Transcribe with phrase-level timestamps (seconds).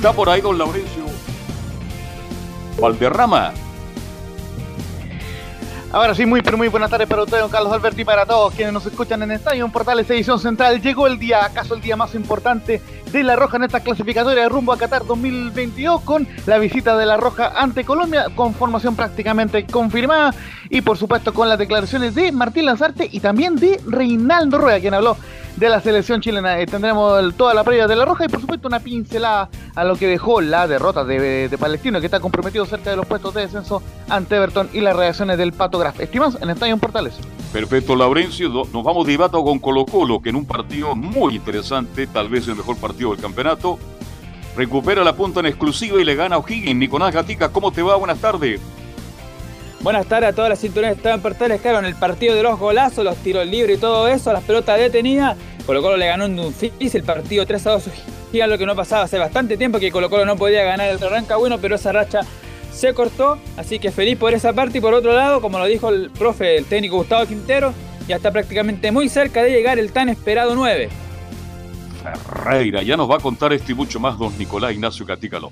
[0.00, 1.04] Está por ahí don Laurencio
[2.80, 3.52] Valderrama.
[5.92, 8.72] Ahora sí, muy pero muy buenas tardes para ustedes, don Carlos Alberti, para todos quienes
[8.72, 10.80] nos escuchan en Estadio en Portales Edición Central.
[10.80, 12.80] Llegó el día, acaso el día más importante
[13.12, 17.04] de La Roja en esta clasificatoria de rumbo a Qatar 2022 con la visita de
[17.04, 20.34] La Roja ante Colombia con formación prácticamente confirmada
[20.70, 24.94] y por supuesto con las declaraciones de Martín Lanzarte y también de Reinaldo Rueda, quien
[24.94, 25.18] habló
[25.56, 26.58] de la selección chilena.
[26.60, 29.96] Eh, tendremos toda la previa de la Roja y por supuesto una pincelada a lo
[29.96, 33.82] que dejó la derrota de, Palestino, que está comprometido cerca de los puestos de descenso
[34.08, 36.00] ante Everton y las reacciones del Pato Graf.
[36.00, 37.14] Estimados en Estadio Portales.
[37.52, 38.48] Perfecto, Laurencio.
[38.48, 42.46] Nos vamos de Ibato con Colo Colo, que en un partido muy interesante, tal vez
[42.48, 43.78] el mejor partido del campeonato,
[44.56, 46.76] recupera la punta en exclusiva y le gana a O'Higgins.
[46.76, 47.96] Nicolás Gatica, ¿cómo te va?
[47.96, 48.60] Buenas tardes.
[49.82, 52.42] Buenas tardes a todas las cinturones que estaban en Portales, claro, en el partido de
[52.42, 55.38] los golazos, los tiros libres y todo eso, las pelotas detenidas.
[55.64, 57.88] Colo Colo le ganó en un el partido 3 a 2
[58.42, 61.02] a lo que no pasaba hace bastante tiempo que Colo Colo no podía ganar el
[61.02, 62.20] arranca bueno, pero esa racha
[62.70, 65.88] se cortó, así que feliz por esa parte y por otro lado, como lo dijo
[65.88, 67.72] el profe, el técnico Gustavo Quintero,
[68.06, 70.90] ya está prácticamente muy cerca de llegar el tan esperado 9.
[72.02, 75.50] Ferreira, ya nos va a contar esto y mucho más don Nicolás Ignacio Catícalo.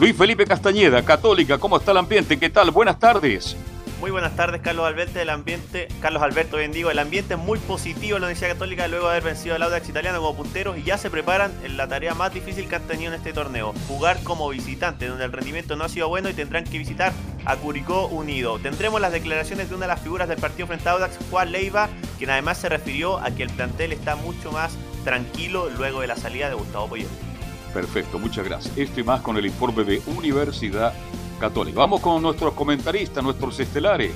[0.00, 2.38] Luis Felipe Castañeda, Católica, ¿cómo está el ambiente?
[2.38, 2.70] ¿Qué tal?
[2.70, 3.54] Buenas tardes.
[4.00, 5.20] Muy buenas tardes, Carlos Alberto.
[5.20, 8.88] El ambiente, Carlos Alberto, bien digo, el ambiente es muy positivo en la Universidad Católica
[8.88, 11.86] luego de haber vencido al Audax Italiano como punteros y ya se preparan en la
[11.86, 15.76] tarea más difícil que han tenido en este torneo, jugar como visitante, donde el rendimiento
[15.76, 17.12] no ha sido bueno y tendrán que visitar
[17.44, 18.58] a Curicó Unido.
[18.58, 21.90] Tendremos las declaraciones de una de las figuras del partido frente a Audax, Juan Leiva,
[22.16, 26.16] quien además se refirió a que el plantel está mucho más tranquilo luego de la
[26.16, 27.29] salida de Gustavo Poyet.
[27.72, 28.76] Perfecto, muchas gracias.
[28.76, 30.92] Esto y más con el informe de Universidad
[31.38, 31.78] Católica.
[31.78, 34.12] Vamos con nuestros comentaristas, nuestros estelares.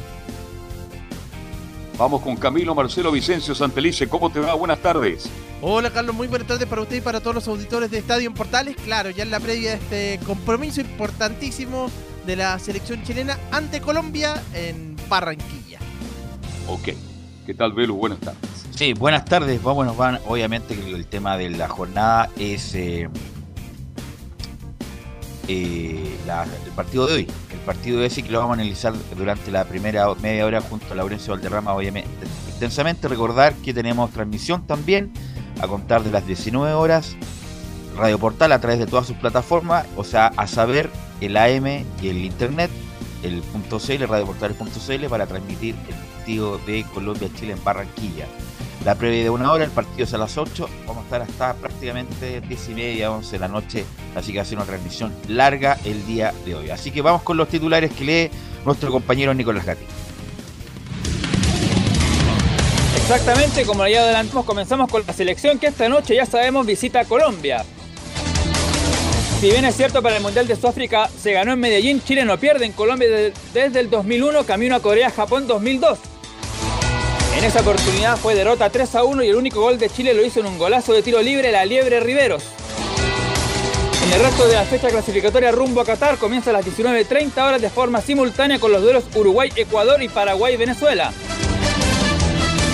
[1.96, 4.08] Vamos con Camilo Marcelo Vicencio Santelice.
[4.08, 4.54] ¿Cómo te va?
[4.54, 5.30] Buenas tardes.
[5.62, 8.34] Hola Carlos, muy buenas tardes para usted y para todos los auditores de Estadio en
[8.34, 8.76] Portales.
[8.76, 11.90] Claro, ya en la previa de este compromiso importantísimo
[12.26, 15.78] de la selección chilena ante Colombia en Barranquilla.
[16.68, 16.90] Ok.
[17.46, 17.94] ¿Qué tal, Velo?
[17.94, 18.40] Buenas tardes.
[18.74, 19.62] Sí, buenas tardes.
[19.62, 20.18] Vámonos, van.
[20.26, 23.08] Obviamente el tema de la jornada es eh,
[25.48, 26.16] eh,
[26.66, 27.28] el partido de hoy.
[27.52, 30.92] El partido de sí que lo vamos a analizar durante la primera media hora junto
[30.92, 33.08] a Laurencio Valderrama, obviamente, intensamente.
[33.08, 35.12] Recordar que tenemos transmisión también
[35.60, 37.16] a contar de las 19 horas.
[37.96, 42.08] Radio Portal a través de todas sus plataformas, o sea, a saber el AM y
[42.08, 42.70] el Internet,
[43.22, 48.26] el .cl, radioportales.cl para transmitir el partido de Colombia-Chile en Barranquilla.
[48.84, 50.68] La previa de una hora, el partido es a las 8.
[50.86, 53.84] Vamos a estar hasta prácticamente 10 y media, 11 de la noche.
[54.14, 56.68] Así que va a ser una transmisión larga el día de hoy.
[56.68, 58.30] Así que vamos con los titulares que lee
[58.66, 59.84] nuestro compañero Nicolás Gatti.
[62.96, 67.04] Exactamente, como ya adelantamos, comenzamos con la selección que esta noche ya sabemos visita a
[67.06, 67.64] Colombia.
[69.40, 72.38] Si bien es cierto para el Mundial de Sudáfrica se ganó en Medellín, Chile no
[72.38, 73.08] pierde en Colombia
[73.52, 76.13] desde el 2001, camino a Corea-Japón 2002.
[77.36, 80.24] En esa oportunidad fue derrota 3 a 1 y el único gol de Chile lo
[80.24, 82.44] hizo en un golazo de tiro libre la Liebre Riveros.
[84.06, 87.60] En el resto de la fecha clasificatoria rumbo a Qatar comienza a las 19.30 horas
[87.60, 91.12] de forma simultánea con los duelos Uruguay-Ecuador y Paraguay-Venezuela.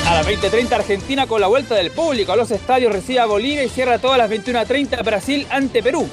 [0.07, 3.65] A las 20.30 Argentina con la vuelta del público a los estadios recibe a Bolivia
[3.65, 6.09] y cierra todas las 21.30 Brasil ante Perú.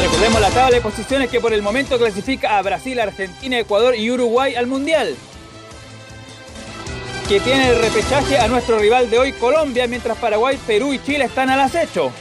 [0.00, 4.10] Recordemos la tabla de posiciones que por el momento clasifica a Brasil, Argentina, Ecuador y
[4.10, 5.16] Uruguay al Mundial
[7.32, 11.24] que tiene el repechaje a nuestro rival de hoy, Colombia, mientras Paraguay, Perú y Chile
[11.24, 12.12] están al acecho.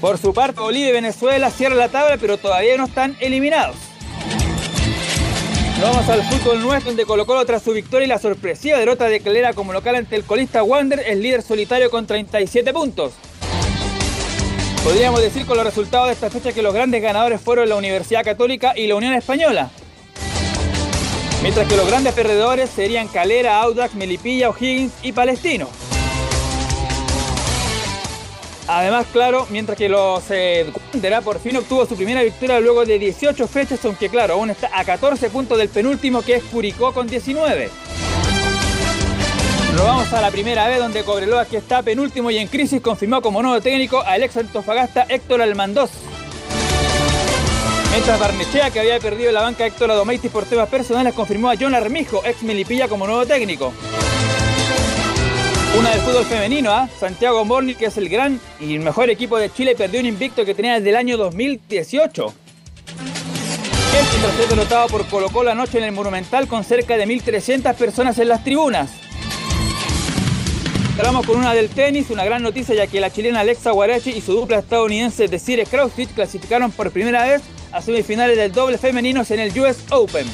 [0.00, 3.76] Por su parte, Bolivia y Venezuela cierran la tabla, pero todavía no están eliminados.
[5.82, 9.52] vamos al fútbol nuestro, donde colocó otra su victoria y la sorpresiva derrota de Calera
[9.52, 13.12] como local ante el colista Wander, el líder solitario con 37 puntos.
[14.82, 18.24] Podríamos decir con los resultados de esta fecha que los grandes ganadores fueron la Universidad
[18.24, 19.70] Católica y la Unión Española.
[21.42, 25.68] Mientras que los grandes perdedores serían Calera, Audax, Melipilla, O'Higgins y Palestino.
[28.68, 30.70] Además, claro, mientras que los eh,
[31.24, 34.84] por fin obtuvo su primera victoria luego de 18 fechas, aunque claro, aún está a
[34.84, 37.70] 14 puntos del penúltimo que es Curicó con 19.
[39.72, 43.22] Nos vamos a la primera vez donde Cobreloa, que está penúltimo y en crisis, confirmó
[43.22, 45.90] como nuevo técnico al ex Antofagasta Héctor Almandós.
[47.90, 51.74] Mientras Barnechea, que había perdido la banca Héctor Adomaitis por temas personales, confirmó a John
[51.74, 53.72] Armijo, ex Melipilla, como nuevo técnico.
[55.76, 56.88] Una del fútbol femenino, ¿ah?
[56.98, 60.54] Santiago Morni, que es el gran y mejor equipo de Chile, perdió un invicto que
[60.54, 62.32] tenía desde el año 2018.
[63.92, 67.74] Este tras ser derrotado por Colo Colo anoche en el Monumental con cerca de 1.300
[67.74, 68.90] personas en las tribunas.
[70.96, 74.20] Cerramos con una del tenis, una gran noticia ya que la chilena Alexa Guarachi y
[74.20, 79.30] su dupla estadounidense de Cire Krauswitz clasificaron por primera vez a semifinales del doble femeninos
[79.30, 80.26] en el US Open.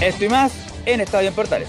[0.00, 0.52] Esto y más
[0.86, 1.68] en Estadio en Portales.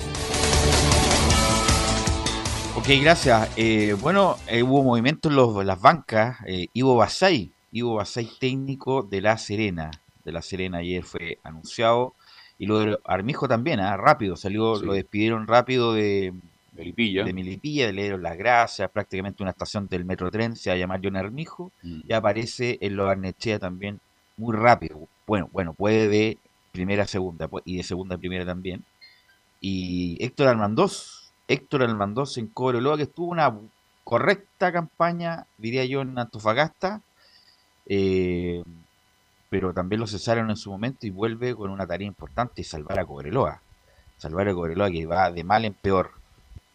[2.76, 3.50] Ok, gracias.
[3.56, 6.38] Eh, bueno, eh, hubo movimientos en, las bancas.
[6.46, 9.92] Eh, Ivo Basay, Ivo Basay técnico de La Serena.
[10.24, 12.14] De La Serena ayer fue anunciado.
[12.58, 13.98] Y lo de Armijo también, ¿ah?
[13.98, 16.34] rápido, salió, lo despidieron rápido de,
[16.76, 17.24] Melipilla.
[17.24, 20.80] de Milipilla, le dieron las gracias, prácticamente una estación del Metro Tren, se va a
[20.80, 22.02] llamar John Armijo, mm.
[22.08, 24.00] y aparece en Lo Arnechea también
[24.38, 25.08] muy rápido.
[25.28, 26.38] Bueno, bueno, puede de
[26.72, 28.84] primera a segunda, y de segunda a primera también.
[29.62, 33.54] Y Héctor Almandós, Héctor Almandós en Cobreloa, que estuvo una
[34.04, 37.02] correcta campaña, diría yo, en Antofagasta,
[37.86, 38.64] eh,
[39.50, 43.06] pero también lo cesaron en su momento y vuelve con una tarea importante, salvar a
[43.06, 43.62] Cobreloa.
[44.18, 46.23] Salvar a Cobreloa que va de mal en peor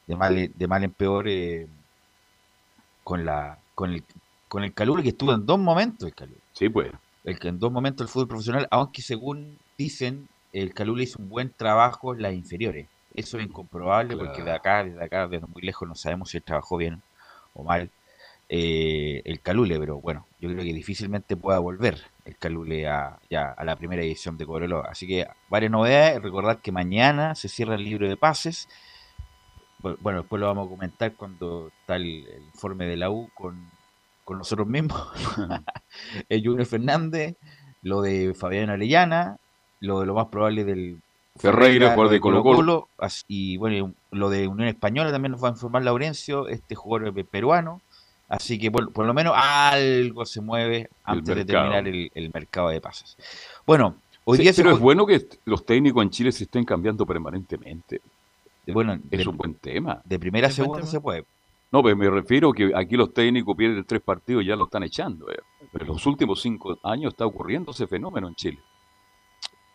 [0.09, 1.69] de mal, de mal en peor eh,
[3.05, 4.03] con la con el
[4.49, 6.41] con el Calule que estuvo en dos momentos el Calule.
[6.53, 6.91] Sí, pues.
[7.23, 11.29] El que en dos momentos el fútbol profesional, aunque según dicen, el Calule hizo un
[11.29, 12.89] buen trabajo en las inferiores.
[13.15, 16.43] Eso es incomprobable porque de acá, desde acá, desde muy lejos, no sabemos si él
[16.43, 17.03] trabajó bien
[17.53, 17.91] o mal
[18.49, 23.51] eh, el Calule, pero bueno, yo creo que difícilmente pueda volver el Calule a, ya,
[23.51, 24.89] a la primera edición de Cobreloa.
[24.91, 28.69] Así que varias novedades, recordar que mañana se cierra el libro de pases
[29.79, 33.71] bueno, después lo vamos a comentar cuando está el, informe de la U con,
[34.29, 35.09] nosotros mismos,
[36.29, 37.37] el Junior Fernández,
[37.83, 39.39] lo de Fabián Arellana,
[39.81, 41.01] lo de lo más probable del
[41.37, 42.89] Ferreira, jugador de Colo Colo,
[43.27, 47.81] y bueno, lo de Unión Española también nos va a informar Laurencio, este jugador peruano,
[48.29, 53.17] así que por, lo menos algo se mueve antes de terminar el, mercado de pases.
[53.67, 58.03] Bueno, hoy día pero es bueno que los técnicos en Chile se estén cambiando permanentemente.
[58.73, 60.03] Bueno, es un buen tema.
[60.05, 61.25] De primera a segunda se puede.
[61.71, 64.83] No, pero me refiero que aquí los técnicos pierden tres partidos y ya lo están
[64.83, 65.31] echando.
[65.31, 65.39] Eh.
[65.73, 68.59] Pero en los últimos cinco años está ocurriendo ese fenómeno en Chile.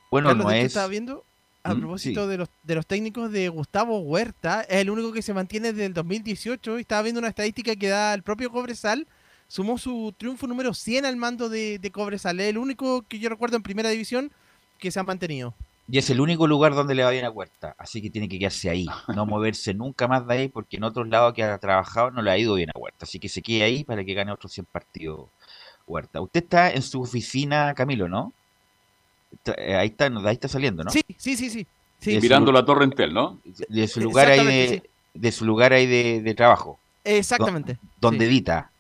[0.10, 0.66] Bueno, no es.
[0.66, 1.24] estaba viendo?
[1.64, 1.80] A ¿Mm?
[1.80, 5.72] propósito de, los, de los técnicos de Gustavo Huerta, es el único que se mantiene
[5.72, 9.08] desde el 2018 y estaba viendo una estadística que da el propio Cobresal
[9.48, 12.40] sumó su triunfo número 100 al mando de, de Cobresal.
[12.40, 14.32] Es el único que yo recuerdo en primera división
[14.80, 15.54] que se ha mantenido.
[15.90, 18.40] Y es el único lugar donde le va bien a Huerta, así que tiene que
[18.40, 22.12] quedarse ahí, no moverse nunca más de ahí, porque en otros lados que ha trabajado
[22.12, 24.32] no le ha ido bien a Huerta, así que se quede ahí para que gane
[24.32, 25.30] otros 100 partidos
[25.86, 26.22] Huerta.
[26.22, 28.32] Usted está en su oficina, Camilo, ¿no?
[29.58, 30.92] Eh, Ahí está, ahí está saliendo, ¿no?
[30.92, 31.68] Sí, sí, sí, sí.
[32.06, 33.40] Mirando la Torre Entel, ¿no?
[33.70, 37.78] De su lugar ahí de, de su lugar ahí de, de trabajo, Exactamente.
[38.00, 38.72] donde sí, edita.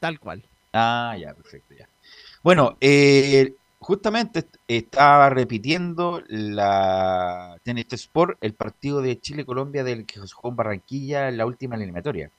[0.00, 0.42] tal cual.
[0.72, 1.88] Ah, ya, perfecto, ya.
[2.42, 3.54] Bueno, eh,
[3.88, 10.56] justamente est- estaba repitiendo la TNT Sport el partido de Chile-Colombia del que jugó en
[10.56, 12.30] Barranquilla en la última eliminatoria.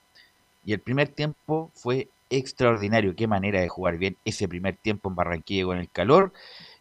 [0.65, 3.15] Y el primer tiempo fue extraordinario.
[3.15, 6.33] Qué manera de jugar bien ese primer tiempo en Barranquilla con el calor.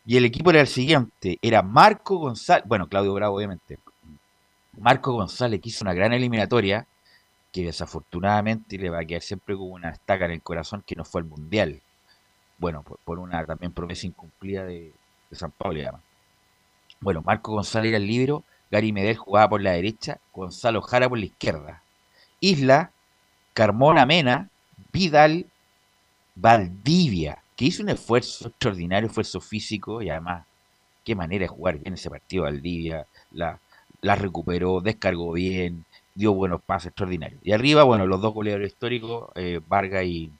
[0.06, 3.78] Y el equipo era el siguiente: era Marco González, bueno, Claudio Bravo, obviamente.
[4.78, 6.86] Marco González, que hizo una gran eliminatoria,
[7.52, 11.04] que desafortunadamente le va a quedar siempre con una estaca en el corazón que no
[11.04, 11.82] fue al Mundial.
[12.58, 14.92] Bueno, por, por una también promesa incumplida de,
[15.32, 16.02] San Pablo, además.
[17.00, 21.18] Bueno, Marco González era el libro, Gary Medel jugaba por la derecha, Gonzalo Jara por
[21.18, 21.82] la izquierda.
[22.40, 22.90] Isla,
[23.52, 24.50] Carmona Mena,
[24.92, 25.46] Vidal,
[26.34, 30.46] Valdivia, que hizo un esfuerzo extraordinario, esfuerzo físico y además,
[31.04, 33.58] qué manera de jugar bien ese partido Valdivia, la,
[34.00, 35.84] la recuperó, descargó bien,
[36.14, 37.40] dio buenos pases extraordinarios.
[37.44, 40.32] Y arriba, bueno, los dos goleadores históricos, eh, Vargas y,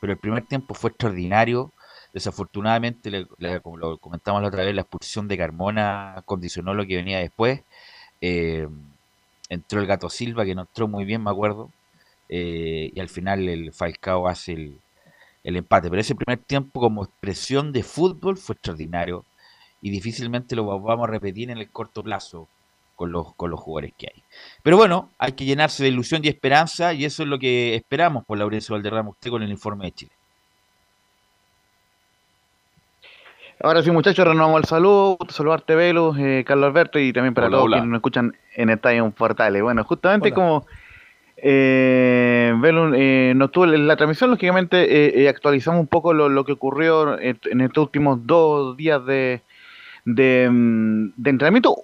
[0.00, 1.74] Pero el primer tiempo fue extraordinario.
[2.12, 6.96] Desafortunadamente, le- como lo comentamos la otra vez, la expulsión de Carmona condicionó lo que
[6.96, 7.62] venía después.
[8.20, 8.68] Eh,
[9.48, 11.72] entró el Gato Silva, que no entró muy bien, me acuerdo.
[12.28, 14.82] eh, y al final el Falcao hace el,
[15.44, 15.90] el empate.
[15.90, 19.26] Pero ese primer tiempo como expresión de fútbol fue extraordinario.
[19.80, 22.50] Y difícilmente lo vamos a repetir en el corto plazo
[22.96, 24.22] con los, con los jugadores que hay.
[24.64, 26.92] Pero bueno, hay que llenarse de ilusión y esperanza.
[26.94, 30.12] Y eso es lo que esperamos por Laurencio Valderrama, usted con el informe de Chile.
[33.60, 35.18] Ahora sí, muchachos, renovamos el saludo.
[35.28, 37.76] Saludarte, Velo, eh, Carlos Alberto y también para Hola, todos hola.
[37.76, 39.62] quienes nos escuchan en Estadio Portales.
[39.62, 40.34] Bueno, justamente Hola.
[40.34, 40.66] como
[41.38, 46.28] eh, Velo eh, no estuvo en la transmisión, lógicamente eh, eh, actualizamos un poco lo,
[46.28, 49.42] lo que ocurrió en, en estos últimos dos días de,
[50.04, 51.76] de, mm, de entrenamiento.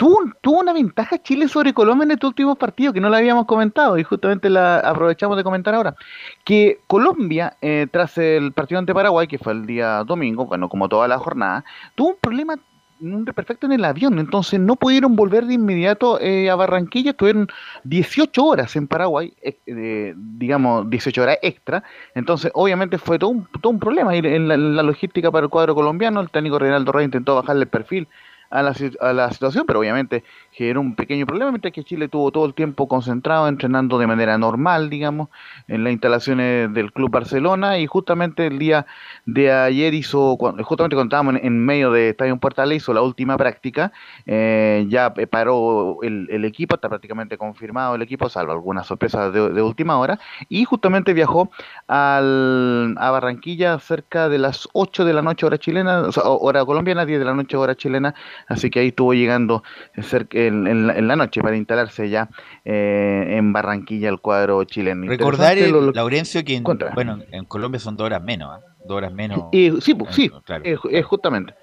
[0.00, 3.44] Tuvo, tuvo una ventaja Chile sobre Colombia en estos últimos partidos que no la habíamos
[3.44, 5.94] comentado y justamente la aprovechamos de comentar ahora.
[6.42, 10.88] Que Colombia, eh, tras el partido ante Paraguay, que fue el día domingo, bueno, como
[10.88, 11.66] toda la jornada,
[11.96, 12.56] tuvo un problema
[13.02, 17.48] un perfecto en el avión, entonces no pudieron volver de inmediato eh, a Barranquilla, estuvieron
[17.84, 19.34] 18 horas en Paraguay,
[19.66, 21.82] digamos 18 horas extra,
[22.14, 25.50] entonces obviamente fue todo un, todo un problema en la, en la logística para el
[25.50, 28.08] cuadro colombiano, el técnico Reinaldo Rey intentó bajarle el perfil
[28.50, 32.30] a la, a la situación, pero obviamente generó un pequeño problema, mientras que Chile tuvo
[32.32, 35.28] todo el tiempo concentrado, entrenando de manera normal, digamos,
[35.68, 38.86] en las instalaciones del Club Barcelona, y justamente el día
[39.26, 43.92] de ayer hizo, justamente cuando estábamos en, medio de Estadio Portal, hizo la última práctica,
[44.26, 49.62] eh, ya paró el, el equipo, está prácticamente confirmado el equipo, salvo algunas sorpresas de,
[49.62, 51.50] última hora, y justamente viajó
[51.86, 57.04] al, a Barranquilla cerca de las 8 de la noche hora chilena, o hora colombiana,
[57.04, 58.14] 10 de la noche hora chilena,
[58.48, 59.62] así que ahí estuvo llegando
[60.02, 62.28] cerca en, en la, en la noche para instalarse ya
[62.64, 65.06] eh, en Barranquilla el cuadro chileno.
[65.06, 68.60] Recordar, el, lo- lo- Laurencio, que en, bueno, en Colombia son dos horas menos, ¿ah?
[68.84, 69.44] dos horas menos.
[69.52, 70.64] Eh, sí, pues, sí, Eh, claro.
[70.64, 71.54] eh, eh, justamente.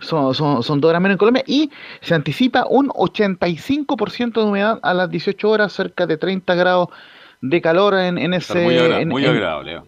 [0.00, 4.80] Son, son, son dos horas menos en Colombia y se anticipa un 85% de humedad
[4.82, 6.88] a las 18 horas, cerca de 30 grados
[7.40, 8.62] de calor en, en ese...
[8.64, 9.82] muy, agra- en- muy en- agradable.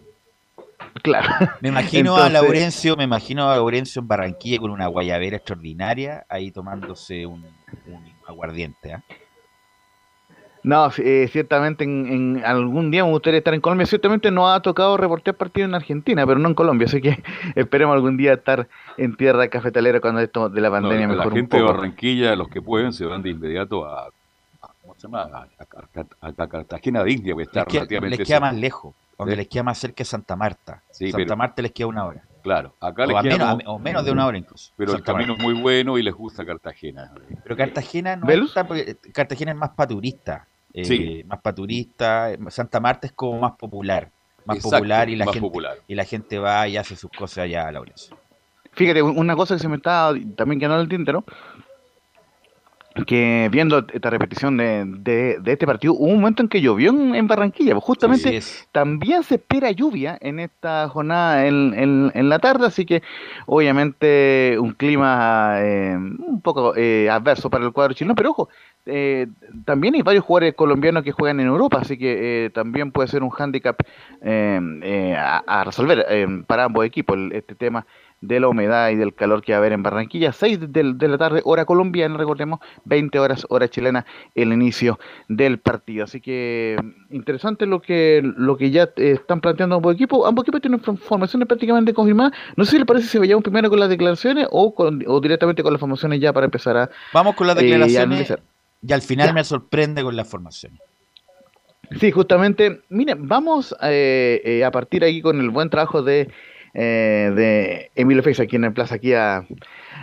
[1.03, 1.27] Claro.
[1.61, 6.51] Me imagino a Laurencio, me imagino a Laurencio en Barranquilla con una guayabera extraordinaria, ahí
[6.51, 7.43] tomándose un,
[7.87, 9.03] un aguardiente, ¿ah?
[10.63, 13.85] No, eh, ciertamente en, en algún día me gustaría estar en Colombia.
[13.85, 16.87] Ciertamente no ha tocado reportear partido en Argentina, pero no en Colombia.
[16.87, 17.21] Así que
[17.55, 21.27] esperemos algún día estar en tierra cafetalera cuando esto de la No, pandemia la mejore
[21.35, 21.63] un gente de.
[21.63, 24.09] Barranquilla, los que pueden, se van de inmediato a, a-
[24.81, 25.21] ¿cómo se llama?
[25.21, 28.45] A, a- a- a Cartagena de India, que está Les queda, relativamente les queda cerca.
[28.51, 29.37] más lejos, donde Sí.
[29.37, 30.81] les queda más cerca es Santa Marta.
[30.91, 32.23] Sí, Santa pero- Marta les queda una hora.
[32.43, 34.71] Claro, acá O, les a queda menos, como- a- o menos de una hora incluso.
[34.77, 35.43] pero el camino Marta.
[35.43, 37.11] es muy bueno y les gusta Cartagena.
[37.43, 40.47] Pero Cartagena no está, porque Cartagena es más para turista.
[40.77, 41.23] eh, Sí.
[41.25, 42.31] Más para turista.
[42.33, 44.09] eh, Santa Marta es como más popular.
[44.45, 45.77] Más Exacto, popular y la más gente popular.
[45.87, 48.15] y la gente va y hace sus cosas allá, Laurencio.
[48.73, 51.23] Fíjate, un- una cosa que se me está también quedando en el tintero,
[53.05, 56.91] que viendo esta repetición de, de- de este partido, hubo un momento en que llovió
[56.91, 58.29] en, en Barranquilla, pues justamente
[58.71, 63.03] también se espera lluvia en esta jornada en, en- en la tarde, así que
[63.47, 68.49] obviamente un clima eh, un poco eh, adverso para el cuadro chileno, pero ojo,
[68.85, 69.27] eh,
[69.65, 73.23] también hay varios jugadores colombianos que juegan en Europa, así que eh, también puede ser
[73.23, 73.77] un hándicap
[74.21, 76.05] eh, a, a, resolver
[76.47, 77.85] para ambos equipos este tema
[78.27, 80.31] de la humedad y del calor que va a haber en Barranquilla.
[80.31, 86.03] 6 de, la tarde, hora colombiana, recordemos, 20 horas, hora chilena, el inicio del partido.
[86.03, 86.77] Así que
[87.09, 90.27] interesante lo que lo que ya eh, están planteando ambos equipos.
[90.27, 92.33] Ambos equipos tienen formaciones prácticamente confirmadas.
[92.55, 95.73] No sé si le parece si vayamos primero con las declaraciones o, o directamente con
[95.73, 96.89] las formaciones ya para empezar a...
[97.13, 98.33] Vamos con las eh, declaraciones
[98.87, 100.79] y al final me sorprende con las formaciones.
[101.99, 106.29] Sí, justamente, miren, vamos eh, a partir aquí con el buen trabajo de
[106.75, 109.47] eh, de Emilio Feix, quien emplaza aquí a,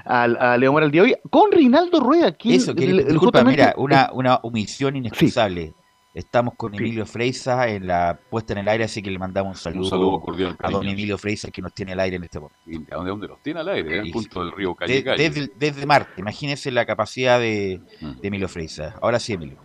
[0.06, 2.28] a, Leo Moral de hoy, con Reinaldo Rueda.
[2.28, 5.74] aquí Eso, que, disculpa, mira, una, una omisión inexcusable.
[6.14, 9.88] Estamos con Emilio Freisa en la puesta en el aire, así que le mandamos un
[9.88, 12.58] saludo, cordial, a don Emilio Freisa que nos tiene al aire en este momento.
[12.66, 13.98] ¿De dónde, los tiene al aire?
[13.98, 18.20] En el punto del río Calle, Desde, desde, Marte, imagínense la capacidad de, mm.
[18.20, 18.94] de Emilio Freisa.
[19.00, 19.56] Ahora sí, Emilio.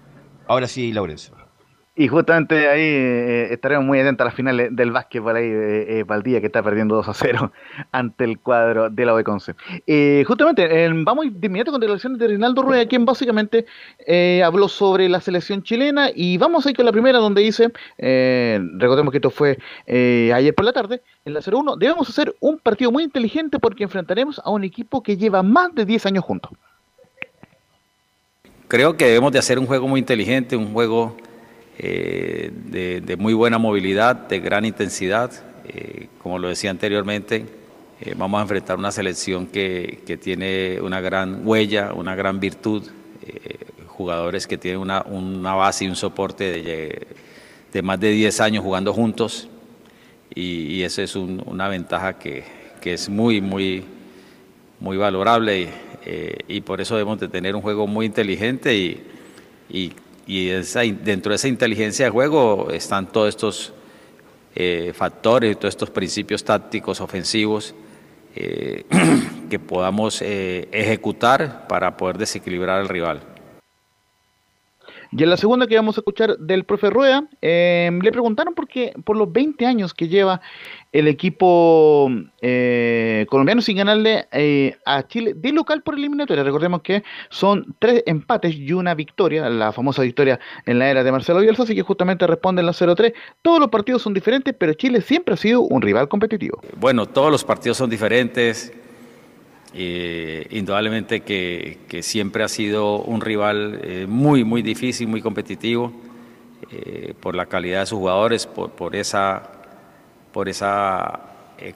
[0.47, 1.46] Ahora sí, Laurencio.
[1.99, 6.03] Y justamente ahí eh, estaremos muy atentos a las finales del básquetbol ahí de eh,
[6.03, 7.51] Valdía, que está perdiendo 2 a 0
[7.91, 9.55] ante el cuadro de la OECONCE.
[9.87, 13.65] Eh, justamente, vamos de inmediato con declaraciones de Reinaldo Rueda, quien básicamente
[14.05, 16.11] eh, habló sobre la selección chilena.
[16.13, 20.65] Y vamos a ir con la primera, donde dice: recordemos que esto fue ayer por
[20.65, 21.79] la tarde, en la 0-1.
[21.79, 25.83] Debemos hacer un partido muy inteligente porque enfrentaremos a un equipo que lleva más de
[25.83, 26.51] 10 años juntos.
[28.67, 31.15] Creo que debemos de hacer un juego muy inteligente, un juego
[31.79, 32.51] eh,
[33.05, 35.31] de, muy buena movilidad, de gran intensidad.
[35.67, 37.45] Eh, como lo decía anteriormente,
[38.01, 42.83] eh, vamos a enfrentar una selección que, que, tiene una gran huella, una gran virtud,
[43.87, 47.07] jugadores que tienen una, una, base y un soporte de,
[47.73, 49.49] de, más de 10 años jugando juntos
[50.33, 52.43] y, y eso es una ventaja que,
[52.79, 53.83] que, es muy, muy,
[54.79, 55.69] muy valorable
[56.47, 59.93] y, por eso debemos de tener un juego muy inteligente y
[60.27, 60.49] y
[60.91, 63.73] dentro de esa inteligencia de juego están todos estos
[64.55, 67.73] eh, factores, todos estos principios tácticos ofensivos
[68.35, 68.83] eh,
[69.49, 73.36] que podamos eh, ejecutar para poder desequilibrar al rival.
[75.17, 78.67] Y en la segunda que vamos a escuchar del profe Rueda, em, le preguntaron por
[78.67, 80.41] qué, por los 20 años que lleva
[80.91, 82.07] el equipo
[82.39, 86.43] eh, colombiano sin ganarle eh, a Chile de local por eliminatoria.
[86.43, 91.11] Recordemos que son tres empates y una victoria, la famosa victoria en la era de
[91.11, 93.11] Marcelo Bielsa, así que justamente responden la 0-3.
[93.41, 96.61] Todos los partidos son diferentes, pero Chile siempre ha sido un rival competitivo.
[96.75, 98.71] Bueno, todos los partidos son diferentes.
[99.79, 105.93] Eh, indudablemente que, siempre ha sido un rival eh, muy, muy difícil, muy competitivo,
[106.71, 109.43] eh, por la calidad de sus jugadores, por, por esa,
[110.33, 111.19] por esa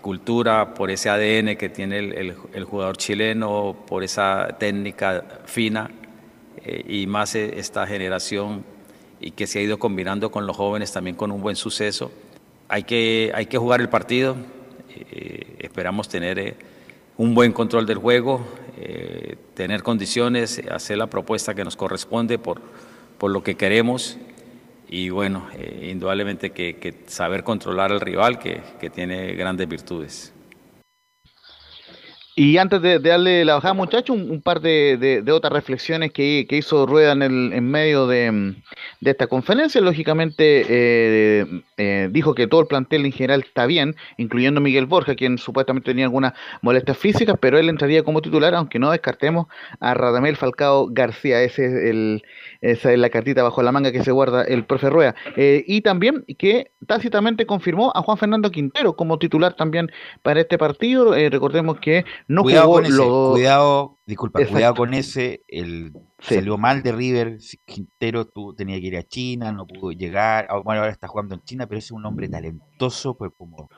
[0.01, 5.91] cultura, por ese ADN que tiene el, jugador chileno, por esa técnica fina
[6.87, 8.63] y más esta generación
[9.19, 12.11] y que se ha ido combinando con los jóvenes también con un buen suceso.
[12.67, 14.35] Hay que, hay que jugar el partido,
[15.59, 16.70] esperamos tener
[17.17, 18.45] un buen control del juego,
[18.77, 22.61] eh, tener condiciones, hacer la propuesta que nos corresponde por,
[23.17, 24.17] por lo que queremos
[24.89, 30.33] y bueno, eh, indudablemente que, saber controlar al rival que, que tiene grandes virtudes.
[32.33, 37.11] Y antes de, darle la bajada, muchachos, un, par de, otras reflexiones que, hizo Rueda
[37.11, 38.55] en, el, en medio de,
[39.01, 39.81] esta conferencia.
[39.81, 45.15] Lógicamente, eh, eh, dijo que todo el plantel en general está bien, incluyendo Miguel Borja,
[45.15, 49.47] quien supuestamente tenía algunas molestias físicas, pero él entraría como titular, aunque no descartemos
[49.81, 51.41] a Radamel Falcao García.
[51.43, 52.23] Ese es el,
[52.61, 55.15] esa es la cartita bajo la manga que se guarda el profe Rueda.
[55.35, 60.57] Eh, y también que tácitamente confirmó a Juan Fernando Quintero como titular también para este
[60.57, 61.13] partido.
[61.29, 66.91] recordemos que no cuidado con ese, cuidado, disculpa, cuidado con ese, el salió mal de
[66.91, 71.07] River, Quintero tú, tenía que ir a China, no pudo llegar, ah, bueno, ahora está
[71.07, 73.69] jugando en China, pero es un hombre talentoso, pues como,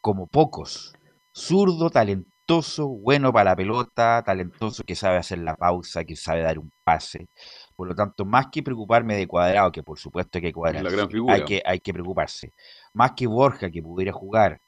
[0.00, 0.94] como pocos,
[1.32, 6.58] zurdo, talentoso, bueno para la pelota, talentoso que sabe hacer la pausa, que sabe dar
[6.58, 7.28] un pase.
[7.76, 10.84] Por lo tanto, más que preocuparme de Cuadrado, que por supuesto hay que cuadrar,
[11.28, 12.52] hay que, hay que preocuparse.
[12.94, 14.60] Más que Borja, que pudiera jugar,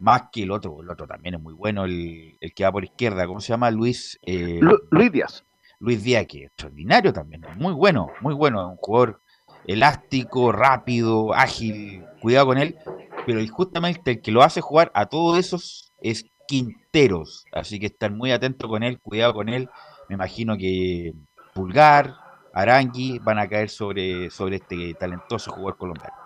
[0.00, 3.26] más que el otro, el otro también es muy bueno, el, que va por izquierda,
[3.26, 3.70] ¿cómo se llama?
[3.70, 4.18] Luis.
[4.22, 5.44] Eh, Luis Díaz.
[5.78, 9.20] Luis Díaz, que es extraordinario también, muy bueno, muy bueno, un jugador
[9.66, 12.76] elástico, rápido, ágil, cuidado con él,
[13.26, 18.10] pero justamente el que lo hace jugar a todos esos es Quinteros, así que estar
[18.12, 19.68] muy atento con él, cuidado con él,
[20.08, 21.12] me imagino que
[21.54, 22.14] Pulgar,
[22.56, 26.16] Arangui van a caer sobre, sobre este talentoso jugador colombiano.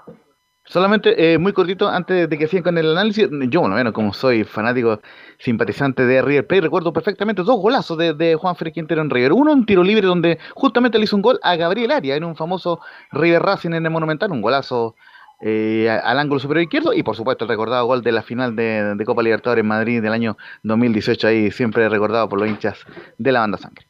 [0.64, 4.12] Solamente eh, muy cortito antes de que sigan con el análisis, yo bueno, bueno, como
[4.12, 5.00] soy fanático
[5.40, 9.32] simpatizante de River Plate, recuerdo perfectamente dos golazos de, Juan Félix Quintero en River.
[9.32, 12.36] Uno, un tiro libre donde justamente le hizo un gol a Gabriel Aria en un
[12.36, 12.78] famoso
[13.10, 14.94] River Racing en el Monumental, un golazo
[15.40, 18.94] eh, al ángulo superior izquierdo y por supuesto el recordado gol de la final de,
[18.94, 22.78] de Copa Libertadores en Madrid del año 2018, ahí siempre recordado por los hinchas
[23.18, 23.89] de la banda sangre.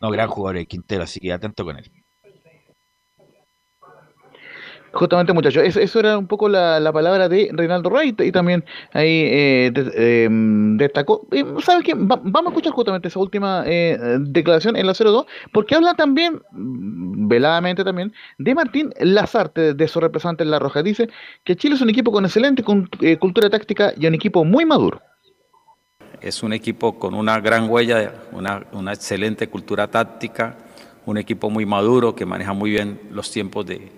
[0.00, 1.90] No, gran jugador el Quintero, así que atento con él.
[4.96, 9.72] Justamente, muchachos, eso, era un poco la, palabra de Reinaldo Wright y también ahí eh,
[9.94, 11.28] em, destacó.
[11.32, 11.92] Eh, ¿Sabes qué?
[11.94, 17.28] vamos a escuchar justamente esa última eh, declaración en la 02, porque habla también, mm,
[17.28, 20.82] veladamente también, de Martín Lazarte, de su representante en La Roja.
[20.82, 21.08] Dice
[21.44, 25.02] que Chile es un equipo con excelente cultura táctica y un equipo muy maduro.
[26.20, 30.56] Es un equipo con una gran huella, una, una excelente cultura táctica,
[31.04, 33.90] un equipo muy maduro que maneja muy bien los tiempos de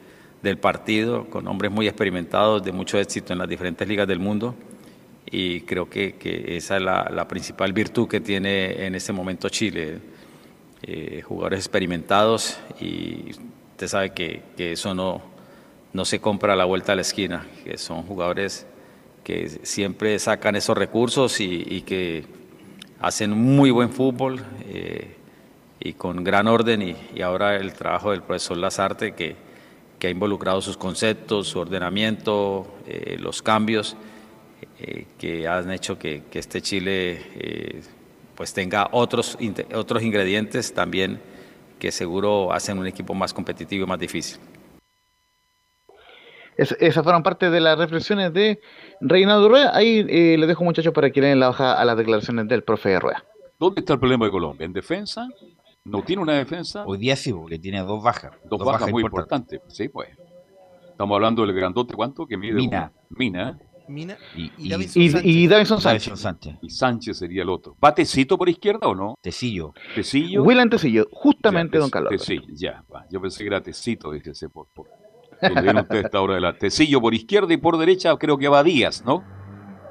[0.42, 4.54] del partido, con hombres muy experimentados, de mucho éxito en las diferentes ligas del mundo.
[5.30, 6.16] Y creo que,
[6.56, 9.98] esa es la, principal virtud que tiene en este momento Chile.
[10.82, 13.32] Eh, jugadores experimentados y
[13.72, 15.20] usted sabe que, eso no,
[15.92, 18.64] no se compra a la vuelta a la esquina, que son jugadores
[19.28, 22.24] que siempre sacan esos recursos y, que
[22.98, 25.16] hacen muy buen fútbol eh,
[25.80, 29.36] y con gran orden y, ahora el trabajo del profesor Lazarte que,
[29.98, 33.98] que ha involucrado sus conceptos, su ordenamiento, eh, los cambios
[34.80, 37.82] eh, que han hecho que, este Chile
[38.34, 39.36] pues tenga otros,
[39.74, 41.20] otros ingredientes también
[41.78, 44.40] que seguro hacen un equipo más competitivo y más difícil.
[46.56, 48.58] esas fueron parte de las reflexiones de
[49.00, 49.76] Reinaldo Rueda.
[49.76, 53.24] Ahí le dejo muchachos para que den la hoja a las declaraciones del profe Rueda.
[53.58, 54.64] ¿Dónde está el problema de Colombia?
[54.64, 55.28] ¿En defensa?
[55.88, 56.84] no tiene una defensa.
[56.86, 58.32] Hoy día sí, porque tiene dos bajas.
[58.44, 59.60] Dos, bajas, muy importantes.
[59.68, 60.10] Sí, pues.
[60.90, 62.26] Estamos hablando del grandote, ¿cuánto?
[62.26, 62.92] Que mide Mina.
[63.10, 63.58] Mina.
[63.88, 66.58] Mina y, y, Davidson Sánchez.
[66.60, 67.74] Y Sánchez sería el otro.
[67.82, 69.14] ¿Va Tecito por izquierda o no?
[69.22, 69.72] Tecillo.
[69.94, 70.42] Tecillo.
[70.42, 72.10] William Tecillo, justamente, don Carlos.
[72.10, 72.84] Tecillo, ya.
[72.94, 73.06] Va.
[73.10, 74.88] Yo pensé que era Tecito, dije, por, por,
[75.62, 78.62] viene usted esta hora de la Tecillo por izquierda y por derecha creo que va
[78.62, 79.24] Díaz, ¿no?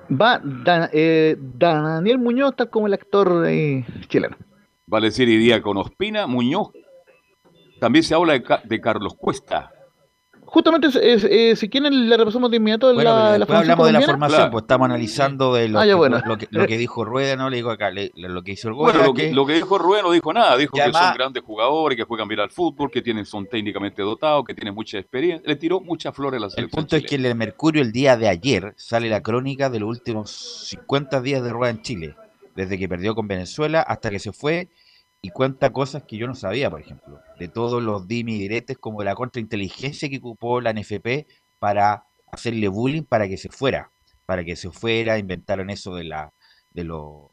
[0.09, 0.41] Va
[0.93, 4.37] eh, Daniel Muñoz, tal como el actor eh, chileno.
[4.85, 6.69] Vale decir, iría con Ospina, Muñoz.
[7.79, 9.71] También se habla de, Carlos Cuesta.
[10.47, 14.49] Justamente, eh, si quieren, le repasamos de inmediato bueno, la, la hablamos de la formación,
[14.49, 15.83] pues estamos analizando de lo, ah,
[16.37, 17.49] que, lo, que, dijo Rueda, ¿no?
[17.49, 20.11] Le digo acá, lo que hizo el Bueno, lo que, lo que, dijo Rueda no
[20.11, 23.45] dijo nada, dijo que son grandes jugadores, que juegan bien al fútbol, que tienen, son
[23.45, 25.45] técnicamente dotados, que tienen mucha experiencia.
[25.45, 26.79] Le tiró muchas flores a la selección.
[26.79, 29.81] El punto es que en el Mercurio, el día de ayer, sale la crónica de
[29.81, 32.15] los últimos 50 días de Rueda en Chile
[32.57, 34.67] desde que perdió con Venezuela hasta que se fue
[35.27, 39.03] y cuenta cosas que yo no sabía, por ejemplo, de todos los dimi diretes como
[39.03, 41.27] la contrainteligencia que ocupó la NFP
[41.59, 43.91] para hacerle bullying para que se fuera,
[44.25, 46.33] para que se fuera, inventaron eso de la
[46.71, 47.31] de lo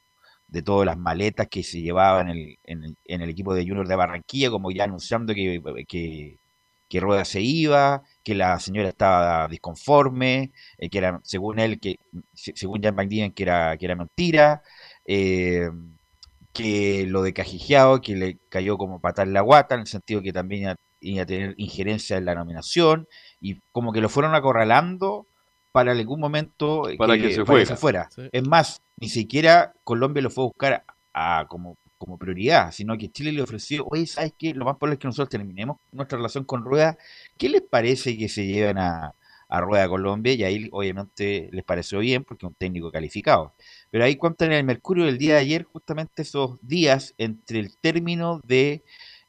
[0.48, 3.62] de todas las maletas que se llevaban en el, en el, en el equipo de
[3.66, 6.38] Junior de Barranquilla, como ya anunciando que, que,
[6.88, 11.98] que Rueda se iba, que la señora estaba disconforme, eh, que era, según él, que
[12.34, 14.62] según Jan McDiven, que era, que era mentira,
[15.06, 15.68] eh,
[16.54, 20.32] que lo de Cajijeado, que le cayó como patar la guata, en el sentido que
[20.32, 23.08] también iba, a tener injerencia en la nominación,
[23.40, 25.26] y como que lo fueron acorralando
[25.72, 28.08] para algún momento eh, para que, se, fuera.
[28.30, 33.10] Es más, ni siquiera Colombia lo fue a buscar a, como, como prioridad, sino que
[33.10, 34.54] Chile le ofreció, oye, ¿sabes qué?
[34.54, 36.96] Lo más probable es que nosotros terminemos nuestra relación con Rueda.
[37.36, 39.14] ¿Qué les parece que se lleven a,
[39.48, 40.32] a Rueda Colombia?
[40.34, 43.54] Y ahí obviamente les pareció bien porque es un técnico calificado.
[43.94, 47.78] Pero ahí cuentan en el Mercurio del día de ayer justamente esos días entre el
[47.78, 48.82] término de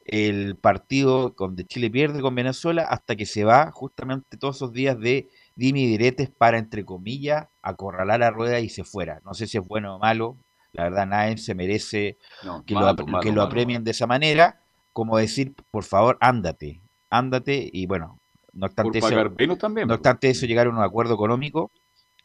[0.05, 4.99] el partido donde Chile pierde con Venezuela hasta que se va justamente todos esos días
[4.99, 9.21] de dimi diretes para, entre comillas, acorralar a Rueda y se fuera.
[9.23, 10.35] No sé si es bueno o malo,
[10.71, 12.17] la verdad nadie se merece
[12.65, 14.61] que, lo, que lo apremien de esa manera,
[14.93, 18.17] como decir, por favor, ándate, ándate y bueno,
[18.51, 21.69] no obstante, eso, también, no obstante eso llegaron a un acuerdo económico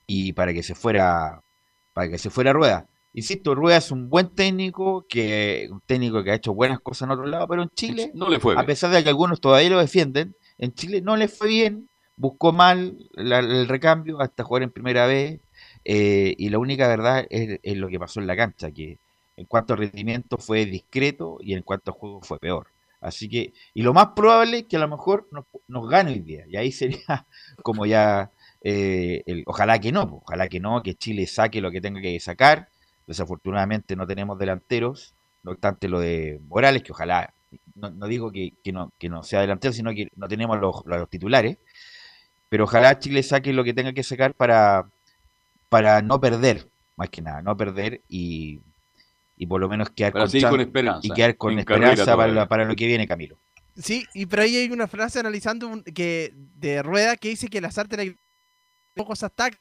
[0.06, 1.42] y para que se fuera
[2.00, 2.88] para que se fuera Rueda.
[3.12, 7.10] Insisto, Rueda es un buen técnico, que un técnico que ha hecho buenas cosas en
[7.10, 9.78] otro lado, pero en Chile, no le fue a pesar de que algunos todavía lo
[9.78, 15.06] defienden, en Chile no le fue bien, buscó mal el recambio hasta jugar en primera
[15.06, 15.42] vez,
[15.84, 18.98] eh, y la única verdad es, lo que pasó en la cancha, que
[19.36, 22.68] en cuanto a rendimiento fue discreto y en cuanto a juego fue peor.
[23.02, 26.20] Así que, y lo más probable es que a lo mejor nos, nos gane hoy
[26.20, 27.26] día, y ahí sería
[27.62, 28.30] como ya
[28.62, 32.68] eh, ojalá que no, ojalá que no, que Chile saque lo que tenga que sacar.
[33.06, 37.32] Desafortunadamente no tenemos delanteros, no obstante lo de Morales, que ojalá,
[37.74, 41.56] no, digo que, no, que no sea delantero, sino que no tenemos los, titulares.
[42.48, 44.86] Pero ojalá Chile saque lo que tenga que sacar para,
[45.68, 48.60] para no perder, más que nada, no perder y,
[49.36, 51.00] y por lo menos quedar Para con, seguir chan- con esperanza.
[51.02, 53.38] y quedar con esperanza para, la- para lo que viene, Camilo.
[53.76, 57.60] Sí, y pero ahí hay una frase analizando un- que de Rueda que dice que
[57.60, 58.16] las artes le
[58.94, 59.60] pocos ataques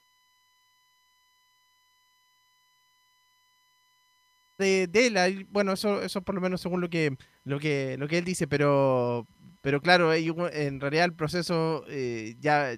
[4.57, 5.17] de, de él.
[5.17, 8.25] ahí- Bueno, eso, eso por lo menos según lo que lo que lo que él
[8.25, 9.27] dice, pero
[9.61, 12.75] pero claro, en realidad el proceso eh, ya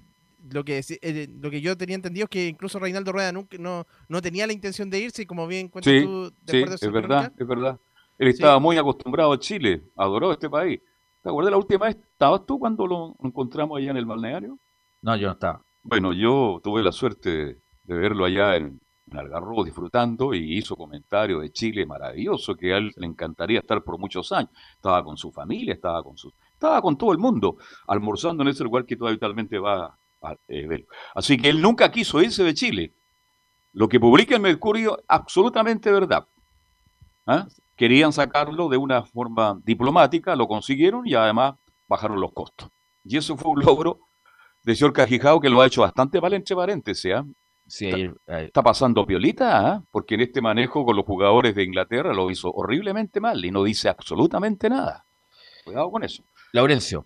[0.52, 3.86] lo que eh, lo que yo tenía entendido es que incluso Reinaldo Rueda nunca, no,
[4.08, 6.92] no tenía la intención de irse y como bien cuentas Sí, tú de Sí, es
[6.92, 7.80] verdad, es verdad.
[8.18, 10.80] Él estaba muy acostumbrado a Chile, adoró este país.
[11.24, 11.96] ¿Te acuerdas la última vez?
[11.96, 14.58] ¿Estabas tú cuando lo encontramos allá en el balneario?
[15.02, 15.64] No, yo no estaba.
[15.84, 18.80] Bueno, yo tuve la suerte de verlo allá en,
[19.12, 23.84] en Algarrobo disfrutando y hizo comentarios de Chile maravilloso que a él le encantaría estar
[23.84, 24.52] por muchos años.
[24.76, 28.64] Estaba con su familia, estaba con su, estaba con todo el mundo, almorzando en ese
[28.64, 30.86] lugar que tú habitualmente va a eh, ver.
[31.16, 32.94] Así que él nunca quiso irse de Chile.
[33.74, 36.28] Lo que publica el Mercurio, absolutamente verdad.
[37.26, 37.48] ¿Ah?
[37.76, 41.56] Querían sacarlo de una forma diplomática, lo consiguieron y además
[41.88, 42.70] bajaron los costos.
[43.04, 44.11] Y eso fue un logro
[44.64, 47.14] de señor Cajijao que lo ha hecho bastante mal entre paréntesis.
[47.14, 47.26] ¿ah?
[47.68, 49.84] Sí, Está pasando piolita, ¿ah?
[49.92, 53.64] porque en este manejo con los jugadores de Inglaterra lo hizo horriblemente mal y no
[53.64, 55.06] dice absolutamente nada.
[55.64, 56.24] Cuidado con eso.
[56.52, 57.06] Laurencio.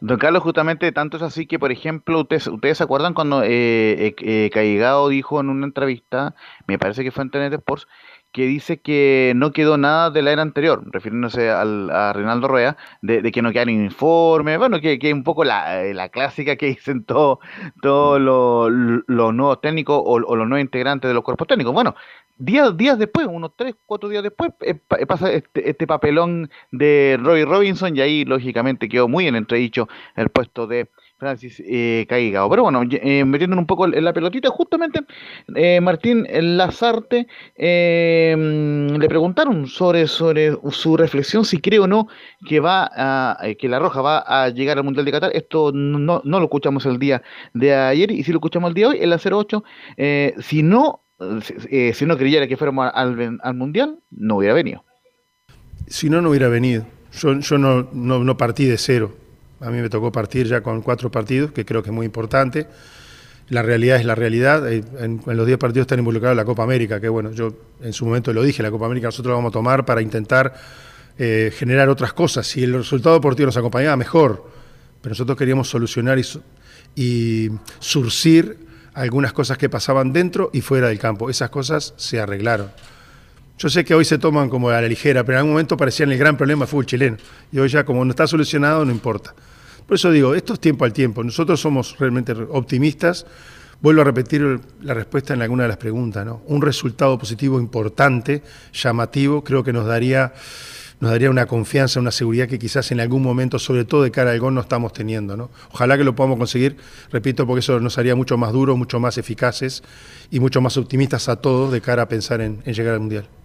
[0.00, 4.06] Don Carlos, justamente tanto es así que, por ejemplo, ustedes, ustedes se acuerdan cuando eh,
[4.06, 6.34] eh, eh, Caigao dijo en una entrevista,
[6.66, 7.86] me parece que fue en TNT Sports,
[8.32, 12.76] que dice que no quedó nada de la era anterior, refiriéndose al, a Reinaldo Rueda,
[13.02, 16.08] de, de que no quedaron informes, bueno, que, que es un poco la, eh, la
[16.08, 17.38] clásica que dicen todos
[17.82, 18.70] todos los
[19.06, 21.72] los nuevos técnicos o, o los nuevos integrantes de los cuerpos técnicos.
[21.74, 21.94] Bueno,
[22.40, 27.18] días, días después, unos tres, cuatro días después, eh, eh, pasa este, este papelón de
[27.22, 30.88] Roy Robinson y ahí lógicamente quedó muy en entredicho el puesto de
[31.20, 32.48] Francis eh, Caigao.
[32.50, 35.00] Pero bueno, eh, metiéndonos un poco en la pelotita, justamente
[35.54, 38.34] eh, Martín Lazarte eh,
[38.98, 42.08] le preguntaron sobre, sobre su reflexión si cree o no
[42.48, 45.30] que va a, eh, que la Roja va a llegar al Mundial de Qatar.
[45.34, 47.22] Esto no, no lo escuchamos el día
[47.54, 49.62] de ayer y si lo escuchamos el día de hoy, en la 08,
[49.98, 51.02] eh, si no
[51.92, 54.82] si- no creyera que fuéramos al, al Mundial, no hubiera venido.
[55.86, 56.86] Si no, no hubiera venido.
[57.12, 59.12] Yo, yo no, no partí de cero.
[59.60, 62.66] A mí me tocó partir ya con cuatro partidos, que creo que es muy importante.
[63.48, 64.70] La realidad es la realidad.
[64.72, 67.92] Eh, En, en los 10 partidos están involucrados la Copa América, que bueno, yo en
[67.92, 70.54] su momento lo dije, la Copa América nosotros la vamos a tomar para intentar
[71.18, 72.46] eh, generar otras cosas.
[72.46, 74.48] Si el resultado deportivo nos acompañaba, mejor.
[75.02, 76.24] Pero nosotros queríamos solucionar y,
[76.94, 78.58] y surcir
[78.94, 81.28] algunas cosas que pasaban dentro y fuera del campo.
[81.28, 82.70] Esas cosas se arreglaron.
[83.58, 86.10] Yo sé que hoy se toman como a la ligera, pero en algún momento parecían
[86.10, 87.16] el gran problema del fútbol chileno.
[87.52, 89.34] Y hoy ya como no está solucionado, no importa.
[89.90, 91.24] Por eso digo, esto es tiempo al tiempo.
[91.24, 93.26] Nosotros somos realmente optimistas.
[93.80, 96.24] Vuelvo a repetir la respuesta en alguna de las preguntas.
[96.24, 96.42] ¿no?
[96.46, 100.32] Un resultado positivo importante, llamativo, creo que nos daría,
[101.00, 104.30] nos daría una confianza, una seguridad que quizás en algún momento, sobre todo de cara
[104.30, 105.36] al gol, no estamos teniendo.
[105.36, 105.50] ¿no?
[105.72, 106.76] Ojalá que lo podamos conseguir,
[107.10, 109.82] repito, porque eso nos haría mucho más duros, mucho más eficaces
[110.30, 113.39] y mucho más optimistas a todos de cara a pensar en, en llegar al Mundial.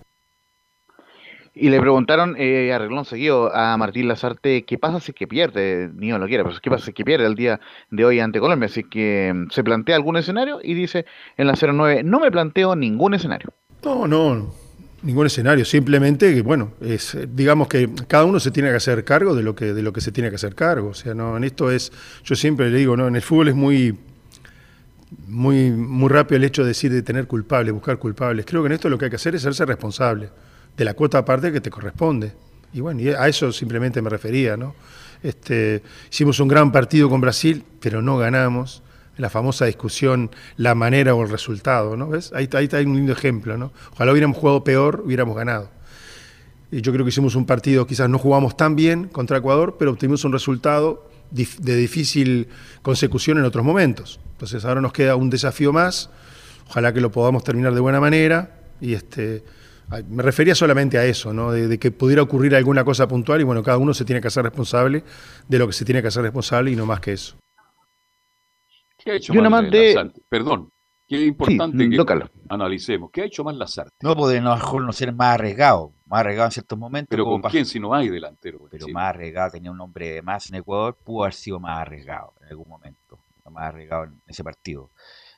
[1.58, 5.90] Y le preguntaron eh, a reglón seguido a Martín Lazarte qué pasa si que pierde,
[5.96, 8.66] ni lo quiere, pero qué pasa si que pierde el día de hoy ante Colombia.
[8.66, 11.06] Así que mm, se plantea algún escenario y dice
[11.38, 13.54] en la 09, no me planteo ningún escenario.
[13.86, 14.54] No, no,
[15.02, 15.64] ningún escenario.
[15.64, 19.56] Simplemente que, bueno, es, digamos que cada uno se tiene que hacer cargo de lo
[19.56, 20.90] que, de lo que se tiene que hacer cargo.
[20.90, 21.94] O sea, no, en esto es,
[22.26, 23.98] yo siempre le digo, no, en el fútbol es muy,
[25.26, 28.46] muy, muy rápido el hecho de decir de tener culpables, buscar culpables.
[28.46, 30.32] Creo que en esto lo que hay que hacer es hacerse responsable
[30.78, 32.34] de la cuota aparte que te corresponde.
[32.74, 34.76] Y bueno, y a eso simplemente me refería, ¿no?
[35.24, 38.84] Este, hicimos un gran partido con Brasil, pero no ganamos.
[39.18, 42.10] La famosa discusión, la manera o el resultado, ¿no?
[42.10, 42.34] ¿Ves?
[42.34, 43.72] Ahí, ahí está un lindo ejemplo, ¿no?
[43.94, 45.70] Ojalá hubiéramos jugado peor, hubiéramos ganado.
[46.70, 49.92] Y yo creo que hicimos un partido, quizás no jugamos tan bien contra Ecuador, pero
[49.92, 52.50] obtuvimos un resultado de difícil
[52.82, 54.20] consecución en otros momentos.
[54.32, 56.10] Entonces ahora nos queda un desafío más,
[56.68, 58.60] ojalá que lo podamos terminar de buena manera.
[58.82, 59.44] Y este,
[60.10, 61.52] me refería solamente a eso, ¿no?
[61.52, 64.28] de, de que pudiera ocurrir alguna cosa puntual y bueno, cada uno se tiene que
[64.28, 65.04] hacer responsable
[65.48, 67.38] de lo que se tiene que hacer responsable y no más que eso.
[68.98, 70.22] ¿Qué ha hecho Y una mal más de- Lazarte?
[70.28, 70.70] Perdón,
[71.08, 73.12] qué importante Sí, que no, analicemos.
[73.12, 73.92] ¿Qué ha hecho mal Lazarte?
[74.02, 77.08] No lo mejor no ser más arriesgado, más arriesgado en ciertos momentos.
[77.10, 78.60] Pero ¿con quién si no hay delantero?
[78.72, 82.48] Pero más arriesgado, tenía un hombre más en Ecuador, pudo haber sido más arriesgado en
[82.48, 83.20] algún momento,
[83.52, 84.90] más arriesgado en ese partido.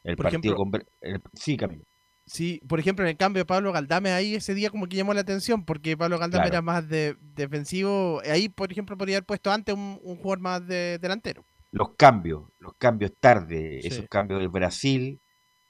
[0.03, 1.83] El Por partido ejemplo- con el- sí, Camilo.
[2.27, 5.13] Sí, por ejemplo, en el cambio de Pablo Galdame ahí ese día como que llamó
[5.13, 6.55] la atención porque Pablo Galdame Claro.
[6.55, 8.21] era más de, defensivo.
[8.29, 11.45] Ahí, por ejemplo, podría haber puesto antes un, un jugador más de delantero.
[11.71, 15.21] los cambios, los cambios tarde, esos cambios del Brasil,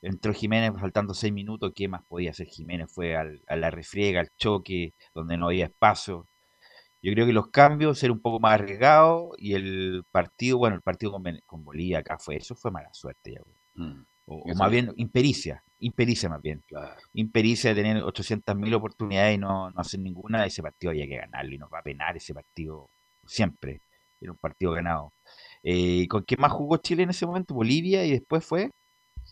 [0.02, 2.92] entró Jiménez faltando seis minutos, ¿qué más podía hacer Jiménez?
[2.94, 6.28] Fue al, a la refriega, al choque, donde no había espacio.
[7.02, 10.82] Yo creo que los cambios ser un poco más arriesgados y el partido, bueno, el
[10.82, 13.42] partido con, Bolivia acá fue eso, fue mala suerte ya.
[13.76, 14.06] Mm.
[14.26, 16.64] O, más bien impericia, impericia más bien.
[17.14, 21.54] Impericia de tener 800.000 oportunidades y no, no hacer ninguna, ese partido había que ganarlo
[21.54, 22.90] y nos va a penar ese partido
[23.26, 23.82] siempre.
[24.20, 25.14] Era un partido ganado.
[25.64, 27.54] Eh, ¿Con qué más jugó Chile en ese momento?
[27.54, 28.72] Bolivia y después fue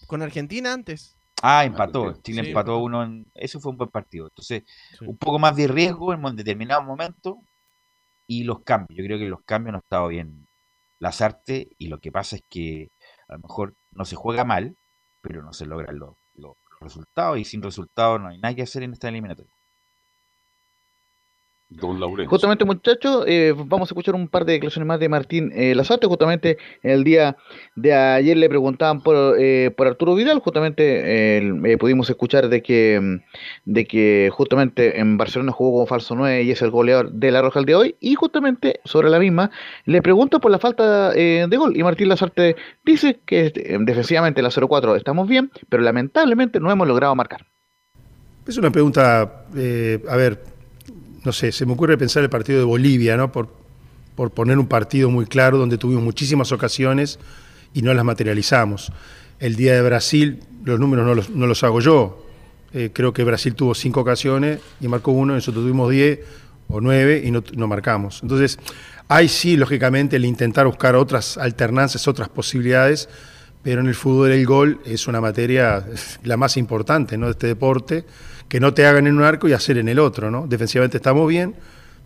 [0.07, 1.17] con Argentina antes.
[1.41, 2.13] Ah, empató.
[2.21, 3.03] Chile empató uno.
[3.03, 3.25] En...
[3.33, 4.27] Eso fue un buen partido.
[4.27, 4.63] Entonces,
[5.01, 7.39] un poco más de riesgo en un determinado momento
[8.27, 8.97] y los cambios.
[8.97, 10.47] Yo creo que los cambios no han estado bien
[10.99, 12.89] las artes y lo que pasa es que
[13.27, 14.75] a lo mejor no se juega mal,
[15.21, 16.15] pero no se logran los
[16.81, 19.54] resultados y sin resultados no hay nada que hacer en esta eliminatoria.
[22.27, 26.05] Justamente, muchachos, eh, vamos a escuchar un par de declaraciones más de Martín eh, Lazarte.
[26.05, 27.37] Justamente el día
[27.75, 30.39] de ayer le preguntaban por, eh, por Arturo Vidal.
[30.39, 36.15] Justamente eh, pudimos escuchar de que, mm, de que justamente en Barcelona jugó como falso
[36.15, 37.95] 9 y es el goleador de la Roja el de hoy.
[37.99, 39.49] Y justamente sobre la misma
[39.85, 41.75] le pregunto por la falta de gol.
[41.75, 43.51] Y Martín Lazarte dice que
[43.81, 47.45] defensivamente la 0-4 estamos bien, pero lamentablemente no hemos logrado marcar.
[48.47, 50.54] Es una pregunta, a ver
[51.25, 53.31] no sé, se me ocurre pensar el partido de Bolivia, ¿no?
[53.31, 53.49] Por,
[54.15, 57.19] por poner un partido muy claro donde tuvimos muchísimas ocasiones
[57.73, 58.91] y no las materializamos.
[59.39, 62.25] El día de Brasil, los números no los, hago yo.
[62.73, 66.19] Eh, creo que Brasil tuvo cinco ocasiones y marcó uno, nosotros tuvimos diez
[66.67, 68.19] o nueve y no, no marcamos.
[68.21, 68.59] Entonces,
[69.07, 73.09] hay sí, lógicamente, el intentar buscar otras alternancias, otras posibilidades,
[73.61, 75.85] pero en el fútbol el gol es una materia
[76.23, 77.25] la más importante ¿no?
[77.25, 78.05] de este deporte
[78.49, 80.47] que no te hagan en un arco y hacer en el otro, ¿no?
[80.47, 81.55] Defensivamente estamos bien,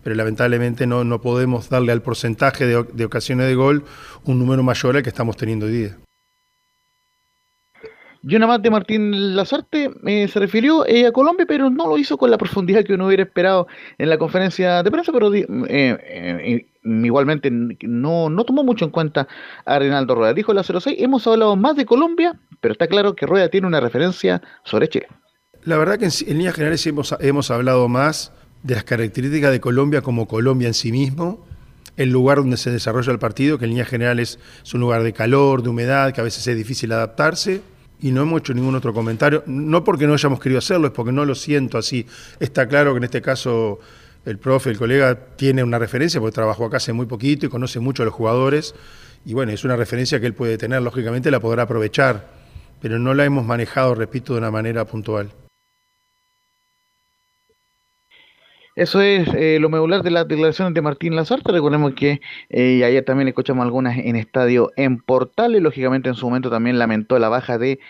[0.02, 3.84] pero lamentablemente no, no podemos darle al porcentaje de, ocasiones de gol
[4.24, 5.96] un número mayor al que estamos teniendo hoy día.
[8.22, 11.96] Yo nada más de Martín Lazarte eh, se refirió eh, a Colombia, pero no lo
[11.96, 16.66] hizo con la profundidad que uno hubiera esperado en la conferencia de prensa, pero eh,
[16.84, 19.26] igualmente no, no tomó mucho en cuenta
[19.64, 20.34] a Reinaldo Rueda.
[20.34, 23.80] Dijo la 06, hemos hablado más de Colombia, pero está claro que Rueda tiene una
[23.80, 25.08] referencia sobre Chile.
[25.64, 30.00] La verdad que en, líneas generales hemos, hemos hablado más de las características de Colombia
[30.00, 31.44] como Colombia en sí mismo,
[31.98, 35.12] el lugar donde se desarrolla el partido, que en líneas generales es un lugar de
[35.12, 37.60] calor, de humedad, que a veces es difícil adaptarse,
[38.00, 41.12] y no hemos hecho ningún otro comentario, no porque no hayamos querido hacerlo, es porque
[41.12, 42.06] no lo siento así.
[42.38, 43.80] Está claro que en este caso
[44.24, 47.80] el profe, el colega, tiene una referencia, porque trabajó acá hace muy poquito y conoce
[47.80, 48.74] mucho a los jugadores,
[49.26, 52.30] y bueno, es una referencia que él puede tener, lógicamente la podrá aprovechar,
[52.80, 55.30] pero no la hemos manejado, repito, de una manera puntual.
[58.76, 61.52] Eso es eh, lo medular de las declaraciones de Martín Lazarte.
[61.52, 65.60] Recordemos que eh, ayer también escuchamos algunas en estadio en Portales.
[65.60, 67.80] Lógicamente en su momento también lamentó la baja de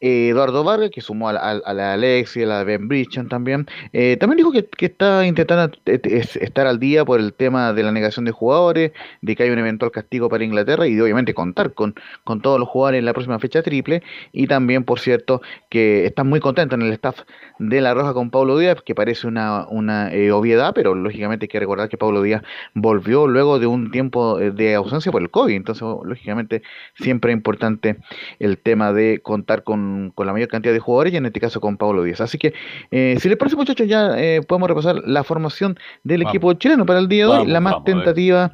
[0.00, 3.66] eh, Eduardo Vargas, que sumó a, la Alexi, a la Ben Brichon también.
[3.94, 8.26] Eh, también dijo que, está intentando estar al día por el tema de la negación
[8.26, 11.94] de jugadores, de que hay un eventual castigo para Inglaterra y de obviamente contar con,
[12.24, 14.02] con todos los jugadores en la próxima fecha triple.
[14.32, 17.20] Y también, por cierto, que están muy contentos en el staff
[17.58, 21.48] de La Roja con Pablo Díaz, que parece una, una eh, obviedad, pero lógicamente hay
[21.48, 22.42] que recordar que Pablo Díaz
[22.74, 25.54] volvió luego de un tiempo de ausencia por el COVID.
[25.54, 26.62] Entonces, lógicamente,
[26.94, 27.98] siempre es importante
[28.38, 29.76] el tema de contar con
[30.14, 32.20] con, la mayor cantidad de jugadores y en este caso con Pablo Díaz.
[32.20, 32.54] Así que,
[32.90, 36.98] eh, si les parece, muchachos, ya eh, podemos repasar la formación del equipo chileno para
[36.98, 37.46] el día de hoy.
[37.46, 38.52] la más tentativa.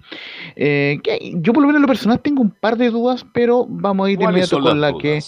[0.56, 3.66] Eh, que yo, por lo menos, en lo personal, tengo un par de dudas, pero
[3.68, 5.20] vamos a ir de inmediato con la que.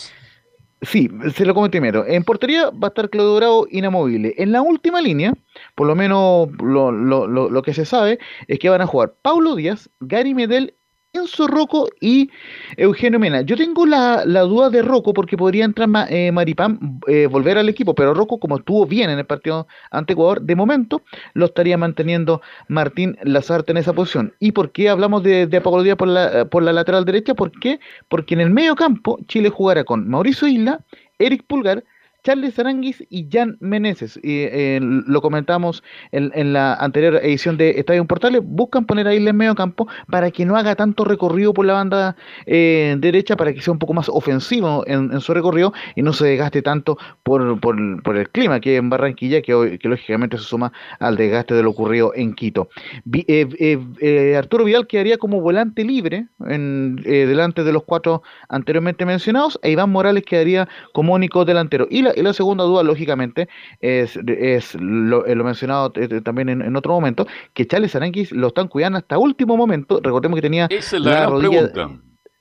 [0.87, 2.05] Sí, se lo comento primero.
[2.07, 4.35] En portería va a estar Claudio Bravo inamovible.
[4.39, 5.35] En la última línea,
[5.75, 8.19] por lo menos lo, lo, lo, que se sabe,
[8.49, 10.75] es que van a jugar Paulo Díaz, Gary Medel
[11.15, 12.29] Enzo Rocco y
[12.77, 13.43] Eugenio Mena.
[13.43, 17.95] Yo tengo la, duda de Rocco porque podría entrar eh, Maripán, eh, volver al equipo,
[17.95, 21.03] pero Rocco, como estuvo bien en el partido ante Ecuador, de momento
[21.35, 24.35] lo estaría manteniendo Martín Lazarte en esa posición.
[24.41, 27.35] ¿Y por qué hablamos de, de por la, por la lateral derecha?
[27.35, 27.79] ¿Por qué?
[28.09, 30.81] Porque en el medio campo Chile jugará con Mauricio Isla,
[31.19, 31.85] Eric Pulgar,
[32.25, 34.19] Charles Aranguis y Jan Meneses.
[34.23, 38.41] Y, eh, lo comentamos en, la anterior edición de Estadio Portales.
[38.43, 41.75] Buscan poner a Isla en medio campo para que no haga tanto recorrido por la
[41.75, 46.13] banda eh, derecha, para que sea un poco más ofensivo en, su recorrido y no
[46.13, 47.77] se desgaste tanto por, por,
[48.17, 52.13] el clima que en Barranquilla, que, que, lógicamente se suma al desgaste de lo ocurrido
[52.15, 52.69] en Quito.
[53.13, 59.71] Eh, Arturo Vidal quedaría como volante libre en, delante de los cuatro anteriormente mencionados e
[59.73, 61.87] Iván Morales quedaría como único delantero.
[61.91, 63.49] Y la, y la segunda duda, lógicamente,
[63.81, 68.69] es, es lo, eh, mencionado eh, también en, otro momento, que Charles Aranquis lo están
[68.69, 70.01] cuidando hasta último momento.
[70.03, 71.71] Recordemos que tenía Esa es la, rodilla.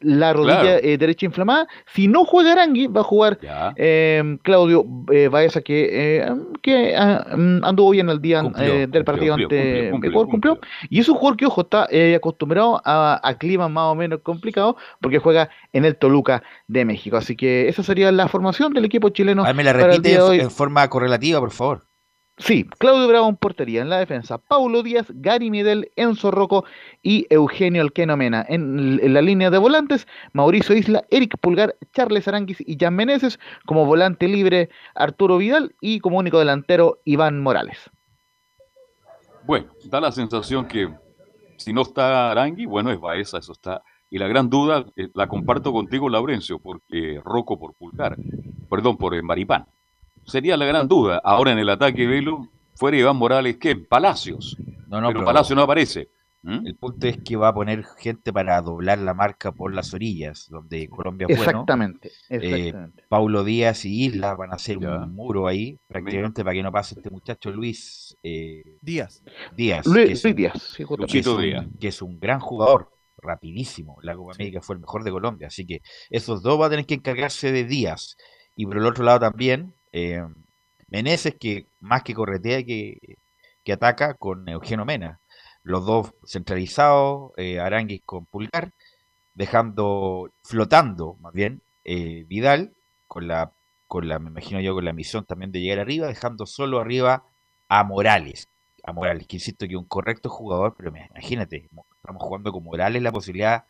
[0.04, 1.68] La rodilla eh, derecha inflamada.
[1.94, 3.40] Si no juega Arangui, va a jugar
[3.76, 6.26] eh, Claudio eh, Baeza, que,
[6.62, 11.16] que ah, mm, anduvo bien el día del partido ante cumplió, cumplió, Y es un
[11.16, 15.86] jugador que, ojo, está acostumbrado a, a climas más o menos complicados porque juega en
[15.86, 17.18] el Toluca de México.
[17.18, 19.44] Así que esa sería la formación del equipo chileno.
[19.54, 21.93] me la repite en forma correlativa, por favor.
[22.38, 26.66] Sí, Claudio Bravo en portería, en la defensa, Paulo Díaz, Gary Midel, Enzo Rocco
[27.04, 28.44] y Eugenio Alquenomena.
[28.50, 33.40] En, en, la línea de volantes, Mauricio Isla, Eric Pulgar, Charles Aranguis y Jan Meneses.
[33.68, 37.92] Como volante libre, Arturo Vidal y como único delantero, Iván Morales.
[39.46, 40.90] Bueno, da la sensación que
[41.58, 43.84] si no está Arangui, bueno, es Baeza, eso está.
[44.10, 48.18] Y la gran duda eh, la comparto contigo, Laurencio, porque Rocco por Pulgar,
[48.70, 49.68] perdón, por Maripán
[50.26, 51.22] sería la gran duda.
[51.24, 53.76] Ahora en el ataque Velo, fuera Iván Morales, ¿qué?
[53.76, 54.58] Palacios.
[54.88, 56.10] No, no, pero, Palacio no aparece.
[56.44, 56.68] ¿Mm?
[56.68, 60.50] El punto es que va a poner gente para doblar la marca por las orillas,
[60.50, 61.38] donde Colombia fue.
[61.38, 62.10] Exactamente.
[62.30, 63.04] Eh, exactamente.
[63.08, 66.96] Paulo Díaz y Isla van a hacer un muro ahí, prácticamente para que no pase
[66.96, 69.24] este muchacho Luis eh, Díaz.
[69.56, 69.86] Díaz.
[69.86, 73.98] Luis, Díaz, que, es un, gran jugador, rapidísimo.
[74.02, 76.86] La Copa América fue el mejor de Colombia, así que esos dos van a tener
[76.86, 78.18] que encargarse de Díaz.
[78.58, 80.26] Y por el otro lado también, eh,
[80.90, 83.18] Meneses, que más que corretea, que,
[83.64, 85.20] que ataca con Eugenio Mena.
[85.64, 88.72] Los dos centralizados, eh, Aranguis con Pulgar,
[89.34, 92.74] dejando, flotando más bien, eh, Vidal,
[93.08, 93.52] con la,
[93.88, 97.24] con la, me imagino yo, con la misión también de llegar arriba, dejando solo arriba
[97.70, 98.48] a Morales.
[98.84, 103.12] A Morales, que insisto que un correcto jugador, pero imagínate, estamos jugando con Morales la
[103.12, 103.64] posibilidad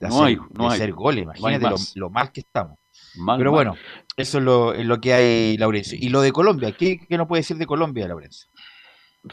[0.00, 2.78] de, hacer, goles, imagínate lo, mal que estamos.
[3.36, 3.76] Pero bueno,
[4.16, 5.98] eso es lo, lo, que hay, Laurencio.
[6.00, 8.48] Y lo de Colombia, ¿qué, qué nos puede decir de Colombia, Laurencio?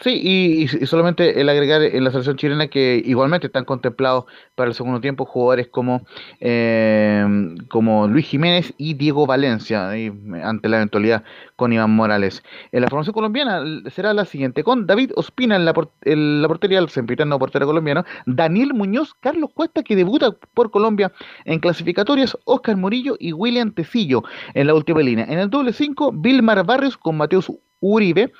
[0.02, 4.26] Sí, y, solamente el agregar en la selección chilena que igualmente están contemplados
[4.56, 6.02] para el segundo tiempo jugadores como,
[6.40, 7.24] eh,
[7.70, 9.92] como Luis Jiménez y Diego Valencia,
[10.44, 11.24] ante la eventualidad
[11.56, 12.44] con Iván Morales.
[12.72, 15.74] En la formación colombiana será la siguiente, con David Ospina en la,
[16.04, 21.14] la portería, el sempiterno portero colombiano, Daniel Muñoz, Carlos Cuesta, que debuta por Colombia
[21.46, 24.24] en clasificatorias, Oscar Murillo y William Tecillo
[24.56, 25.26] en la última línea.
[25.30, 28.32] En el doble 5, Vilmar Barrios con Mateus Uribe,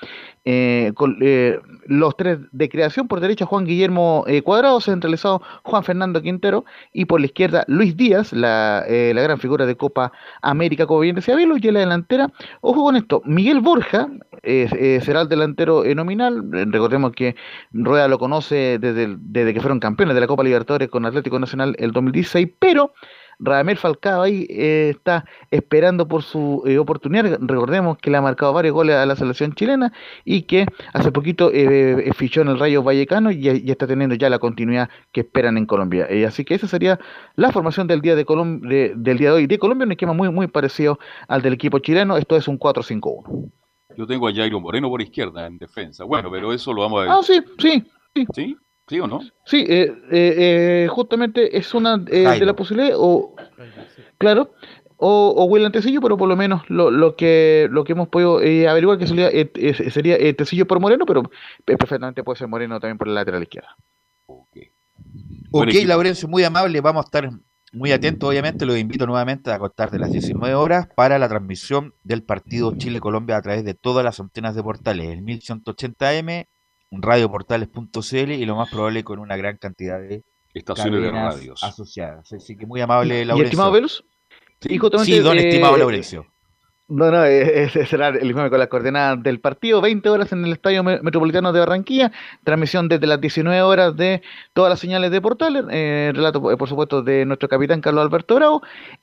[0.44, 5.84] eh, con, eh, los tres de creación, por derecha Juan Guillermo eh, Cuadrado, centralizado Juan
[5.84, 10.12] Fernando Quintero, y por la izquierda Luis Díaz, la, la gran figura de Copa
[10.42, 14.08] América, como bien decía Velo, y la delantera, ojo con esto, Miguel Borja
[14.42, 17.34] será el delantero nominal, recordemos que
[17.72, 21.74] Rueda lo conoce desde, desde que fueron campeones de la Copa Libertadores con Atlético Nacional
[21.78, 22.92] el 2016, pero
[23.38, 27.38] Radamel Falcao ahí eh, está esperando por su eh, oportunidad.
[27.40, 29.92] Recordemos que le ha marcado varios goles a la selección chilena
[30.24, 34.30] y que hace poquito eh, fichó en el Rayo Vallecano y, y, está teniendo ya
[34.30, 36.08] la continuidad que esperan en Colombia.
[36.26, 36.98] así que esa sería
[37.34, 38.24] la formación del día de,
[38.96, 42.16] del día de hoy de Colombia, un esquema muy, muy parecido al del equipo chileno.
[42.16, 43.50] Esto es un 4-5-1.
[43.96, 46.04] Yo tengo a Jairo Moreno por izquierda en defensa.
[46.04, 47.10] Bueno, pero eso lo vamos a ver.
[47.10, 47.84] Ah, sí, sí.
[48.14, 48.26] ¿Sí?
[48.34, 48.56] ¿Sí?
[48.88, 49.20] ¿Sí o no?
[49.44, 53.34] Sí, eh, eh, eh, justamente es una de la posibilidad, o
[54.16, 54.52] claro,
[54.96, 58.36] o, o Will Tecillo, pero por lo menos lo, lo, que lo que hemos podido
[58.38, 59.30] averiguar que sería,
[59.90, 61.24] sería Tecillo por Moreno, pero
[61.64, 63.76] perfectamente puede ser Moreno también por la lateral izquierda.
[64.26, 64.56] Ok,
[65.50, 67.28] okay Laurencio, muy amable, vamos a estar
[67.72, 71.92] muy atentos, obviamente, los invito nuevamente a contar de las 19 horas para la transmisión
[72.04, 76.46] del partido Chile-Colombia a través de todas las antenas de portales, el 1180M
[77.02, 80.24] radioportales.cl y lo más probable con una gran cantidad de
[80.54, 82.32] estaciones de radios asociadas.
[82.32, 83.42] Así que muy amable, Laurencio.
[83.42, 84.04] ¿Y estimado Velus?
[84.60, 86.26] Sí, sí don estimado Laurencio.
[86.88, 89.80] No, no, ese será el informe con las coordenadas del partido.
[89.80, 92.12] 20 horas en el Estadio Metropolitano de Barranquilla.
[92.44, 94.22] Transmisión desde las 19 horas de
[94.52, 95.64] todas las señales de portales.
[95.68, 98.62] Eh, relato, eh, por supuesto, de nuestro capitán Carlos Alberto Bravo.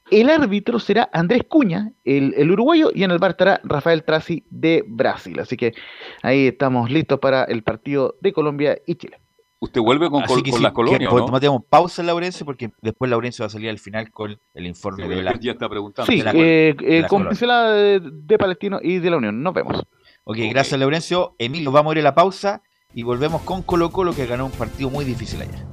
[0.09, 4.45] El árbitro será Andrés Cuña, el, el uruguayo, y en el bar estará Rafael Traci
[4.49, 5.38] de Brasil.
[5.41, 5.73] Así que
[6.21, 9.22] ahí estamos listos para el partido de Colombia y Chile.
[9.64, 11.26] Usted vuelve con, con, las colonias, ¿no?
[11.26, 15.24] Tomamos pausa, Laurencio, porque después Laurencio va a salir al final con el informe de
[15.24, 15.39] la...
[15.39, 16.11] Ya está preguntando.
[16.11, 19.41] Sí, eh, eh, con de, de, Palestino y de la Unión.
[19.41, 19.82] Nos vemos.
[20.26, 21.38] Ok, gracias, Laurencio.
[21.39, 22.61] Emilio, vamos a ir a la pausa
[22.93, 25.66] y volvemos con Colo Colo, que ganó un partido muy difícil ayer.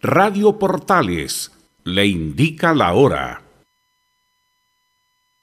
[0.00, 1.52] Radio Portales
[1.84, 3.43] le indica la hora.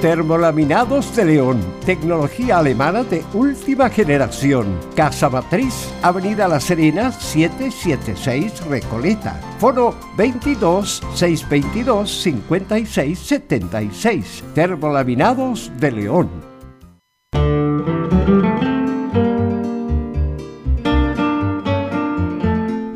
[0.00, 4.80] Termolaminados de León, tecnología alemana de última generación.
[4.96, 9.38] Casa Matriz, Avenida La Serena, 776 Recoleta.
[9.58, 14.44] Foro 22 622 56 76.
[14.54, 16.30] Termolaminados de León.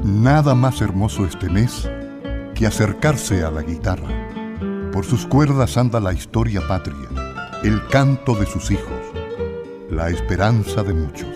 [0.03, 1.87] Nada más hermoso este mes
[2.55, 4.34] que acercarse a la guitarra.
[4.95, 7.09] Por sus cuerdas anda la historia patria,
[7.65, 9.03] el canto de sus hijos,
[9.91, 11.31] la esperanza de muchos.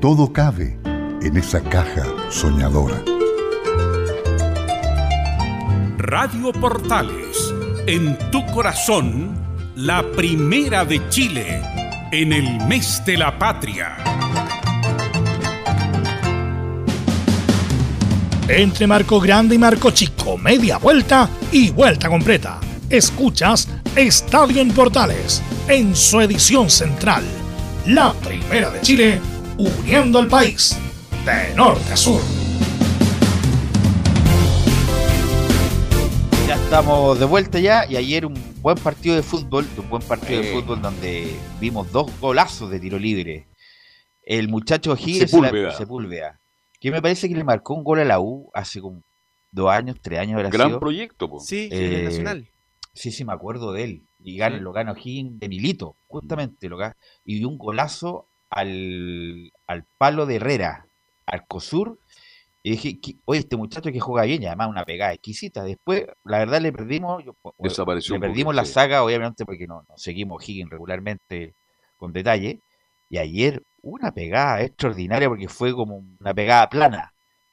[0.00, 0.78] Todo cabe
[1.20, 3.02] en esa caja soñadora.
[5.98, 7.52] Radio Portales,
[7.88, 9.36] en tu corazón,
[9.74, 11.62] la primera de Chile,
[12.12, 13.96] en el mes de la patria.
[18.46, 22.60] Entre Marco Grande y Marco Chico, media vuelta y vuelta completa.
[22.90, 27.22] Escuchas Estadio en Portales, en su edición central.
[27.86, 29.20] La primera de Chile,
[29.56, 30.76] uniendo al país,
[31.24, 32.20] de norte a sur.
[36.48, 40.42] Ya estamos de vuelta ya y ayer un buen partido de fútbol, un buen partido
[40.42, 43.46] de fútbol donde vimos dos golazos de tiro libre.
[44.24, 45.76] El muchacho Giles Sepúlveda.
[45.76, 46.40] Sepúlveda,
[46.80, 49.04] que me parece que le marcó un gol a la U hace como
[49.52, 50.42] dos años, tres años.
[50.50, 50.80] Gran sido.
[50.80, 51.38] proyecto, po.
[51.38, 52.50] Sí, sí, Eh, el Nacional.
[52.92, 54.02] Sí, sí, me acuerdo de él.
[54.18, 54.62] Y gana, Sí.
[54.62, 56.68] lo gana O'Higgins de Milito, justamente.
[56.68, 60.86] Lo gana, y dio un golazo al, al palo de Herrera,
[61.26, 61.98] Arcosur.
[62.62, 65.64] Y dije, "¿Qué- oye, este muchacho que juega bien, y además una pegada exquisita.
[65.64, 67.24] Después, la verdad, le perdimos.
[67.24, 68.72] yo- Desapareció le perdimos la sí.
[68.74, 71.54] saga, obviamente, porque no, no seguimos Higgins regularmente
[71.96, 72.60] con detalle.
[73.08, 77.12] Y ayer, una pegada extraordinaria, porque fue como una pegada plana.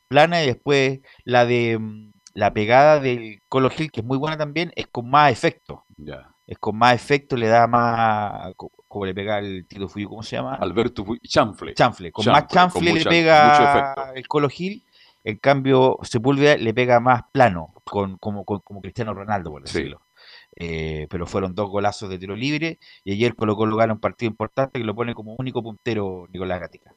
[0.09, 4.38] Plana y después la de mm, la pegada del Colo Gil, que es muy buena
[4.38, 5.85] también, es con más efecto.
[5.97, 6.29] Ya.
[6.45, 8.53] Es con más efecto, le da más.
[8.55, 10.53] co- Como le pega el Tito Fuyu, ¿cómo se llama?
[10.55, 11.73] Alberto Fu- Chanfle.
[11.73, 12.11] Chanfle.
[12.11, 14.83] Con Chanfle, más chanfle con le mucha- pega mucho el Colo Gil.
[15.23, 19.73] En cambio, Sepúlveda le pega más plano, con, como, con- como Cristiano Ronaldo, por Sí.
[19.79, 20.01] decirlo.
[20.55, 24.29] Eh, pero fueron dos golazos de tiro libre y ayer Colo Colo gana un partido
[24.29, 26.93] importante que lo pone como único puntero Nicolás Gatica.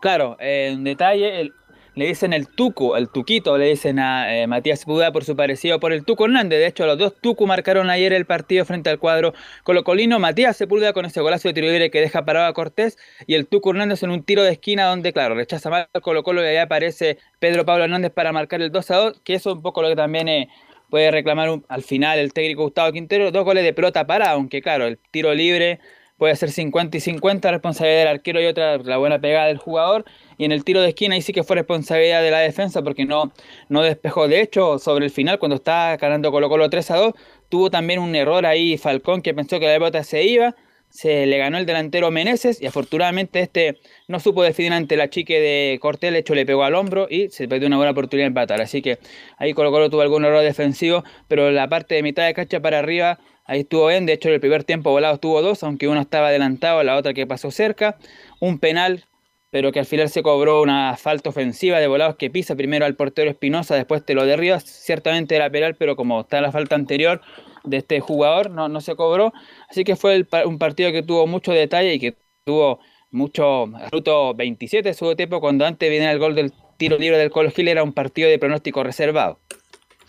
[0.00, 1.52] Claro, eh, en detalle, el-
[1.98, 5.80] le dicen el Tuco, el Tuquito, le dicen a eh, Matías Buda por su parecido
[5.80, 6.60] por el Tuco Hernández.
[6.60, 9.34] De hecho, los dos Tucu marcaron ayer el partido frente al cuadro
[9.64, 10.20] colocolino.
[10.20, 13.48] Matías Sepúlveda con ese golazo de tiro libre que deja parado a Cortés y el
[13.48, 16.46] Tuco Hernández en un tiro de esquina donde, claro, rechaza mal al Colo Colo y
[16.46, 19.62] ahí aparece Pedro Pablo Hernández para marcar el 2 a 2, que eso es un
[19.62, 20.48] poco lo que también eh,
[20.90, 23.32] puede reclamar al final el técnico Gustavo Quintero.
[23.32, 25.80] Dos goles de pelota parada, aunque claro, el tiro libre
[26.18, 30.04] puede ser 50 y 50, responsabilidad del arquero y otra la buena pegada del jugador.
[30.38, 33.04] Y en el tiro de esquina ahí sí que fue responsabilidad de la defensa porque
[33.04, 33.32] no,
[33.68, 34.28] no despejó.
[34.28, 37.14] De hecho, sobre el final, cuando estaba ganando Colo Colo 3 a 2,
[37.48, 40.54] tuvo también un error ahí Falcón que pensó que la pelota se iba.
[40.90, 45.38] Se le ganó el delantero Meneses y afortunadamente este no supo definir ante la chique
[45.38, 48.28] de Cortés, de hecho le pegó al hombro y se perdió una buena oportunidad de
[48.28, 48.62] empatar.
[48.62, 48.98] Así que
[49.36, 52.78] ahí Colo Colo tuvo algún error defensivo, pero la parte de mitad de cancha para
[52.78, 53.18] arriba
[53.48, 56.28] Ahí estuvo bien, de hecho en el primer tiempo volado tuvo dos, aunque uno estaba
[56.28, 57.96] adelantado, la otra que pasó cerca.
[58.40, 59.06] Un penal,
[59.50, 62.96] pero que al final se cobró una falta ofensiva de volados que pisa primero al
[62.96, 64.60] portero Espinosa, después te lo derriba.
[64.60, 67.20] Ciertamente era penal, pero como está la falta anterior
[67.64, 69.32] de este jugador, no, no se cobró.
[69.70, 72.80] Así que fue un partido que tuvo mucho detalle y que tuvo
[73.10, 77.30] mucho, minuto 27 de su tiempo, cuando antes viene el gol del tiro libre del
[77.30, 79.40] Colo Gil, era un partido de pronóstico reservado.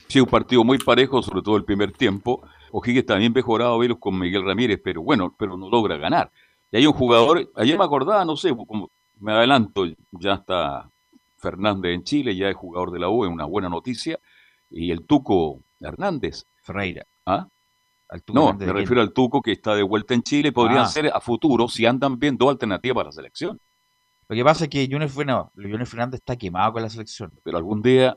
[0.08, 2.42] Sí, un partido muy parejo, sobre todo el primer tiempo.
[2.72, 6.32] O'Higgins también mejorado verlos con Miguel Ramírez, pero bueno, pero no logra ganar.
[6.72, 10.89] Y hay un jugador, ayer me acordaba, no sé, como me adelanto, ya está
[11.38, 14.20] Fernández en Chile, ya es jugador de la U, es una buena noticia.
[14.70, 16.45] Y el Tuco Hernández.
[16.61, 17.05] Ferreira.
[17.26, 17.47] ¿Ah?
[18.34, 20.51] no, me refiero al Tuco que está de vuelta en Chile.
[20.51, 20.88] Podrían Ah.
[20.88, 23.59] ser a futuro, si andan bien, dos alternativas para la selección.
[24.28, 25.09] Lo que pasa es que Junior,
[25.88, 27.32] Fernández está quemado con la selección.
[27.43, 28.15] Pero algún día.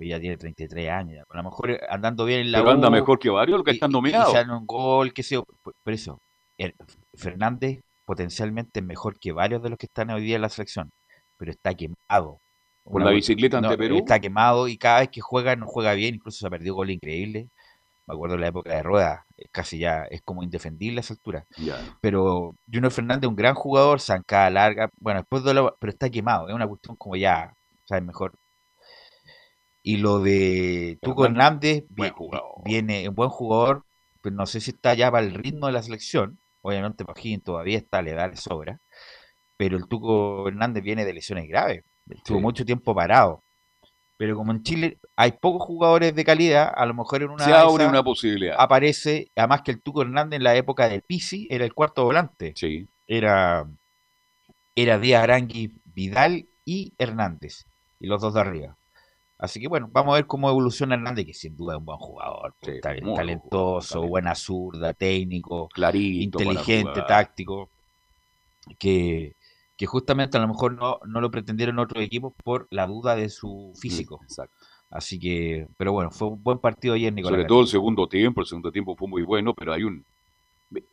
[0.00, 1.26] Ya tiene 33 años.
[1.28, 3.64] A lo mejor eh, andando bien en la Pero anda U, mejor que varios, lo
[3.64, 4.32] que y- están nominados.
[4.48, 5.44] Un gol, qué sé yo.
[5.62, 6.20] Por, eso,
[6.56, 6.74] el-
[7.14, 10.90] Fernández potencialmente es mejor que varios de los que están hoy día en la selección.
[11.36, 12.40] Pero está quemado.
[12.84, 13.98] Una la bicicleta ante Perú.
[13.98, 16.14] Está quemado y cada vez que juega no juega bien.
[16.14, 17.48] Incluso se ha perdido gol increíble.
[18.06, 19.26] Me acuerdo de la época de Rueda.
[19.36, 21.44] es Casi ya es como indefendible a esa altura.
[22.00, 26.48] Pero Junior Fernández, un gran jugador, zancada larga, bueno, después de lo- pero está quemado,
[26.48, 27.52] es una cuestión como ya,
[27.84, 28.32] sabes mejor.
[29.82, 32.62] Y lo de Tuco Hernández, buen vi- jugador.
[32.64, 33.84] viene un buen jugador,
[34.22, 36.38] pero no sé si está ya para el ritmo de la selección.
[36.62, 38.78] Obviamente Pajín todavía está, le da de sobra.
[39.56, 41.84] Pero el Tuco Hernández viene de lesiones graves.
[42.08, 42.42] Estuvo Sí.
[42.42, 43.42] mucho tiempo parado.
[44.16, 47.52] Pero como en Chile hay pocos jugadores de calidad, a lo mejor en una Se
[47.52, 48.56] abre una posibilidad.
[48.58, 52.52] aparece, además que el Tuco Hernández en la época del Pisi era el cuarto volante.
[52.56, 52.88] Sí.
[53.06, 53.66] Era,
[54.74, 57.64] era Díaz Arangui, Vidal y Hernández.
[58.00, 58.76] Y los dos de arriba.
[59.38, 61.98] Así que bueno, vamos a ver cómo evoluciona Hernández, que sin duda es un buen
[61.98, 62.54] jugador.
[62.60, 62.72] Sí,
[63.02, 66.42] muy talentoso, buena zurda, técnico, Clarito.
[66.42, 67.68] inteligente, táctico.
[68.78, 69.36] Que,
[69.76, 73.28] que justamente a lo mejor no, no lo pretendieron otros equipos por la duda de
[73.28, 74.18] su físico.
[74.20, 74.66] Mm, Exacto.
[74.90, 77.36] Así que, pero bueno, fue un buen partido ayer, Nicolás.
[77.36, 80.04] Sobre todo el segundo tiempo, el segundo tiempo fue muy bueno, pero hay un...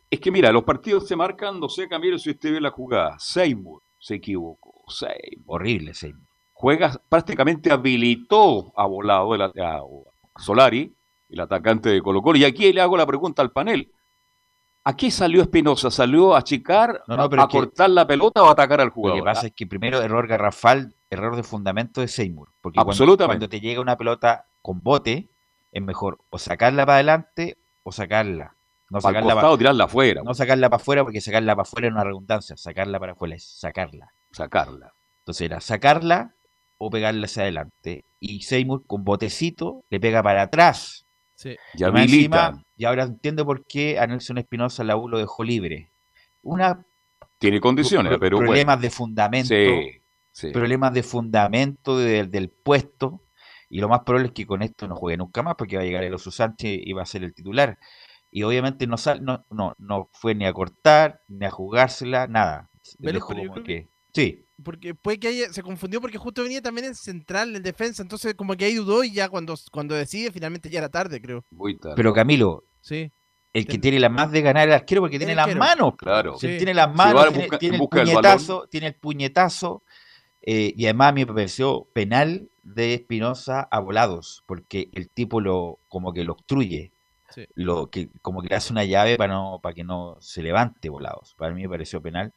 [0.09, 3.17] Es que mira, los partidos se marcan, no sé, Camilo, si usted ve la jugada.
[3.19, 4.83] Seymour se equivocó.
[4.87, 5.43] Seymour.
[5.47, 6.24] Horrible, Seymour.
[6.65, 9.81] Juega, prácticamente habilitó a Volado, el, a
[10.39, 10.91] Solari,
[11.29, 12.39] el atacante de Colo Colo.
[12.39, 13.91] Y aquí le hago la pregunta al panel.
[14.83, 15.91] ¿A qué salió Espinosa?
[15.91, 19.19] ¿Salió a achicar, No, no, a, cortar la pelota o a atacar al Lo jugador?
[19.19, 22.49] que pasa es que primero error garrafal, error de fundamento de Seymour.
[22.61, 23.41] Porque cuando- Absolutamente.
[23.41, 25.29] Cuando, te llega una pelota con bote,
[25.71, 28.55] es mejor o sacarla para adelante o sacarla.
[28.89, 30.21] No Para sacarla costado, pa- tirarla afuera.
[30.25, 32.57] no sacarla para afuera porque sacarla para afuera es una redundancia.
[32.57, 34.11] Sacarla para afuera es sacarla.
[34.31, 34.93] Sacarla.
[35.19, 36.34] Entonces era sacarla
[36.77, 38.03] o pegarla hacia adelante.
[38.19, 41.05] Y Seymour con botecito le pega para atrás.
[41.35, 41.55] Sí.
[41.75, 45.91] Y encima- y ahora entiendo por qué a Nelson Espinosa la U lo dejó libre.
[46.41, 46.85] Una
[47.37, 48.81] Tiene condiciones, pro- pero problemas bueno.
[48.81, 50.01] de fundamento Sí,
[50.31, 50.51] sí.
[50.51, 53.21] problemas de fundamento de- del puesto
[53.69, 55.85] y lo más probable es que con esto no juegue nunca más porque va a
[55.85, 57.77] llegar el Oso Sánchez y va a ser el titular
[58.31, 62.69] y obviamente no sal, no, no, no fue ni a cortar ni a jugársela nada
[63.01, 66.17] Pero- Dejó pero yo como creo que sí Porque puede que haya, se confundió porque
[66.17, 69.53] justo venía también en central, en defensa, entonces como que ahí dudó y ya cuando,
[69.71, 71.43] cuando decide finalmente ya era tarde, creo.
[71.51, 71.95] Muy tarde.
[71.97, 73.11] pero Camilo Sí.
[73.51, 76.37] el que tiene la más de ganar el arquero porque tiene las manos Claro.
[76.37, 76.47] Sí.
[76.57, 79.83] tiene las manos tiene, busca- tiene en el puñetazo tiene el puñetazo
[80.41, 85.41] eh, y además a mí me pareció penal de Espinosa a volados porque el tipo
[85.41, 86.91] lo como que lo obstruye
[87.33, 87.45] Sí.
[87.55, 90.87] lo que como que le hace una llave para no para que no se levante
[90.89, 91.33] volados.
[91.37, 92.31] Para mí me pareció penal,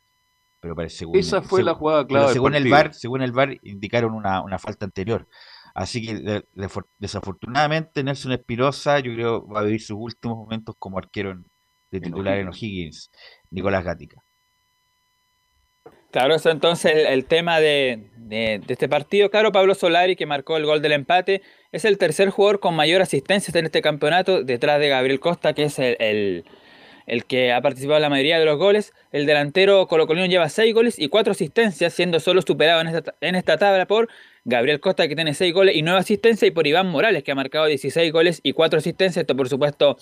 [0.61, 2.68] pero parece según Esa fue la jugada pero clave según el.
[2.70, 5.26] VAR, según el VAR indicaron una, una falta anterior.
[5.74, 10.74] Así que de- de- desafortunadamente Nelson Espinosa yo creo va a vivir sus últimos momentos
[10.78, 11.44] como arquero en-
[11.90, 13.11] de titular en O'Higgins.
[13.50, 14.22] Nicolás Gatica.
[16.11, 19.30] Claro, eso entonces el, el tema de, de- de este partido.
[19.30, 23.02] Claro, Pablo Solari, que marcó el gol del empate, es el tercer jugador con mayor
[23.02, 26.44] asistencias en este campeonato, detrás de Gabriel Costa, que es el, el-
[27.09, 28.92] el que ha participado en la mayoría de los goles.
[29.11, 33.34] El delantero colocolino lleva seis goles y cuatro asistencias, siendo solo superado en esta, en
[33.34, 34.09] esta tabla por
[34.44, 37.34] Gabriel Costa, que tiene seis goles y nueve asistencias, y por Iván Morales, que ha
[37.34, 39.22] marcado 16 goles y cuatro asistencias.
[39.22, 39.96] Esto, por supuesto,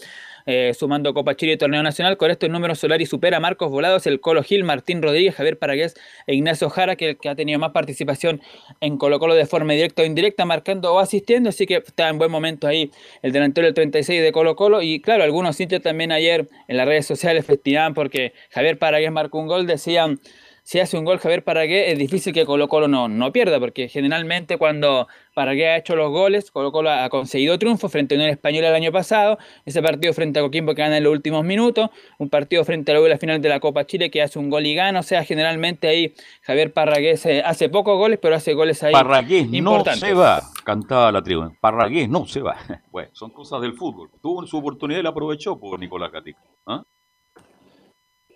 [0.46, 2.16] eh, sumando Copa Chile y Torneo Nacional.
[2.16, 5.94] Con estos números, Solari supera a Marcos Volados, el Colo Gil, Martín Rodríguez, Javier Paragués
[6.26, 8.40] e Ignacio Jara, que, ha tenido más participación
[8.80, 11.48] en Colo Colo de forma directa o indirecta, marcando o asistiendo.
[11.48, 12.90] Así que está en buen momento ahí
[13.22, 14.82] el delantero del 36 de Colo Colo.
[14.82, 19.38] Y claro, algunos sitios también ayer en las redes sociales festivaban porque Javier Paragués marcó
[19.38, 20.20] un gol, decían
[20.68, 23.88] si hace un gol Javier Paragué, es difícil que Colo Colo no, no pierda, porque
[23.88, 28.30] generalmente cuando Paragué ha hecho los goles, Colo Colo ha conseguido triunfo frente a Unión
[28.30, 31.90] Española el año pasado, ese partido frente a Coquimbo que gana en los últimos minutos,
[32.18, 34.66] un partido frente a la la final de la Copa Chile que hace un gol
[34.66, 38.82] y gana, o sea, generalmente ahí Javier Paragué se- hace pocos goles, pero hace goles
[38.82, 41.52] ahí Parragués no se va, cantaba la tribu.
[41.60, 42.56] Parragués no se va.
[42.90, 44.10] Bueno, son cosas del fútbol.
[44.20, 46.40] Tuvo su oportunidad y la aprovechó por Nicolás Gatica.
[46.66, 46.82] ¿Ah?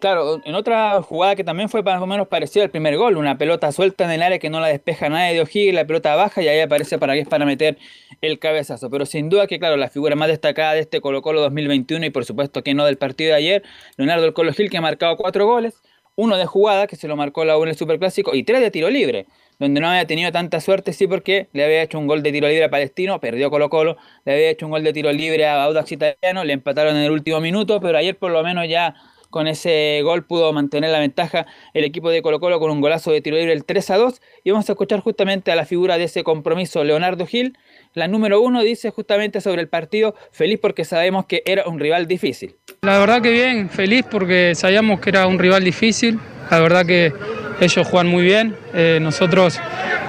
[0.00, 3.36] Claro, en otra jugada que también fue más o menos parecida al primer gol, una
[3.36, 6.40] pelota suelta en el área que no la despeja nadie de O'Higgins, la pelota baja
[6.40, 7.76] y ahí aparece para que es para meter
[8.22, 8.88] el cabezazo.
[8.88, 12.10] Pero sin duda que, claro, la figura más destacada de este Colo Colo 2021 y
[12.10, 13.62] por supuesto que no del partido de ayer,
[13.98, 15.74] Leonardo del Colo Gil que ha marcado cuatro goles,
[16.16, 18.70] uno de jugada que se lo marcó la U en el Superclásico y tres de
[18.70, 19.26] tiro libre,
[19.58, 22.48] donde no había tenido tanta suerte, sí, porque le había hecho un gol de tiro
[22.48, 25.62] libre a Palestino, perdió Colo Colo, le había hecho un gol de tiro libre a
[25.64, 28.94] Audax Italiano, le empataron en el último minuto, pero ayer por lo menos ya
[29.30, 33.12] con ese gol pudo mantener la ventaja el equipo de Colo Colo con un golazo
[33.12, 34.20] de tiro libre el 3 a 2.
[34.44, 37.56] Y vamos a escuchar justamente a la figura de ese compromiso, Leonardo Gil.
[37.94, 42.06] La número uno dice justamente sobre el partido, feliz porque sabemos que era un rival
[42.06, 42.56] difícil.
[42.82, 46.18] La verdad que bien, feliz porque sabíamos que era un rival difícil.
[46.50, 47.12] La verdad que
[47.60, 48.56] ellos juegan muy bien.
[48.74, 49.60] Eh, nosotros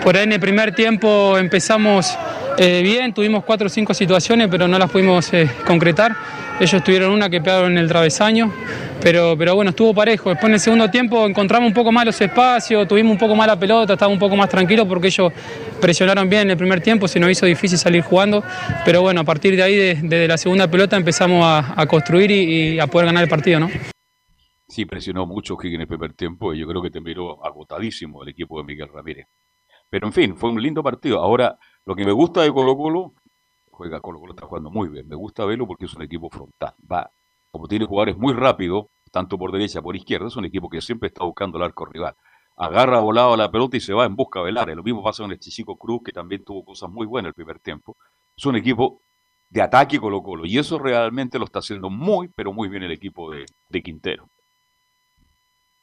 [0.03, 2.17] por ahí en el primer tiempo empezamos
[2.57, 6.15] eh, bien, tuvimos cuatro o cinco situaciones, pero no las pudimos eh, concretar.
[6.62, 8.53] Ellos tuvieron una que pegaron en el travesaño,
[9.01, 10.30] pero, pero bueno, estuvo parejo.
[10.30, 13.47] Después en el segundo tiempo encontramos un poco más los espacios, tuvimos un poco más
[13.47, 15.34] la pelota, estaba un poco más tranquilo porque ellos
[15.82, 18.43] presionaron bien en el primer tiempo, se nos hizo difícil salir jugando.
[18.86, 22.86] Pero bueno, a partir de ahí, desde la segunda pelota, empezamos a, construir y, a
[22.86, 23.70] poder ganar el partido, ¿no?
[24.68, 28.30] Sí, presionó mucho Higgins en el primer tiempo y yo creo que terminó agotadísimo el
[28.30, 29.26] equipo de Miguel Ramírez.
[29.89, 31.20] Pero en fin, fue un lindo partido.
[31.22, 31.57] Ahora,
[31.88, 33.14] lo que me gusta de Colo Colo
[33.82, 35.07] juega Colo Colo, está jugando muy bien.
[35.07, 36.73] Me gusta verlo porque es un equipo frontal.
[36.89, 37.09] Va,
[37.49, 40.82] como tiene jugadores muy rápido, tanto por derecha como por izquierda, es un equipo que
[40.82, 42.13] siempre está buscando el arco rival.
[42.57, 44.75] Agarra volado a la pelota y se va en busca del área.
[44.75, 47.59] Lo mismo pasa con el Chichico Cruz, que también tuvo cosas muy buenas el primer
[47.59, 47.97] tiempo.
[48.38, 49.01] Es un equipo
[49.49, 50.45] de ataque Colo Colo.
[50.45, 54.27] Y eso realmente lo está haciendo muy, pero muy bien el equipo de Quintero.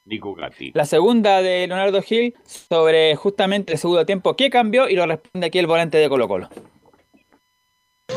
[0.04, 0.70] Nico Gatti.
[0.74, 4.36] La segunda de Leonardo Gil sobre justamente el segundo tiempo.
[4.36, 4.88] ¿Qué cambió?
[4.88, 6.48] Y lo responde aquí el volante de Colo Colo.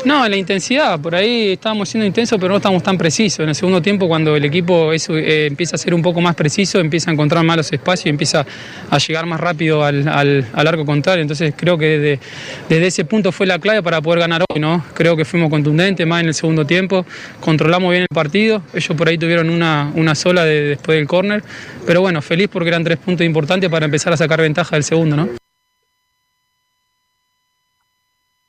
[0.04, 3.40] No, la intensidad, por ahí estábamos siendo intensos, pero no estamos tan precisos.
[3.40, 6.80] En el segundo tiempo, cuando el equipo eh, empieza a ser un poco más preciso,
[6.80, 8.44] empieza a encontrar más los espacios, empieza
[8.90, 11.22] a llegar más rápido al, arco contrario.
[11.22, 12.18] Entonces creo que
[12.68, 14.84] desde, ese punto fue la clave para poder ganar hoy, ¿no?
[14.94, 17.06] Creo que fuimos contundentes más en el segundo tiempo,
[17.38, 18.60] controlamos bien el partido.
[18.74, 21.44] Ellos por ahí tuvieron una, una sola después del córner.
[21.86, 25.14] Pero bueno, feliz porque eran tres puntos importantes para empezar a sacar ventaja del segundo,
[25.14, 25.41] ¿no?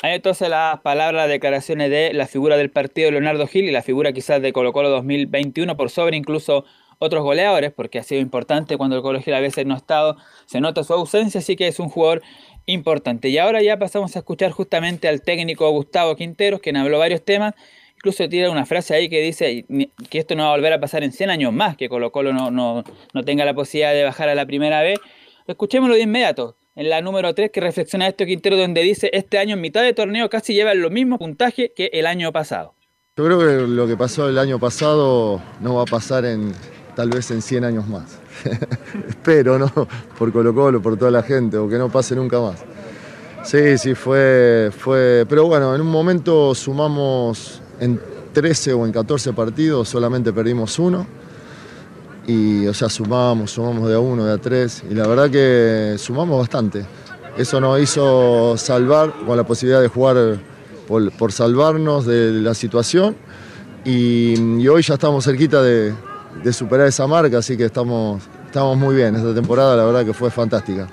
[0.03, 4.11] Hay entonces las palabras, declaraciones de la figura del partido Leonardo Gil y la figura
[4.11, 6.65] quizás de Colo Colo 2021 por sobre incluso
[6.99, 10.17] otros goleadores, porque ha sido importante cuando el Colo Gil a veces no ha estado,
[10.45, 12.21] se nota su ausencia, así que es un jugador
[12.65, 13.29] importante.
[13.29, 17.53] Y ahora ya pasamos a escuchar justamente al técnico Gustavo Quinteros, quien habló varios temas,
[17.95, 19.65] incluso tiene una frase ahí que dice
[20.09, 22.33] que esto no va a volver a pasar en 100 años más, que Colo Colo
[22.33, 22.83] no, no,
[23.13, 24.99] no tenga la posibilidad de bajar a la primera vez.
[25.47, 29.55] Escuchémoslo de inmediato en la número 3 que reflexiona esto Quintero donde dice este año
[29.55, 32.75] en mitad de torneo casi lleva el mismo puntaje que el año pasado.
[33.15, 36.53] Yo creo que lo que pasó el año pasado no va a pasar en
[36.95, 38.19] tal vez en 100 años más.
[39.07, 39.71] Espero, ¿no?
[40.17, 42.63] Por Colo Colo, por toda la gente, o que no pase nunca más.
[43.43, 45.25] Sí, sí, fue, fue...
[45.27, 47.99] Pero bueno, en un momento sumamos en
[48.33, 51.05] 13 o en 14 partidos, solamente perdimos uno
[52.25, 55.95] y o sea, sumamos, sumamos de a uno, de a tres, y la verdad que
[55.97, 56.85] sumamos bastante.
[57.37, 60.37] Eso nos hizo salvar, con la posibilidad de jugar
[60.87, 63.15] por, salvarnos de la situación,
[63.85, 65.93] y, hoy ya estamos cerquita de,
[66.43, 69.15] de, superar esa marca, así que estamos, estamos muy bien.
[69.15, 70.87] Esta temporada la verdad que fue fantástica.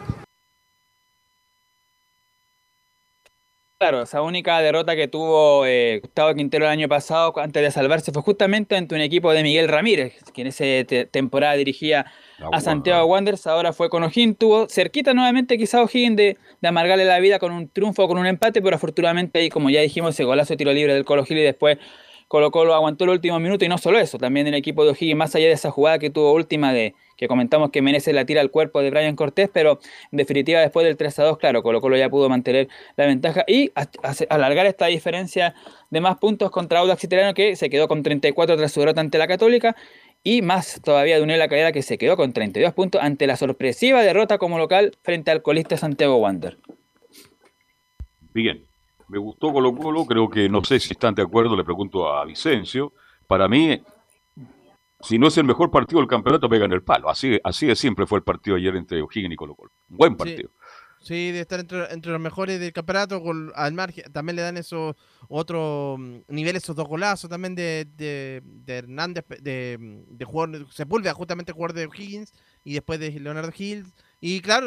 [3.81, 8.13] Claro, esa única derrota que tuvo eh, Gustavo Quintero el año pasado antes de salvarse
[8.13, 10.65] fue justamente ante un equipo de Miguel Ramírez, que en esa
[11.11, 12.05] temporada dirigía
[12.53, 17.07] a Santiago Wanderers, ahora fue con O'Higgins, tuvo cerquita nuevamente quizá O'Higgins de, de, amargarle
[17.07, 20.11] la vida con un triunfo o con un empate, pero afortunadamente ahí, como ya dijimos,
[20.13, 21.79] ese golazo de tiro libre del Colo Gil y después
[22.29, 25.17] Colo Colo aguantó el último minuto y no solo eso, también el equipo de O'Higgins,
[25.17, 28.41] más allá de esa jugada que tuvo última de que comentamos que merece la tira
[28.41, 29.79] al cuerpo de Brian Cortés, pero
[30.11, 33.45] en definitiva después del 3 a 2, claro, Colo Colo ya pudo mantener la ventaja
[33.47, 33.71] y
[34.31, 35.55] alargar esta diferencia
[35.91, 39.19] de más puntos contra Audax Italiano que se quedó con 34 tras su derrota ante
[39.19, 39.77] la Católica
[40.25, 44.01] y más todavía de la Calera que se quedó con 32 puntos ante la sorpresiva
[44.01, 46.57] derrota como local frente al colista Santiago Wander.
[48.33, 48.65] Bien,
[49.09, 52.25] me gustó Colo Colo, creo que no sé si están de acuerdo, le pregunto a
[52.25, 52.95] Vicencio.
[53.27, 53.79] Para mí,
[55.03, 57.09] si no es el mejor partido del campeonato, pegan el palo.
[57.09, 59.71] Así, así de siempre fue el partido ayer entre O'Higgins y Colo Colo.
[59.89, 60.51] buen partido.
[61.01, 61.33] Sí.
[61.33, 63.23] de estar entre, los mejores del campeonato,
[63.55, 64.95] al margen, también le dan esos
[65.29, 71.53] otro mm, nivel, esos dos golazos también de, de, Hernández, de, de jugador, Sepúlveda, justamente
[71.53, 72.33] jugador de O'Higgins,
[72.65, 73.87] y después de Leonardo Gil.
[74.21, 74.67] Y claro,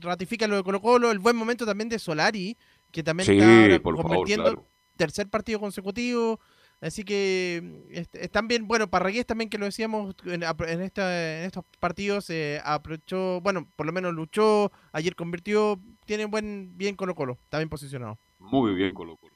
[0.00, 2.58] ratifica lo de Colo Colo, el buen momento también de Solari,
[2.92, 6.40] que también está convirtiendo tercer partido consecutivo.
[6.80, 11.64] Así que están bien, bueno, Parragués también que lo decíamos en, en, esta, en estos
[11.80, 17.38] partidos, eh, aprovechó, bueno, por lo menos luchó, ayer convirtió, tiene buen, bien Colo Colo,
[17.44, 18.18] está bien posicionado.
[18.38, 19.34] Muy bien Colo Colo.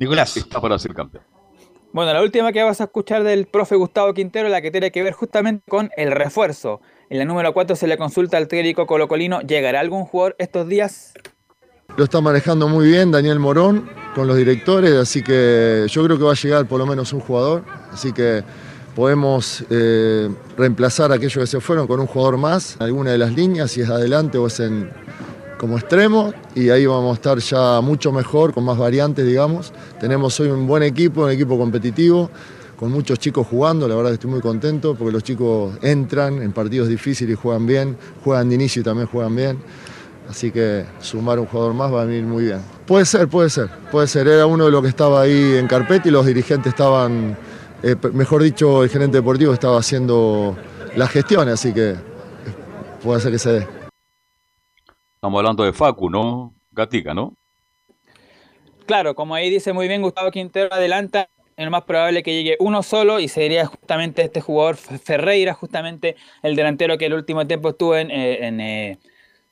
[0.00, 0.34] Nicolás.
[0.34, 1.22] Está para ser campeón.
[1.92, 5.02] Bueno, la última que vas a escuchar del profe Gustavo Quintero, la que tiene que
[5.02, 6.80] ver justamente con el refuerzo.
[7.10, 11.12] En la número 4 se le consulta al técnico colocolino, ¿llegará algún jugador estos días?
[12.00, 13.84] Lo está manejando muy bien Daniel Morón
[14.14, 17.20] con los directores, así que yo creo que va a llegar por lo menos un
[17.20, 18.42] jugador, así que
[18.96, 23.34] podemos eh, reemplazar a aquellos que se fueron con un jugador más, alguna de las
[23.34, 24.88] líneas, si es adelante o es en,
[25.58, 29.70] como extremo, y ahí vamos a estar ya mucho mejor, con más variantes, digamos.
[30.00, 32.30] Tenemos hoy un buen equipo, un equipo competitivo,
[32.78, 36.52] con muchos chicos jugando, la verdad que estoy muy contento, porque los chicos entran en
[36.52, 39.58] partidos difíciles y juegan bien, juegan de inicio y también juegan bien.
[40.28, 42.60] Así que sumar un jugador más va a venir muy bien.
[42.86, 44.28] Puede ser, puede ser, puede ser.
[44.28, 47.36] Era uno de los que estaba ahí en carpeta y los dirigentes estaban,
[47.82, 50.56] eh, mejor dicho, el gerente deportivo estaba haciendo
[50.94, 51.96] la gestión, así que
[53.02, 53.68] puede ser que se dé.
[55.14, 56.54] Estamos hablando de Facu, ¿no?
[56.70, 57.34] Gatica, ¿no?
[58.86, 61.28] Claro, como ahí dice muy bien Gustavo Quintero, adelanta
[61.60, 66.16] es lo más probable que llegue uno solo y sería justamente este jugador Ferreira, justamente
[66.42, 68.98] el delantero que el último tiempo estuvo en, eh, en, eh,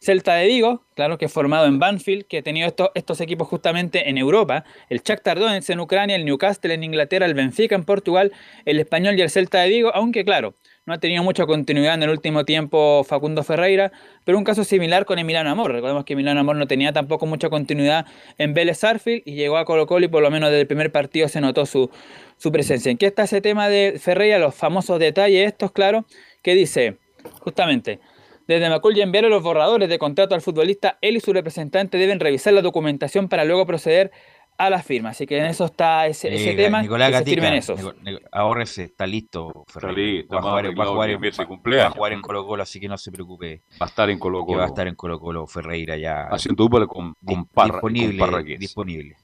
[0.00, 4.08] Celta de Vigo, claro, que formado en Banfield, que ha tenido estos, estos equipos justamente
[4.08, 8.32] en Europa, el Shakhtar Donetsk en Ucrania, el Newcastle en Inglaterra, el Benfica en Portugal,
[8.64, 10.54] el Español y el Celta de Vigo, aunque claro,
[10.86, 13.92] no ha tenido mucha continuidad en el último tiempo Facundo Ferreira,
[14.24, 15.72] pero un caso similar con Emiliano Amor.
[15.72, 18.06] Recordemos que Emiliano Amor no tenía tampoco mucha continuidad
[18.38, 20.90] en Vélez Arfield y llegó a Colo Colo y por lo menos desde el primer
[20.90, 21.90] partido se notó su,
[22.38, 22.90] su presencia.
[22.90, 24.38] ¿En qué está ese tema de Ferreira?
[24.38, 26.06] Los famosos detalles estos, claro,
[26.42, 26.96] que dice
[27.40, 28.00] justamente...
[28.48, 30.96] Desde Macul enviaron los borradores de contrato al futbolista.
[31.02, 34.10] Él y su representante deben revisar la documentación para luego proceder
[34.56, 35.10] a la firma.
[35.10, 36.80] Así que en eso está ese, ese tema.
[36.80, 37.62] Nicolás Gatica, en
[38.32, 39.66] ahórrese, está listo.
[39.68, 42.62] Está listo, va, a jugar, va, a jugar en, va, a jugar en Colo Colo,
[42.62, 43.64] así que no se preocupe.
[43.80, 44.58] Va a estar en Colo Colo.
[44.60, 46.22] va a estar en Colo Colo Ferreira ya.
[46.22, 49.16] Haciendo dupla con, con, Parra, disponible, con disponible.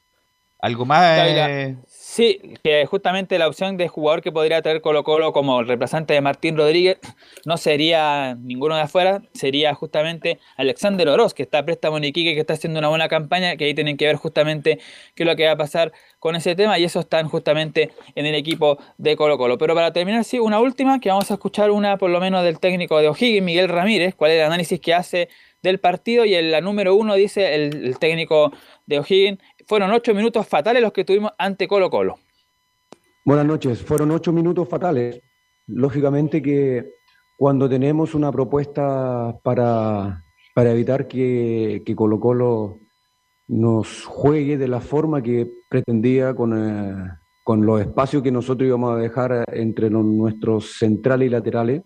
[0.61, 1.21] ¿Algo más?
[1.29, 1.77] Eh...
[1.87, 6.15] Sí, que justamente la opción de jugador que podría traer Colo Colo como el reemplazante
[6.15, 6.99] de Martín Rodríguez
[7.45, 12.35] no sería ninguno de afuera, sería justamente Alexander Oroz, que está a préstamo en Iquique,
[12.35, 14.79] que está haciendo una buena campaña, que ahí tienen que ver justamente
[15.17, 18.27] qué es lo que va a pasar con ese tema, y eso están justamente en
[18.27, 19.59] el equipo de Colo Colo.
[19.59, 22.61] Pero para terminar, sí, una última, que vamos a escuchar una por lo menos del
[22.61, 25.29] técnico de O'Higgins, Miguel Ramírez, cuál es el análisis que hace
[25.63, 28.53] del partido, y en la número uno dice el, el técnico
[28.87, 32.19] de O'Higgins, fueron ocho minutos fatales los que tuvimos ante Colo Colo.
[33.25, 35.21] Buenas noches, fueron ocho minutos fatales.
[35.67, 36.93] Lógicamente que
[37.37, 40.23] cuando tenemos una propuesta para,
[40.55, 42.79] para evitar que, que, Colo Colo
[43.49, 47.11] nos juegue de la forma que pretendía con, eh,
[47.43, 51.83] con los espacios que nosotros íbamos a dejar entre los, nuestros centrales y laterales,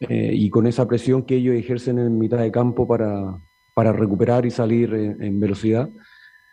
[0.00, 3.38] eh, y con esa presión que ellos ejercen en mitad de campo para,
[3.74, 5.88] para recuperar y salir en, en velocidad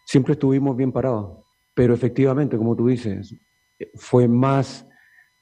[0.10, 1.38] siempre estuvimos bien parados.
[1.76, 3.36] Pero efectivamente, como tú dices,
[3.94, 4.88] fue más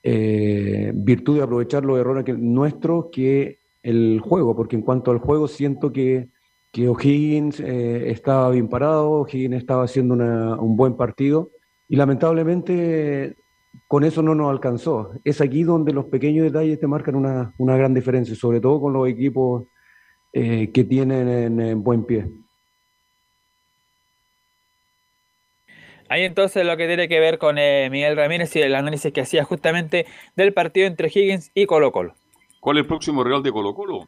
[0.04, 5.20] eh, virtud de aprovechar los errores que, nuestros que el juego, porque en cuanto al
[5.20, 6.28] juego siento que,
[6.74, 11.50] que O'Higgins eh, estaba bien parado, O'Higgins estaba haciendo una, un buen partido
[11.88, 13.38] y lamentablemente
[13.88, 15.12] con eso no nos alcanzó.
[15.24, 18.92] Es aquí donde los pequeños detalles te marcan una, una gran diferencia, sobre todo con
[18.92, 19.64] los equipos
[20.34, 22.28] eh, que tienen en, en buen pie.
[26.10, 29.22] Ahí entonces lo que tiene que ver con eh, Miguel Ramírez y el análisis que
[29.22, 30.06] hacía justamente
[30.36, 32.16] del partido entre Higgins y Colo Colo.
[32.60, 34.08] ¿Cuál es el próximo Real de Colo Colo?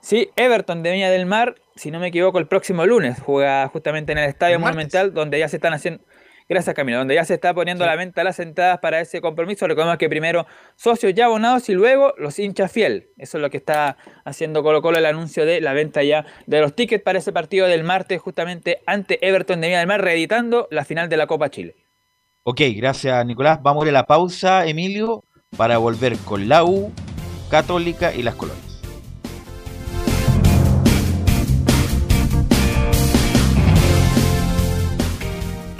[0.00, 4.10] Sí, Everton de Viña del Mar, si no me equivoco, el próximo lunes juega justamente
[4.10, 6.02] en el Estadio Monumental, donde ya se están haciendo
[6.48, 6.98] Gracias, Camilo.
[6.98, 9.66] Donde ya se está poniendo a la venta las entradas para ese compromiso.
[9.66, 13.10] Recordemos que primero socios ya abonados y luego los hinchas fiel.
[13.16, 16.60] Eso es lo que está haciendo Colo Colo el anuncio de la venta ya de
[16.60, 20.68] los tickets para ese partido del martes, justamente ante Everton de Villa del Mar, reeditando
[20.70, 21.76] la final de la Copa Chile.
[22.44, 23.62] Ok, gracias, Nicolás.
[23.62, 25.24] Vamos a ir a la pausa, Emilio,
[25.56, 26.92] para volver con la U,
[27.50, 28.71] Católica y las colonias.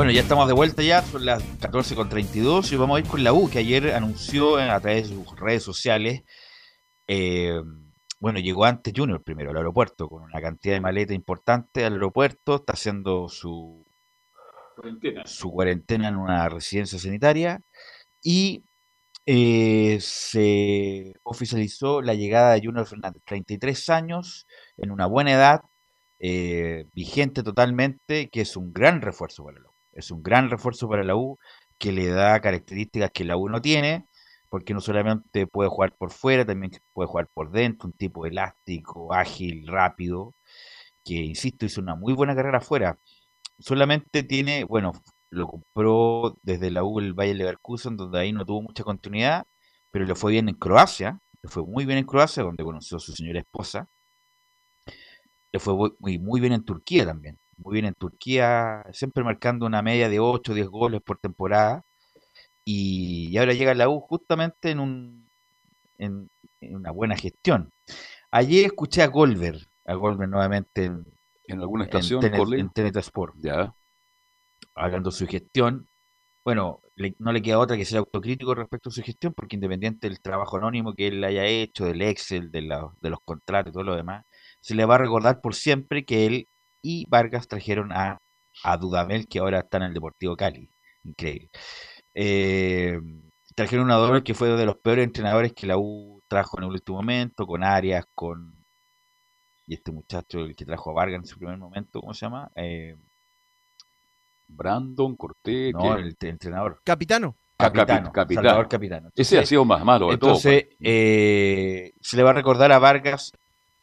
[0.00, 3.34] Bueno, ya estamos de vuelta ya, son las 14.32 y vamos a ir con la
[3.34, 6.22] U, que ayer anunció a través de sus redes sociales,
[7.06, 7.60] eh,
[8.18, 12.54] bueno, llegó antes Junior primero al aeropuerto, con una cantidad de maletas importante al aeropuerto,
[12.54, 13.84] está haciendo su
[14.74, 15.26] Cuarentena.
[15.26, 17.60] su cuarentena en una residencia sanitaria
[18.22, 18.64] y
[19.26, 24.46] eh, se oficializó la llegada de Junior Fernández, 33 años,
[24.78, 25.60] en una buena edad,
[26.20, 29.69] eh, vigente totalmente, que es un gran refuerzo para U.
[29.92, 31.38] Es un gran refuerzo para la U
[31.78, 34.06] que le da características que la U no tiene,
[34.50, 39.12] porque no solamente puede jugar por fuera, también puede jugar por dentro, un tipo elástico,
[39.14, 40.34] ágil, rápido,
[41.04, 42.98] que insisto, hizo una muy buena carrera afuera.
[43.58, 44.92] Solamente tiene, bueno,
[45.30, 49.46] lo compró desde la U el Bayer Leverkusen, donde ahí no tuvo mucha continuidad,
[49.90, 53.00] pero le fue bien en Croacia, le fue muy bien en Croacia, donde conoció a
[53.00, 53.88] su señora esposa.
[55.52, 59.82] Le fue muy, muy bien en Turquía también, muy bien en Turquía, siempre marcando una
[59.82, 61.82] media de 8 o 10 goles por temporada.
[62.64, 65.28] Y, y ahora llega la U justamente en, un,
[65.98, 66.28] en,
[66.60, 67.70] en una buena gestión.
[68.30, 69.56] Ayer escuché a Golver,
[69.86, 71.04] a Golver nuevamente en,
[71.44, 73.74] ¿En alguna estación, Tenet- en Sport, Ya.
[74.74, 75.88] hablando de su gestión.
[76.44, 80.08] Bueno, le- no le queda otra que ser autocrítico respecto a su gestión, porque independiente
[80.08, 83.74] del trabajo anónimo que él haya hecho, del Excel, de, la- de los contratos y
[83.74, 84.24] todo lo demás,
[84.60, 86.48] se le va a recordar por siempre que él
[86.82, 88.18] y Vargas trajeron a,
[88.64, 90.70] a Dudamel, que ahora está en el Deportivo Cali.
[91.04, 91.50] Increíble.
[92.14, 92.98] Eh,
[93.54, 96.70] trajeron un Dudamel que fue de los peores entrenadores que la U trajo en el
[96.70, 98.54] último momento, con Arias, con...
[99.66, 102.50] Y este muchacho, el que trajo a Vargas en su primer momento, ¿cómo se llama?
[102.56, 102.96] Eh,
[104.48, 105.72] Brandon Cortés.
[105.72, 106.80] no, que- el, el entrenador.
[106.84, 107.36] Capitano.
[107.58, 108.44] Ah, capi- Capitano, capitán.
[108.44, 109.10] Salvador Capitano.
[109.14, 110.30] Ese ha sido más malo de todo.
[110.30, 110.76] Entonces, pues.
[110.80, 113.32] eh, se le va a recordar a Vargas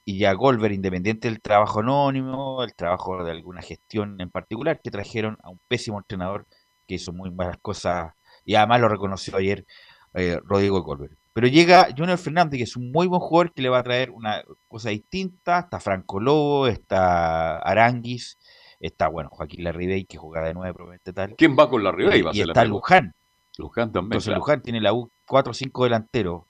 [0.10, 4.90] y a Golver, independiente del trabajo anónimo, el trabajo de alguna gestión en particular, que
[4.90, 6.46] trajeron a un pésimo entrenador
[6.88, 8.14] que hizo muy malas cosas
[8.46, 9.66] y además lo reconoció ayer
[10.14, 11.18] eh, Rodrigo Golver.
[11.34, 14.12] Pero llega Junior Fernández, que es un muy buen jugador que le va a traer
[14.12, 15.60] una cosa distinta.
[15.60, 18.38] Está Franco Lobo, está Aranguis,
[18.80, 21.36] está, bueno, Joaquín Larribey, que juega de nueve, probablemente tal.
[21.36, 22.22] ¿Quién va con la Ribey?
[22.22, 22.64] Va a Y ser está.
[22.64, 23.14] Luján.
[23.58, 24.14] Luján también.
[24.14, 24.40] Entonces claro.
[24.40, 26.44] Luján tiene la U 4 o 5 delanteros.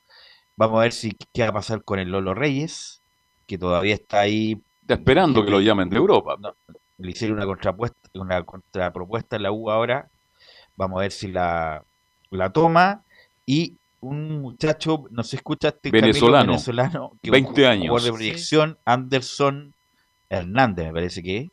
[0.55, 3.01] Vamos a ver si qué va a pasar con el Lolo Reyes,
[3.47, 4.61] que todavía está ahí.
[4.81, 6.37] Está esperando que lo llamen de Europa.
[6.39, 6.53] No,
[6.97, 10.07] le hicieron una contrapuesta, una contrapropuesta en la U ahora.
[10.75, 11.83] Vamos a ver si la,
[12.29, 13.01] la toma.
[13.45, 17.87] Y un muchacho, no se escucha este venezolano, venezolano que 20 un años.
[17.87, 19.73] jugador de proyección, Anderson
[20.29, 21.49] Hernández, me parece que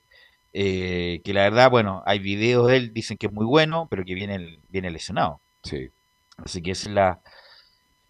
[0.57, 4.05] eh, que la verdad, bueno, hay videos de él, dicen que es muy bueno, pero
[4.05, 5.41] que viene, viene lesionado.
[5.65, 5.91] Sí.
[6.37, 7.21] Así que esa es la,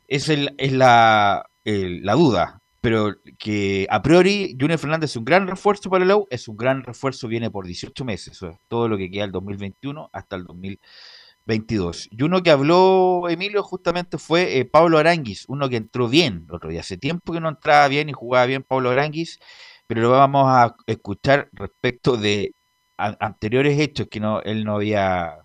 [0.09, 2.61] es, el, es la, la duda.
[2.85, 6.57] Pero que a priori Junior Fernández es un gran refuerzo para el U, es un
[6.59, 10.37] gran refuerzo, viene por 18 meses, eso es todo lo que queda el 2021 hasta
[10.37, 12.09] el 2022.
[12.11, 16.55] Y uno que habló Emilio justamente fue eh, Pablo Aranguis, uno que entró bien el
[16.55, 16.80] otro día.
[16.80, 19.39] Hace tiempo que no entraba bien y jugaba bien Pablo Aranguis
[19.87, 22.53] pero lo vamos a escuchar respecto de
[22.97, 25.39] anteriores hechos que no él no había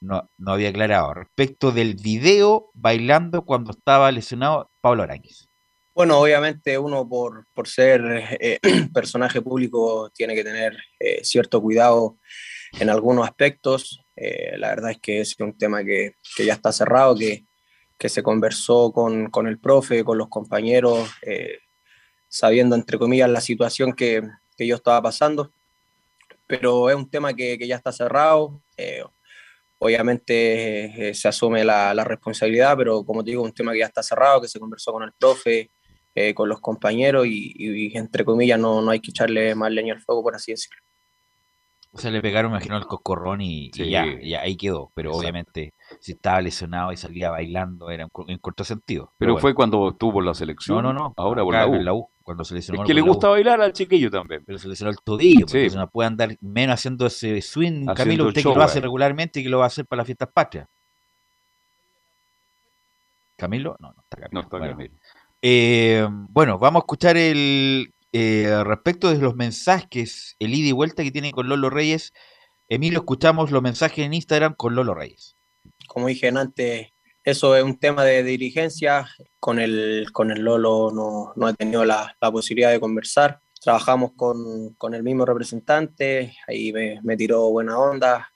[0.00, 5.48] no, no, había aclarado respecto del video bailando cuando estaba lesionado Pablo Aranguis.
[5.94, 8.00] Bueno, obviamente uno por, por ser
[8.40, 8.58] eh,
[8.94, 12.18] personaje público tiene que tener eh, cierto cuidado
[12.80, 14.04] en algunos aspectos.
[14.16, 17.44] Eh, la verdad es que es un tema que, que ya está cerrado, que,
[17.98, 21.10] que se conversó con, con, el profe, con los compañeros,
[22.28, 24.22] sabiendo, entre comillas, la situación que,
[24.56, 25.52] que yo estaba pasando.
[26.46, 28.62] Pero es un tema que, que ya está cerrado.
[28.76, 29.04] Eh,
[29.78, 33.86] obviamente eh, se asume la, la, responsabilidad, pero como te digo, un tema que ya
[33.86, 35.70] está cerrado, que se conversó con el profe,
[36.14, 39.94] eh, con los compañeros y, y, entre comillas, no, no hay que echarle más leña
[39.94, 40.80] al fuego, por así decirlo.
[41.94, 44.90] O sea, le pegaron, imagino, el coscorrón y, y ya, ya, ahí quedó.
[44.94, 45.20] Pero Exacto.
[45.20, 49.04] obviamente, si estaba lesionado y salía bailando, era en, en corto sentido.
[49.04, 49.42] Pero, pero bueno.
[49.42, 50.82] fue cuando estuvo la selección.
[50.82, 51.14] No, no, no.
[51.18, 51.74] Ahora por la U.
[51.74, 52.08] la U.
[52.22, 54.42] Cuando se lesionó es que le gusta bailar al chiquillo también.
[54.46, 55.46] Pero se lesionó el tobillo.
[55.48, 55.66] Sí.
[55.74, 57.88] no puede andar menos haciendo ese swing.
[57.88, 59.98] Haciendo Camilo, usted show, que lo hace regularmente y que lo va a hacer para
[59.98, 60.68] las fiestas patrias.
[63.36, 63.76] ¿Camilo?
[63.80, 64.30] No, no está Camilo.
[64.32, 64.72] No está bueno.
[64.72, 64.94] Camilo.
[65.44, 71.02] Eh, bueno, vamos a escuchar el eh, respecto de los mensajes, el ida y vuelta
[71.02, 72.12] que tiene con Lolo Reyes.
[72.68, 75.36] Emilio, escuchamos los mensajes en Instagram con Lolo Reyes.
[75.88, 76.90] Como dije antes,
[77.24, 79.08] eso es un tema de dirigencia.
[79.40, 83.40] Con el, con el Lolo no, no he tenido la, la, posibilidad de conversar.
[83.60, 88.28] Trabajamos con, con el mismo representante, ahí me, me, tiró buena onda.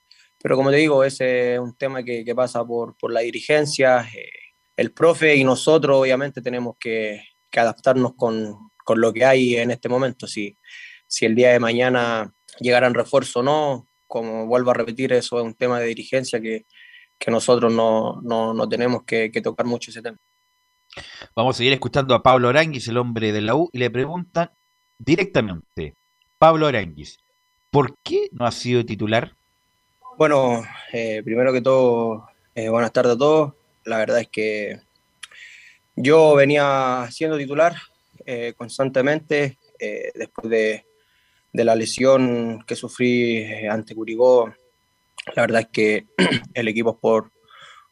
[0.43, 4.03] Pero como te digo, ese es un tema que, que pasa por, por la dirigencia.
[4.03, 4.46] Eh,
[4.77, 9.71] el profe y nosotros obviamente tenemos que, que adaptarnos con, con, lo que hay en
[9.71, 10.27] este momento.
[10.27, 10.57] Si,
[11.07, 15.45] si el día de mañana llegaran refuerzo o no, como vuelvo a repetir, eso es
[15.45, 16.67] un tema de dirigencia que,
[17.19, 20.19] que nosotros no, no, no tenemos que, que, tocar mucho ese tema.
[21.35, 24.51] Vamos a seguir escuchando a Pablo Aranguis, el hombre de la U, y le preguntan
[24.99, 25.95] directamente,
[26.39, 27.19] Pablo Aranguis,
[27.71, 29.35] ¿por qué no ha sido titular?
[30.17, 30.63] Bueno,
[30.93, 33.55] eh, primero que todo, eh, buenas tardes a todos.
[33.87, 34.81] La verdad es que
[35.97, 37.75] yo venía siendo titular
[38.27, 39.59] eh, constantemente
[40.15, 40.85] después de,
[41.53, 44.53] de la lesión que sufrí ante Curicó,
[45.35, 46.07] la verdad es que
[46.55, 47.33] el equipo por,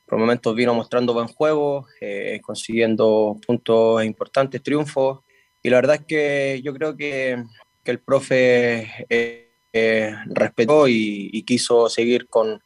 [0.06, 5.20] por momentos vino mostrando buen juego, eh, consiguiendo puntos importantes, triunfos,
[5.62, 7.42] y la verdad es que yo creo que,
[7.82, 12.62] que el profe eh, eh, respetó y, quiso seguir con,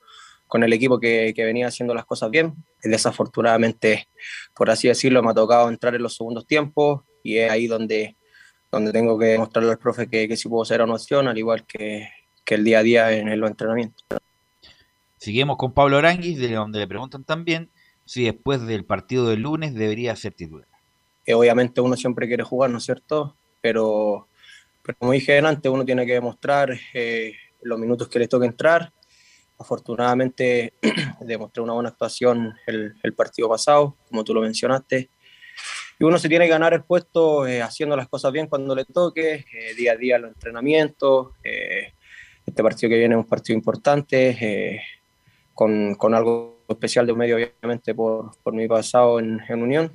[0.46, 2.54] con el equipo que, venía haciendo las cosas bien.
[2.82, 4.08] Desafortunadamente,
[4.54, 8.16] por así decirlo, me ha tocado entrar en los segundos tiempos y es ahí donde
[8.70, 11.64] donde tengo que mostrarle al profe que, que sí puedo ser una opción, al igual
[11.64, 12.08] que,
[12.44, 14.04] que, el día a día en el entrenamiento.
[15.16, 17.70] Seguimos con Pablo Aranguis, de donde le preguntan también
[18.04, 20.68] si después del partido del lunes debería ser titular.
[21.26, 23.36] Eh, obviamente uno siempre quiere jugar, ¿no es cierto?
[23.60, 24.28] Pero,
[24.82, 28.92] pero como dije antes, uno tiene que demostrar eh, los minutos que le toca entrar.
[29.58, 30.74] Afortunadamente
[31.20, 35.10] demostré una buena actuación el, el partido pasado, como tú lo mencionaste
[35.98, 38.84] y uno se tiene que ganar el puesto eh, haciendo las cosas bien cuando le
[38.84, 41.32] toque, eh, día a día los entrenamientos.
[41.42, 41.92] Eh,
[42.46, 44.80] este partido que viene es un partido importante,
[45.52, 49.92] con, con, algo especial de medio, obviamente, por, por mi pasado en, en, Unión.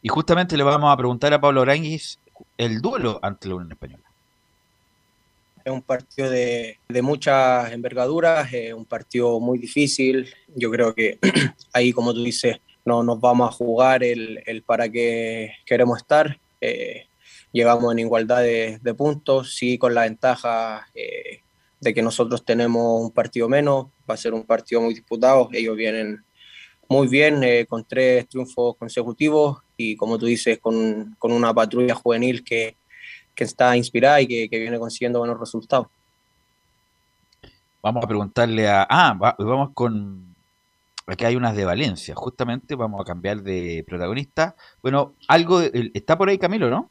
[0.00, 2.18] Y justamente le vamos a preguntar a Pablo Aranguis
[2.56, 4.11] el duelo ante la Unión Española.
[5.64, 10.28] Es un partido de, de muchas envergaduras, un partido muy difícil.
[10.54, 11.18] Yo creo que
[11.72, 16.38] ahí, como tú dices, no nos vamos a jugar el, el para qué queremos estar.
[16.60, 17.06] Eh,
[17.52, 21.40] llegamos en igualdad de, puntos, sí con la ventaja eh,
[21.80, 25.76] de que nosotros tenemos un partido menos, va a ser un partido muy disputado, ellos
[25.76, 26.24] vienen
[26.88, 32.44] muy bien eh, con tres triunfos consecutivos y como tú dices, con una patrulla juvenil
[32.44, 32.76] que,
[33.34, 35.86] que está inspirada y que, que, viene consiguiendo buenos resultados.
[37.82, 38.86] Vamos a preguntarle a...
[38.88, 40.32] Ah, va, vamos con
[41.06, 44.54] Aquí hay unas de Valencia, justamente vamos a cambiar de protagonista.
[44.82, 46.90] Bueno, algo, está por ahí Camilo, ¿no?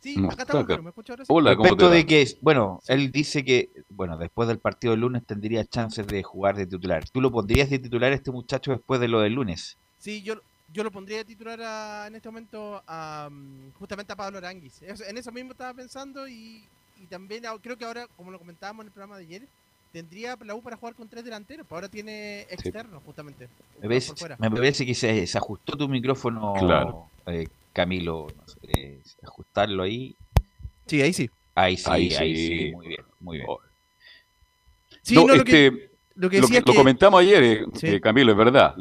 [0.00, 0.82] Sí, acá estamos, está acá.
[0.82, 1.32] ¿me escucha ahora sí?
[1.32, 5.00] Hola, ¿cómo te Respecto de que, bueno, él dice que, bueno, después del partido del
[5.00, 7.08] lunes tendría chances de jugar de titular.
[7.10, 9.76] ¿Tú lo pondrías de titular a este muchacho después de lo del lunes?
[9.98, 10.36] Sí, yo,
[10.72, 14.80] yo lo pondría de titular a- en este momento a, mm, justamente a Pablo Aranguis.
[14.82, 16.64] En eso mismo estaba pensando y,
[17.00, 19.42] y también creo que ahora, como lo comentábamos en el programa de ayer,
[19.92, 21.66] tendría la U para jugar con tres delanteros.
[21.66, 23.44] pues Ahora tiene externos, justamente.
[23.44, 24.36] Me por parece, fuera.
[24.40, 27.08] me parece que se, se ajustó tu micrófono, Claro.
[27.26, 28.26] eh, Camilo.
[28.36, 30.16] no sé, eh, ajustarlo ahí.
[30.86, 31.30] Sí, ahí sí.
[31.54, 32.46] Ahí sí, Ahí ahí sí.
[32.58, 33.48] sí, muy bien, muy bien.
[35.02, 37.20] Sí, No, no, lo este, que, lo que lo, decía que- es lo que- comentamos
[37.20, 37.86] ayer, eh, Sí.
[37.88, 38.74] eh, Camilo, es verdad.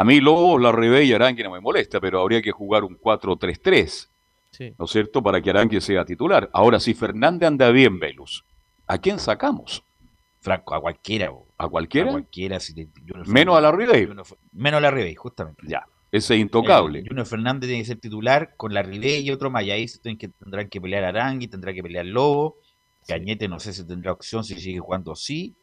[0.00, 4.08] A mí Lobo, la y Arangui no me molesta, pero habría que jugar un 4-3-3,
[4.52, 4.72] Sí.
[4.78, 5.22] ¿no es cierto?
[5.24, 6.48] Para que Arangui sea titular.
[6.52, 8.44] Ahora, si Fernández anda bien, Velus,
[8.86, 9.82] ¿a quién sacamos?
[10.40, 11.32] Franco, a cualquiera.
[11.58, 12.10] ¿A cualquiera?
[12.10, 12.60] A cualquiera.
[12.60, 14.06] si te- Junior Menos a la Fernández- Ribey.
[14.06, 15.62] Junior Fer- Menos a la Ribey, justamente.
[15.66, 17.00] Ya, ese es intocable.
[17.00, 19.64] Eh, Junior Fernández tiene que ser titular con la Ribey y otro más.
[19.64, 22.56] Y ahí se tienen que, tendrán que pelear Arangui, tendrá que pelear Lobo.
[23.08, 25.56] Cañete no sé si tendrá opción, si sigue jugando sí.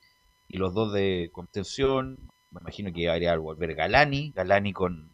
[0.49, 2.17] Y los dos de contención,
[2.55, 5.09] me imagino que habría volver Galani, Galani con,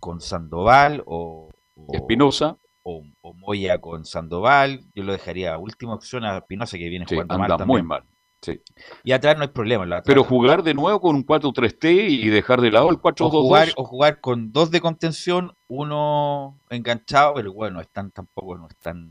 [0.00, 2.56] con Sandoval o, o- Espinosa.
[2.82, 4.80] o, o Moya con Sandoval.
[4.94, 8.02] Yo lo dejaría última opción a Espinosa que viene Sí, jugando mal anda muy mal.
[8.42, 8.60] sí.
[9.02, 10.02] Y atrás no hay problema.
[10.04, 13.30] Pero jugar de nuevo con un 4-3-T y dejar de lado el o 4-2-2.
[13.30, 19.10] jugar, o jugar con dos de contención, uno enganchado, pero bueno, están tampoco no están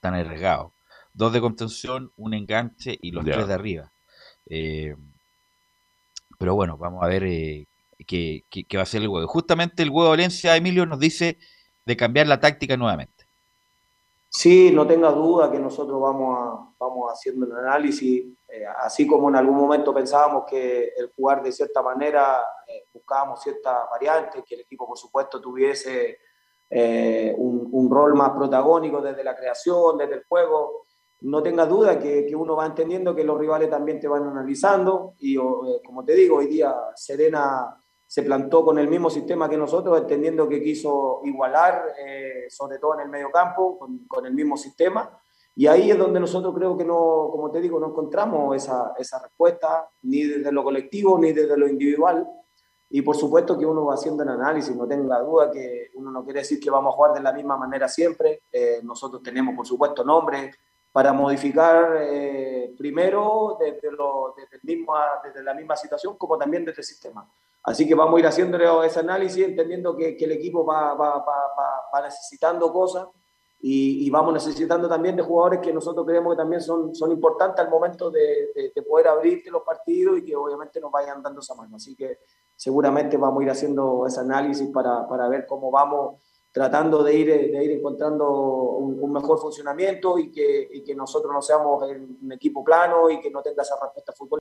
[0.00, 0.72] tan arriesgados.
[1.12, 3.32] Dos de contención, un enganche y los Ya.
[3.34, 3.90] tres de arriba.
[4.48, 4.94] Eh,
[6.40, 7.66] pero bueno, vamos a ver eh,
[8.06, 8.42] qué,
[8.74, 9.28] va a ser el huevo.
[9.28, 11.36] Justamente el huevo de Valencia, Emilio, nos dice
[11.84, 13.26] de cambiar la táctica nuevamente.
[14.30, 19.28] Sí, no tenga duda que nosotros vamos, a, vamos haciendo un análisis, eh, así como
[19.28, 24.54] en algún momento pensábamos que el jugar de cierta manera, eh, buscábamos ciertas variantes, que
[24.54, 26.20] el equipo por supuesto tuviese
[26.70, 30.86] un, un rol más protagónico desde la creación, desde el juego.
[31.22, 35.14] No tenga duda que, que uno va entendiendo que los rivales también te van analizando
[35.18, 37.76] y eh, como te digo, hoy día Serena
[38.06, 42.94] se plantó con el mismo sistema que nosotros, entendiendo que quiso igualar, eh, sobre todo
[42.94, 45.20] en el medio campo, con, con el mismo sistema.
[45.54, 49.22] Y ahí es donde nosotros creo que no, como te digo, no encontramos esa, esa
[49.22, 52.26] respuesta, ni desde lo colectivo, ni desde lo individual.
[52.88, 56.24] Y por supuesto que uno va haciendo el análisis, no tenga duda que uno no
[56.24, 58.42] quiere decir que vamos a jugar de la misma manera siempre.
[58.50, 60.56] Eh, nosotros tenemos, por supuesto, nombres
[60.92, 64.94] para modificar eh, primero desde, lo, mismo,
[65.44, 67.30] la misma situación como también desde el sistema.
[67.62, 70.96] Así que vamos a ir haciendo ese análisis, entendiendo que, el equipo va,
[72.02, 73.06] necesitando cosas
[73.60, 78.10] y, vamos necesitando también de jugadores que nosotros creemos que también son, importantes al momento
[78.10, 81.76] de, de, de, poder abrirte los partidos y que obviamente nos vayan dando esa mano.
[81.76, 82.20] Así que
[82.56, 86.22] seguramente vamos a ir haciendo ese análisis para ver cómo vamos
[86.52, 91.32] tratando de ir, de ir encontrando un, un mejor funcionamiento y que, y que nosotros
[91.32, 94.40] no seamos un equipo plano y que no tenga esa respuesta fútbol.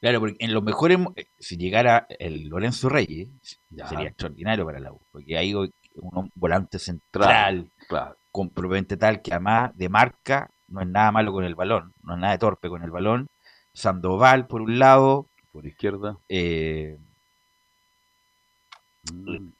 [0.00, 0.98] Claro, porque en los mejores,
[1.38, 3.28] si llegara el Lorenzo Reyes,
[3.68, 3.86] ya.
[3.86, 8.16] sería extraordinario para la U, porque hay un volante central, claro.
[8.30, 12.20] compromete tal que además de marca, no es nada malo con el balón, no es
[12.20, 13.26] nada de torpe con el balón.
[13.74, 16.98] Sandoval por un lado, por izquierda, eh,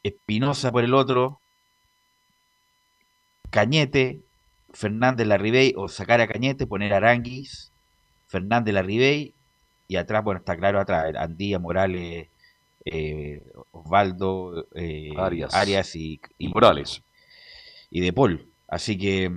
[0.02, 1.40] Espinosa por el otro,
[3.50, 4.20] Cañete,
[4.72, 7.72] Fernández Larribey, o sacar a Cañete, poner a Aranguis,
[8.28, 9.34] Fernández Larribey,
[9.88, 12.28] y atrás, bueno, está claro atrás, Andía, Morales,
[12.84, 17.02] eh, Osvaldo, eh, Arias, Arias y, y, Morales.
[17.90, 18.46] Y De Paul.
[18.68, 19.32] Así que,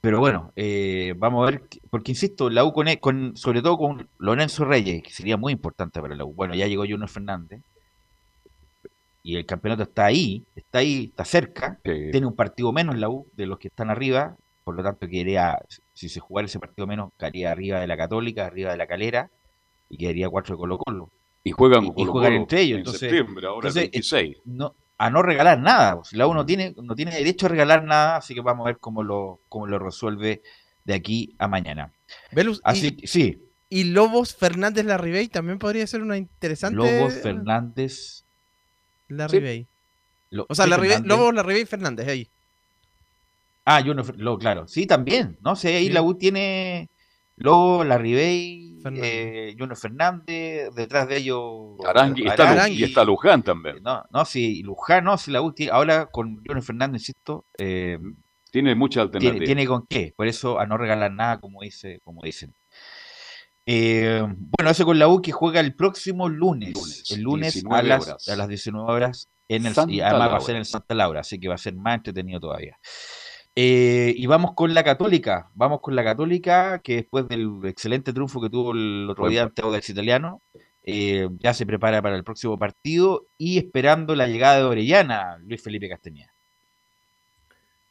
[0.00, 4.08] pero bueno, eh, vamos a ver, porque insisto, la U con, con, sobre todo con
[4.18, 6.32] Lorenzo Reyes, que sería muy importante para la U.
[6.32, 7.60] Bueno, ya llegó Junior Fernández,
[9.22, 12.10] y el campeonato está ahí, está ahí, está cerca, sí.
[12.10, 15.58] tiene un partido menos la U de los que están arriba, por lo tanto quedaría,
[15.92, 19.30] si se jugara ese partido menos, quedaría arriba de la Católica, arriba de la Calera,
[19.88, 21.10] y quedaría cuatro de Colo Colo.
[21.44, 22.76] Y juegan, y, Colo -Colo y juegan entre ellos.
[22.76, 24.38] En entonces, septiembre, ahora entonces, 26.
[24.44, 25.96] No, a no regalar nada.
[25.96, 28.70] Pues, la U no tiene, no tiene derecho a regalar nada, así que vamos a
[28.70, 30.42] ver cómo lo, cómo lo resuelve
[30.84, 31.92] de aquí a mañana.
[32.32, 33.42] Velus, así y, sí.
[33.68, 36.76] Y Lobos Fernández Larribey también podría ser una interesante.
[36.76, 38.21] Lobos Fernández
[39.16, 39.62] Larribey.
[39.62, 39.68] Sí.
[40.30, 42.28] Lo, o sea, Larribey, Lobos Larribey Fernández, ahí.
[43.64, 44.66] Ah, yo no, lo, claro.
[44.66, 45.54] Sí, también, ¿no?
[45.54, 45.92] sé, ahí sí.
[45.92, 46.88] la U tiene
[47.36, 52.80] Lobo, Larribey, eh, Juno Fernández, detrás de ellos Arangui, está Arangui.
[52.80, 53.82] y está Luján también.
[53.82, 57.98] No, no, sí, Luján, no, si la U tiene, ahora con Juno Fernández, insisto, eh,
[58.50, 59.32] tiene mucha alternativa.
[59.32, 62.52] Tiene, tiene, con qué, por eso a no regalar nada, como dice, como dicen.
[63.66, 67.10] Eh, bueno, eso con la U que juega el próximo lunes.
[67.10, 68.28] el lunes a 19 las, horas.
[68.28, 71.20] a las 19 horas en el, Santa y además va a ser en Santa Laura,
[71.20, 72.78] así que va a ser más entretenido todavía.
[73.54, 75.50] Eh, y vamos con la Católica.
[75.54, 79.62] Vamos con la Católica que después del excelente triunfo que tuvo el otro día ante
[79.62, 80.42] Audax Italiano,
[80.82, 85.62] eh, ya se prepara para el próximo partido y esperando la llegada de Orellana, Luis
[85.62, 86.31] Felipe Castañeda.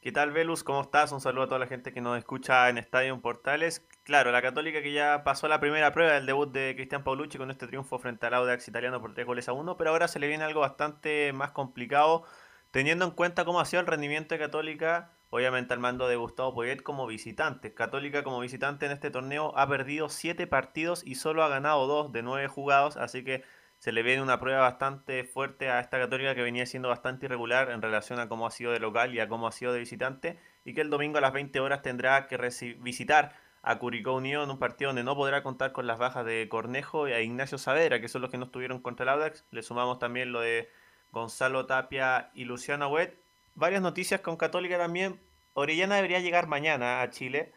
[0.02, 0.64] ¿Qué tal, Velus?
[0.64, 1.12] ¿Cómo estás?
[1.12, 3.88] Un saludo a toda la gente que nos escucha en Estadio Portales.
[4.02, 7.52] Claro, la Católica que ya pasó la primera prueba del debut de Cristian Paulucci con
[7.52, 10.28] este triunfo frente al Audax italiano por 3 goles a 1, pero ahora se le
[10.28, 12.24] viene algo bastante más complicado,
[12.72, 16.56] teniendo en cuenta cómo ha sido el rendimiento de Católica, obviamente al mando de Gustavo
[16.56, 17.76] Poyet como visitante.
[17.76, 22.12] Católica como visitante en este torneo ha perdido 7 partidos y solo ha ganado 2
[22.12, 23.44] de 9 jugados, así que
[23.82, 27.72] se le viene una prueba bastante fuerte a esta Católica que venía siendo bastante irregular
[27.72, 30.38] en relación a cómo ha sido de local y a cómo ha sido de visitante
[30.64, 32.38] y que el domingo a las 20 horas tendrá que
[32.78, 36.48] visitar a Curicó Unido en un partido donde no podrá contar con las bajas de
[36.48, 39.46] Cornejo y a Ignacio Saavedra, que son los que no estuvieron contra el Audax.
[39.50, 40.70] Le sumamos también lo de
[41.12, 43.18] Gonzalo Tapia y Luciano Huet.
[43.56, 45.20] Varias noticias con Católica también.
[45.56, 47.52] Orellana debería llegar mañana a Chile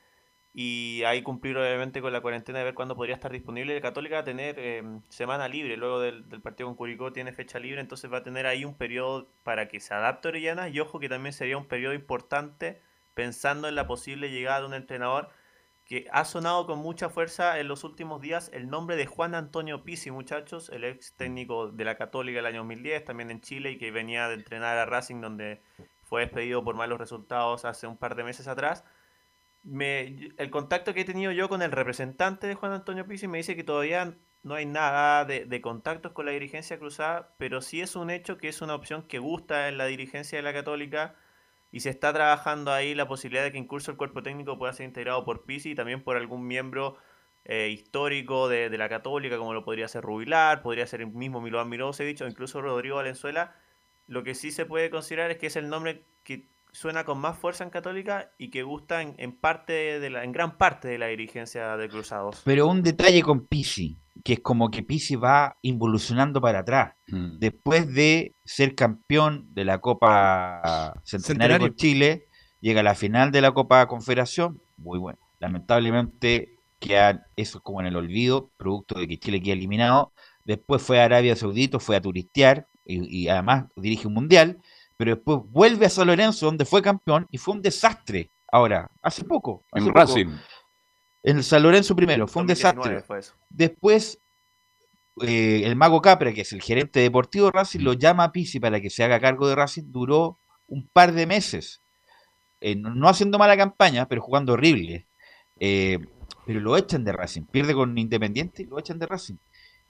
[0.56, 3.80] y ahí cumplir obviamente con la cuarentena de ver cuándo podría estar disponible.
[3.80, 7.58] Católica va a tener eh, semana libre, luego del, del partido con Curicó tiene fecha
[7.58, 11.00] libre, entonces va a tener ahí un periodo para que se adapte Orellana y ojo
[11.00, 12.80] que también sería un periodo importante
[13.14, 15.28] pensando en la posible llegada de un entrenador
[15.84, 19.82] que ha sonado con mucha fuerza en los últimos días el nombre de Juan Antonio
[19.82, 23.78] Pizzi, muchachos, el ex técnico de la Católica el año 2010, también en Chile y
[23.78, 25.62] que venía de entrenar a Racing donde
[26.04, 28.84] fue despedido por malos resultados hace un par de meses atrás
[29.64, 33.38] me, el contacto que he tenido yo con el representante de Juan Antonio Pizzi me
[33.38, 37.96] dice que todavía no hay nada de, contactos con la dirigencia cruzada, pero sí es
[37.96, 41.16] un hecho que es una opción que gusta en la dirigencia de la Católica
[41.72, 44.86] y se está trabajando ahí la posibilidad de que incluso el cuerpo técnico pueda ser
[44.86, 46.98] integrado por Pizzi y también por algún miembro
[47.46, 51.40] eh, histórico de, de la Católica, como lo podría ser Rubilar, podría ser el mismo
[51.40, 53.56] Milovan Milosevic o incluso Rodrigo Valenzuela.
[54.06, 57.38] Lo que sí se puede considerar es que es el nombre que suena con más
[57.38, 60.98] fuerza en Católica y que gusta en, en parte de la, en gran parte de
[60.98, 62.42] la dirigencia de Cruzados.
[62.44, 66.94] Pero un detalle con Pisi, que es como que Pisi va involucionando para atrás.
[67.06, 67.38] Mm.
[67.38, 71.58] Después de ser campeón de la Copa Centenario, Centenario.
[71.60, 72.26] con Chile,
[72.60, 75.20] llega a la final de la Copa Confederación, muy bueno.
[75.38, 80.12] Lamentablemente queda eso como en el olvido, producto de que Chile queda eliminado.
[80.44, 84.58] Después fue a Arabia Saudita, fue a turistear y, y además dirige un mundial,
[84.96, 88.30] pero después vuelve a San Lorenzo donde fue campeón y fue un desastre.
[88.50, 89.64] Ahora, hace poco.
[89.72, 89.98] hace En poco.
[89.98, 90.36] Racing.
[91.22, 93.22] En el San Lorenzo primero, fue un 2019 desastre.
[93.22, 93.38] fue.
[93.48, 94.20] Después,
[95.22, 98.60] eh, el Mago Capra, que es el gerente deportivo de Racing, lo llama a Pizzi
[98.60, 99.84] para que se haga cargo de Racing.
[99.86, 100.38] Duró
[100.68, 101.80] un par de meses.
[102.60, 105.06] Eh, no no haciendo mala campaña, pero jugando horrible.
[105.58, 105.98] Eh,
[106.46, 107.42] pero lo echan de Racing.
[107.42, 109.36] Pierde con Independiente y lo echan de Racing.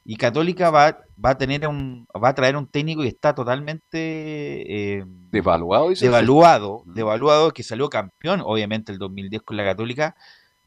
[0.04, 4.98] Y Católica va, va a tener un, va a traer un técnico que está totalmente
[4.98, 6.04] eh, Devaluado, dice.
[6.04, 10.14] devaluado, devaluado, que salió campeón, obviamente, el 2010 con la Católica,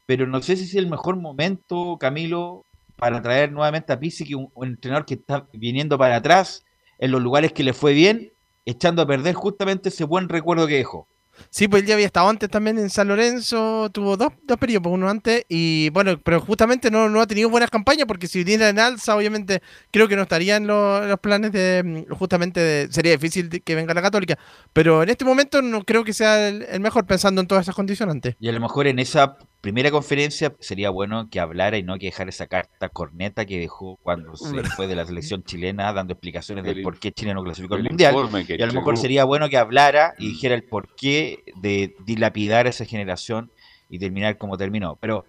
[0.06, 2.64] pero no sé si es el mejor momento, Camilo,
[2.96, 6.64] para traer nuevamente a Pizzi, que un, un entrenador que está viniendo para atrás
[6.98, 8.32] en los lugares que le fue bien,
[8.66, 11.06] echando a perder justamente ese buen recuerdo que dejó.
[11.50, 14.82] Sí, pues él ya había estado antes también en San Lorenzo, tuvo dos, dos periodos,
[14.84, 18.38] pues, uno antes, y bueno, pero justamente no, no ha tenido buenas campañas, porque si
[18.40, 22.60] viniera en alza, obviamente creo que no estaría en lo- los planes de, mm, justamente,
[22.60, 24.38] de- sería difícil que venga la Católica,
[24.72, 27.74] pero en este momento no creo que sea el, el mejor pensando en todas esas
[27.74, 28.36] condicionantes.
[28.40, 32.06] Y a lo mejor en esa primera conferencia sería bueno que hablara y no que
[32.06, 36.64] dejara esa carta corneta que dejó cuando se fue de la selección chilena dando explicaciones
[36.64, 38.14] del El- por qué Chile no clasificó al el Mundial.
[38.58, 42.70] Y a lo mejor sería bueno que hablara y dijera el porqué de dilapidar a
[42.70, 43.50] esa generación
[43.88, 44.96] y terminar como terminó.
[45.00, 45.24] Pero,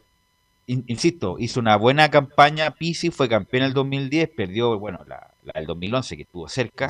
[0.69, 5.33] in- insisto, hizo una buena campaña Pisi, fue campeón en el 2010, perdió, bueno, la,
[5.43, 6.89] la del 2011 que estuvo cerca,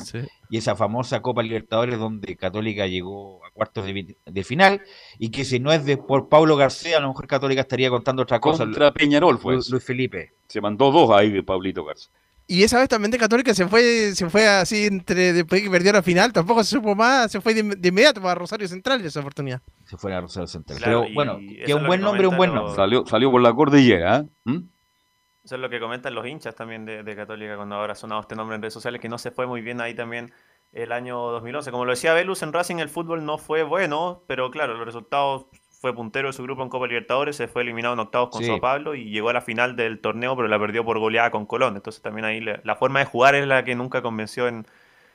[0.50, 4.82] y esa famosa Copa Libertadores donde Católica llegó a cuartos de, final,
[5.18, 8.22] y que si no es de por Paulo García, a lo mejor Católica estaría contando
[8.22, 8.64] otra cosa.
[8.64, 9.54] Contra Peñarol fue.
[9.54, 10.32] Luis Felipe.
[10.46, 12.10] Se mandó dos ahí de Pablito Garza.
[12.52, 15.92] Y esa vez también de Católica se fue, se fue así entre después que perdió
[15.92, 19.20] la final, tampoco se supo más, se fue de, de inmediato para Rosario Central esa
[19.20, 19.62] oportunidad.
[19.84, 20.78] Se fue a Rosario Central.
[20.78, 22.74] Claro, Pero bueno, y que un buen que nombre, un buen nombre.
[22.74, 24.28] Salió, salió por la cordillera, ¿eh?
[24.46, 24.58] ¿Mm?
[25.44, 28.22] Eso es lo que comentan los hinchas también de, de Católica cuando ahora ha sonado
[28.22, 30.32] este nombre en redes sociales, que no se fue muy bien ahí también
[30.72, 31.70] el año 2011.
[31.70, 35.46] Como lo decía Velus, en Racing el fútbol no fue bueno, pero claro, los resultados
[35.80, 38.46] fue puntero de su grupo en Copa Libertadores, se fue eliminado en octavos con Sí.
[38.48, 41.46] Sao Paulo y llegó a la final del torneo, pero la perdió por goleada con
[41.46, 41.74] Colón.
[41.76, 44.66] Entonces también ahí la, la forma de jugar es la que nunca convenció en,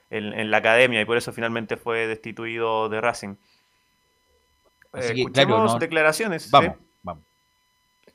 [0.09, 3.35] en- en la academia y por eso finalmente fue destituido de Racing.
[4.91, 6.43] Así que, escuchemos claro, no- declaraciones.
[6.43, 6.49] ¿sí?
[6.51, 7.23] Vamos, vamos.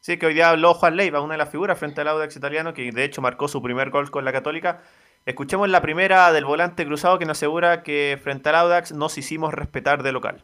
[0.01, 2.73] Sí, que hoy día habló Juan Leiva, una de las figuras frente al Audax italiano,
[2.75, 4.83] que de hecho marcó su primer gol con la Católica.
[5.27, 9.53] Escuchemos la primera del volante cruzado que nos asegura que frente al Audax nos hicimos
[9.53, 10.43] respetar de local.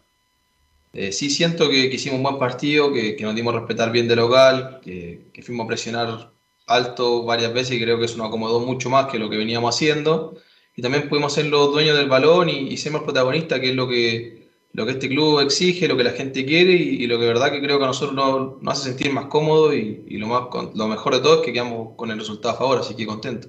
[0.97, 4.81] Eh, sí siento que, hicimos un buen partido, que, nos dimos respetar bien de local,
[4.83, 6.33] que, fuimos a presionar
[6.67, 9.75] alto varias veces y creo que eso nos acomodó mucho más que lo que veníamos
[9.75, 10.37] haciendo.
[10.75, 13.77] Y también pudimos ser los dueños del balón y, y ser más protagonistas, que es
[13.77, 17.27] lo que, lo que este club exige, lo que la gente quiere y, lo que
[17.27, 20.43] verdad que creo que a nosotros nos, hace sentir más cómodos y, lo, más,
[20.75, 23.49] lo mejor de todo es que quedamos con el resultado a favor, así que contento.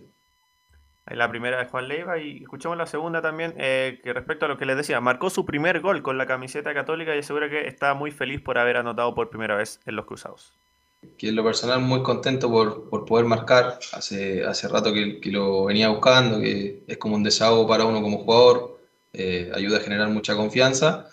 [1.10, 4.58] La primera de Juan Leiva y escuchamos la segunda también, eh, que respecto a lo
[4.58, 7.94] que les decía, marcó su primer gol con la camiseta católica y asegura que está
[7.94, 10.54] muy feliz por haber anotado por primera vez en los cruzados.
[11.18, 15.32] Que en lo personal muy contento por, por poder marcar, hace, hace rato que, que,
[15.32, 18.80] lo venía buscando, que es como un desahogo para uno como jugador,
[19.14, 21.08] eh, ayuda a generar mucha confianza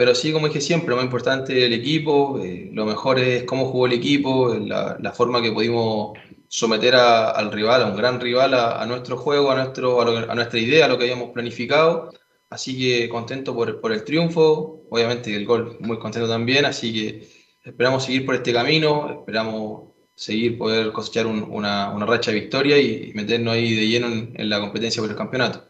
[0.00, 3.44] pero sí, como dije siempre, lo más importante es el equipo, eh, lo mejor es
[3.44, 6.18] cómo jugó el equipo, la, la forma que pudimos
[6.48, 10.58] someter a, al rival, a un gran rival, a, nuestro juego, a, nuestro, a, nuestra
[10.58, 12.14] idea, a lo que habíamos planificado.
[12.48, 17.28] Así que contento por, por el triunfo, obviamente el gol muy contento también, así que
[17.62, 23.12] esperamos seguir por este camino, esperamos seguir poder cosechar una, una, racha de victoria y,
[23.14, 25.69] meternos ahí de lleno en la competencia por el campeonato.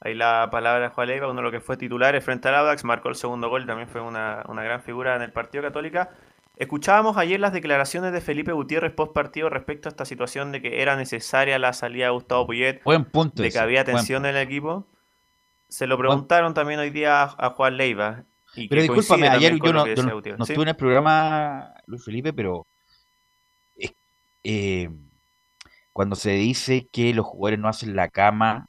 [0.00, 2.84] Ahí la palabra de Juan Leiva, uno de los que fue titular frente al Audax,
[2.84, 6.10] marcó el segundo gol, también fue una, gran figura en el partido Católica.
[6.56, 10.82] Escuchábamos ayer las declaraciones de Felipe Gutiérrez post partido respecto a esta situación de que
[10.82, 14.42] era necesaria la salida de Gustavo Puyet, buen punto de que había tensión en el
[14.42, 14.86] equipo.
[15.68, 18.24] Se lo preguntaron también hoy día a, Juan Leiva.
[18.68, 22.66] pero discúlpame, ayer yo no, estuve en el programa, Luis Felipe, pero
[24.44, 24.88] eh,
[25.92, 28.68] cuando se dice que los jugadores no hacen la cama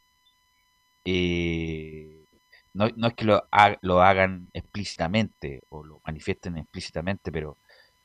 [1.09, 2.25] eh,
[2.73, 3.47] no, no, es que lo,
[3.79, 7.55] lo, hagan explícitamente o lo manifiesten explícitamente, pero,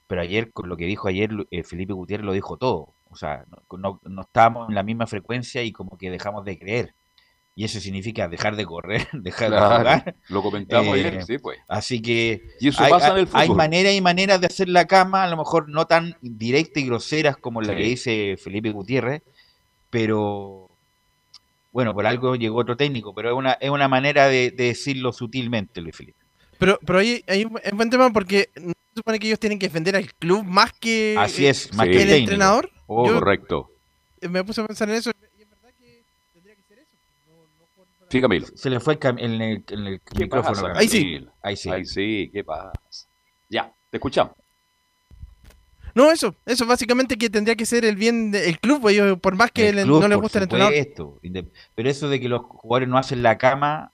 [0.06, 2.94] pero ayer, con lo que dijo ayer, eh, Felipe Gutiérrez lo dijo todo.
[3.10, 3.44] O sea,
[3.76, 6.94] no, no, estábamos en la misma frecuencia y como que dejamos de creer.
[7.56, 10.16] Y eso significa dejar de correr, dejar de jugar.
[10.28, 11.58] Lo comentamos ayer, eh, sí, pues.
[11.66, 12.42] Así que
[12.78, 16.84] hay, hay maneras y maneras de hacer la cama, a lo mejor no tan directas
[16.84, 19.22] y groseras como la que dice Felipe Gutiérrez,
[19.90, 20.71] pero
[21.72, 25.80] bueno, por algo llegó otro técnico, pero es una, es una manera de, decirlo sutilmente,
[25.80, 26.18] Luis Felipe.
[26.58, 29.66] Pero, pero ahí hay un buen tema porque no se supone que ellos tienen que
[29.66, 32.70] defender al club más que, Así es, más que el, entrenador.
[32.86, 33.70] Oh, correcto.
[34.20, 36.04] Me puse a pensar en eso y es verdad que
[36.34, 37.86] tendría que ser eso.
[38.08, 38.46] sí, Camilo.
[38.54, 40.72] Se le fue el, el, el micrófono.
[40.76, 41.26] ahí sí.
[41.42, 41.70] Ahí sí.
[41.70, 42.72] Ahí sí, ¿qué pasa?
[43.48, 44.34] Ya, te escuchamos.
[45.94, 49.50] No, eso, eso básicamente que tendría que ser el bien del club, pues, por más
[49.50, 50.74] que no le guste el entrenador.
[51.74, 53.92] Pero eso de que los jugadores no hacen la cama,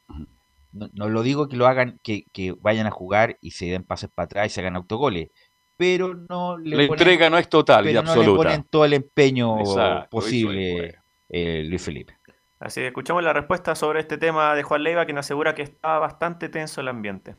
[0.72, 2.24] no, lo digo que lo hagan, que,
[2.60, 5.30] vayan a jugar y se den pases para atrás y se hagan autogoles.
[5.76, 8.26] Pero no le La entrega no es total y absoluta.
[8.26, 9.58] No le ponen todo el empeño
[10.10, 10.96] posible,
[11.28, 12.18] eh, Luis Felipe.
[12.58, 15.62] Así que escuchamos la respuesta sobre este tema de Juan Leiva, que nos asegura que
[15.62, 17.36] está bastante tenso el ambiente.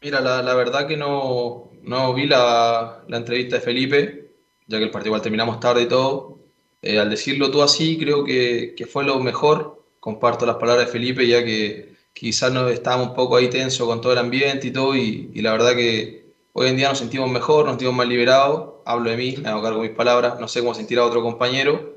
[0.00, 4.30] Mira, la, verdad que no, no vi la, entrevista de Felipe,
[4.66, 6.38] ya que el partido igual terminamos tarde y todo.
[6.82, 9.84] Eh, al decirlo tú así, creo que, fue lo mejor.
[9.98, 14.00] Comparto las palabras de Felipe, ya que quizás nos estábamos un poco ahí tenso con
[14.00, 17.64] todo el ambiente y todo, y, la verdad que hoy en día nos sentimos mejor,
[17.64, 18.74] nos sentimos más liberados.
[18.84, 21.22] Hablo de mí, me hago cargo de mis palabras, no sé cómo sentir a otro
[21.22, 21.96] compañero.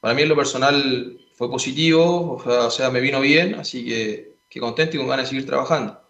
[0.00, 4.60] Para mí en lo personal fue positivo, o sea, me vino bien, así que, que
[4.60, 6.03] contento y con ganas de seguir trabajando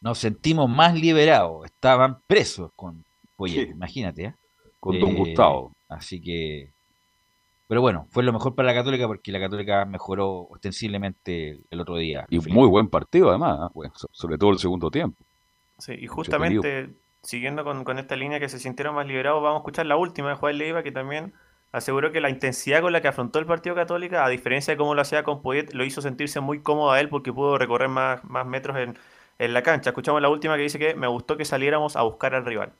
[0.00, 1.64] nos sentimos más liberados.
[1.64, 3.04] Estaban presos con
[3.36, 4.24] Poyet, imagínate.
[4.24, 4.34] ¿eh?
[4.80, 5.72] Con Don Gustavo.
[5.88, 6.72] Así que.
[7.68, 11.96] Pero bueno, fue lo mejor para la Católica porque la Católica mejoró ostensiblemente el otro
[11.96, 12.24] día.
[12.30, 13.90] Y muy buen partido además, ¿eh?
[14.12, 15.24] sobre todo el segundo tiempo.
[15.78, 16.90] Sí, y justamente
[17.22, 20.28] siguiendo con, con, esta línea que se sintieron más liberados, vamos a escuchar la última
[20.28, 21.34] de Juan Leiva que también
[21.72, 24.94] aseguró que la intensidad con la que afrontó el partido Católica, a diferencia de cómo
[24.94, 28.24] lo hacía con Poyet, lo hizo sentirse muy cómodo a él porque pudo recorrer más,
[28.24, 28.96] más metros en,
[29.38, 29.90] en la cancha.
[29.90, 32.72] Escuchamos la última que dice que me gustó que saliéramos a buscar al rival.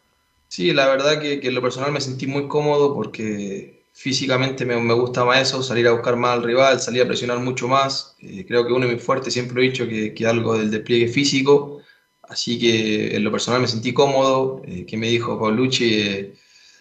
[0.48, 4.94] Sí, la verdad que, en lo personal me sentí muy cómodo porque físicamente me, me,
[4.94, 8.16] gusta más eso, salir a buscar más al rival, salir a presionar mucho más.
[8.20, 11.08] Eh, creo que uno de mis fuertes, siempre he dicho que, que, algo del despliegue
[11.08, 11.80] físico.
[12.22, 14.62] Así que en lo personal me sentí cómodo.
[14.66, 16.00] Eh, que me dijo Paulucci?
[16.00, 16.34] Eh,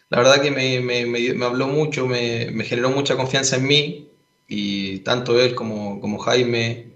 [0.09, 4.09] la verdad que me, me, me habló mucho, me, generó mucha confianza en mí.
[4.47, 6.93] Y tanto él como, como Jaime,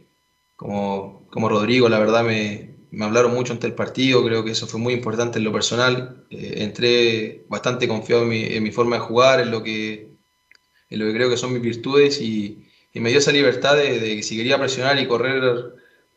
[0.56, 4.68] como, como Rodrigo, la verdad me, me hablaron mucho ante el partido, creo que eso
[4.68, 6.26] fue muy importante en lo personal.
[6.30, 10.10] Eh, entré bastante confiado en mi, forma de jugar, en lo, que,
[10.90, 14.00] en lo que creo que son mis virtudes y, y me dio esa libertad de,
[14.00, 15.74] que si quería presionar y correr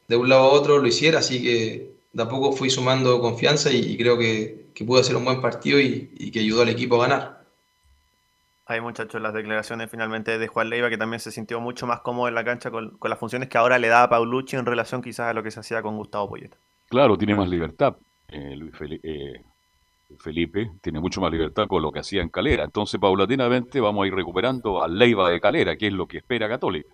[0.09, 3.71] de un lado a otro lo hiciera, así que de a poco fui sumando confianza
[3.73, 7.09] y, creo que, que, pude hacer un buen partido y, que ayudó al equipo a
[7.09, 7.42] ganar.
[8.73, 12.29] Hay muchachos las declaraciones finalmente de Juan Leiva que también se sintió mucho más cómodo
[12.29, 15.29] en la cancha con, las funciones que ahora le da a Paulucci en relación quizás
[15.29, 16.57] a lo que se hacía con Gustavo Poyeta.
[16.89, 17.97] Claro, tiene más libertad.
[18.29, 18.73] Eh, Luis
[19.03, 19.43] eh,
[20.19, 22.65] Felipe, tiene mucho más libertad con lo que hacía en Calera.
[22.65, 26.49] Entonces, paulatinamente vamos a ir recuperando a Leiva de Calera, que es lo que espera
[26.49, 26.93] Católica.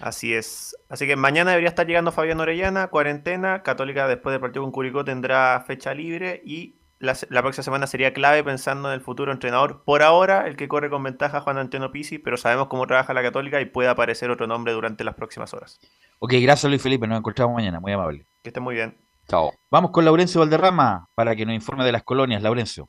[0.00, 0.76] Así es.
[0.88, 3.62] Así que mañana debería estar llegando Fabián Orellana, cuarentena.
[3.62, 8.42] Católica después del partido con Curicó tendrá fecha libre y la, próxima semana sería clave
[8.42, 9.82] pensando en el futuro entrenador.
[9.84, 13.22] Por ahora, el que corre con ventaja Juan Antonio Pisi, pero sabemos cómo trabaja la
[13.22, 15.78] Católica y puede aparecer otro nombre durante las próximas horas.
[16.18, 18.26] Ok, gracias Luis Felipe, nos encontramos mañana, muy amable.
[18.42, 18.96] Que esté muy bien.
[19.28, 19.52] Chao.
[19.70, 22.88] Vamos con Laurencio Valderrama para que nos informe de las colonias, Laurencio.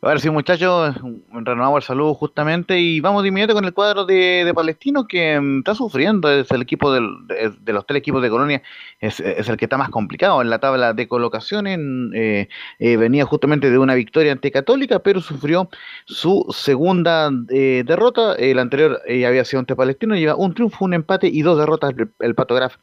[0.00, 0.94] A ver, sí, muchachos,
[1.32, 5.58] renovamos el saludo justamente y vamos de inmediato con el cuadro de, Palestino que mm,
[5.58, 6.30] está sufriendo.
[6.30, 8.62] Es el equipo de, los tres equipos de Colonia,
[9.00, 11.80] es, el que está más complicado en la tabla de colocaciones.
[12.14, 12.48] Eh,
[12.78, 15.68] eh, venía justamente de una victoria ante Católica, pero sufrió
[16.04, 18.36] su segunda eh, derrota.
[18.36, 22.08] El anterior había sido ante Palestino, lleva un triunfo, un empate y dos derrotas el,
[22.20, 22.76] el Patograf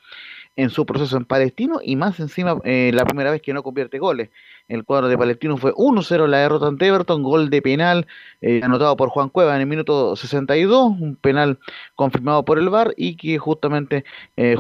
[0.58, 4.30] en su proceso en Palestino y más encima la primera vez que no convierte goles.
[4.68, 8.08] El cuadro de Palestino fue 1-0 la derrota ante Everton, gol de penal
[8.42, 11.60] eh, anotado por Juan Cueva en el minuto 62, un penal
[11.94, 14.06] confirmado por el VAR y que justamente
[14.38, 14.56] eh,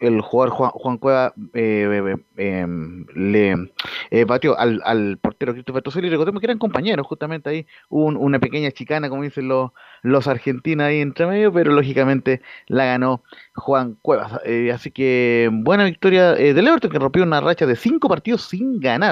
[0.00, 3.68] el, jugador Juan, Cueva eh, em, le
[4.24, 6.08] batió al, al portero Christopher Toselli.
[6.08, 9.70] Recordemos que eran compañeros, justamente ahí una pequeña chicana, como dicen los,
[10.00, 13.22] los argentinos ahí entre medio, pero lógicamente la ganó
[13.54, 14.40] Juan Cuevas.
[14.72, 19.09] así que buena victoria del Everton que rompió una racha de cinco partidos sin ganar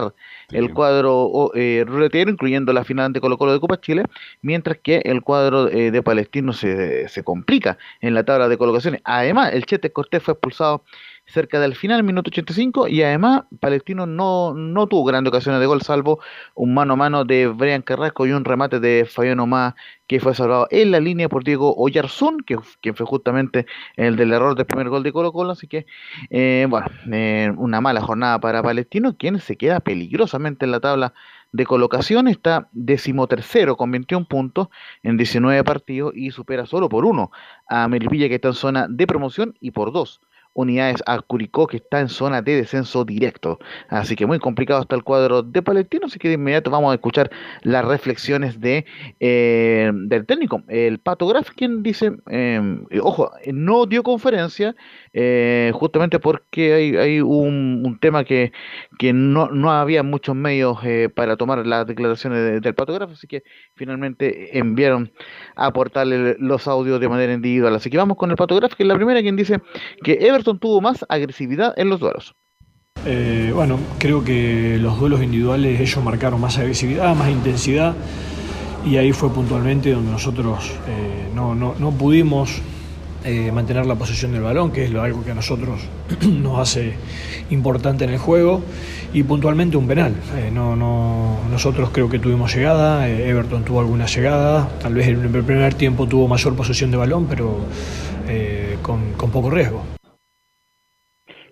[0.50, 4.04] el cuadro eh, ruletero, incluyendo la final de Colo Colo de Copa Chile,
[4.42, 9.00] mientras que el cuadro eh, de Palestino se, se complica en la tabla de colocaciones.
[9.04, 10.84] Además, el Chete Cortés fue expulsado
[11.28, 15.82] cerca del final, minuto 85, y además Palestino no, no tuvo grandes ocasiones de gol,
[15.82, 16.20] salvo
[16.54, 19.74] un mano a mano de Brian Carrasco y un remate de Fabián Omar
[20.06, 22.58] que fue salvado en la línea por Diego Oyarzún, que,
[22.94, 25.84] fue justamente el del error del primer gol de Colo Colo, así que,
[26.30, 31.12] eh, bueno, eh, una mala jornada para Palestino, quien se queda peligrosamente en la tabla
[31.52, 34.68] de colocación, está decimotercero con 21 puntos
[35.02, 37.30] en 19 partidos y supera solo por uno
[37.68, 40.22] a Melipilla que está en zona de promoción y por dos
[40.58, 43.60] unidades a Curicó, que está en zona de descenso directo.
[43.88, 46.94] Así que muy complicado está el cuadro de Palestino, así que de inmediato vamos a
[46.94, 47.30] escuchar
[47.62, 48.84] las reflexiones de
[49.20, 52.60] eh, del técnico, el Pato quien dice, eh,
[53.00, 54.74] ojo, no dio conferencia,
[55.12, 58.52] eh, justamente porque hay, hay un, tema que,
[58.98, 60.78] que no, no, había muchos medios
[61.14, 63.42] para tomar las declaraciones del patógrafo, así que
[63.74, 65.12] finalmente enviaron
[65.54, 67.74] a aportarle los audios de manera individual.
[67.74, 69.60] Así que vamos con el patógrafo, que es la primera quien dice
[70.02, 72.34] que Everton tuvo más agresividad en los duelos.
[73.04, 77.94] Eh, bueno, creo que los duelos individuales ellos marcaron más agresividad, más intensidad
[78.84, 80.72] y ahí fue puntualmente donde nosotros
[81.34, 82.62] no, no, no pudimos
[83.24, 85.80] eh, mantener la posesión del balón, que es algo que a nosotros
[86.26, 86.94] nos hace
[87.50, 88.62] importante en el juego,
[89.12, 90.14] y puntualmente un penal.
[90.36, 95.08] Eh, no, no, nosotros creo que tuvimos llegada, eh, Everton tuvo alguna llegada, tal vez
[95.08, 97.58] en el primer tiempo tuvo mayor posesión de balón, pero
[98.82, 99.97] con, con, poco riesgo.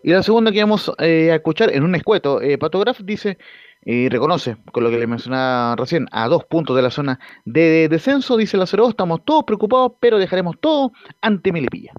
[0.06, 3.38] Y la segunda que vamos a escuchar en un escueto, Patograf dice
[3.84, 7.88] y reconoce, con lo que le mencionaba recién, a dos puntos de la zona de
[7.88, 11.90] descenso, dice la 02, estamos todos preocupados, pero dejaremos todo ante Melipilla.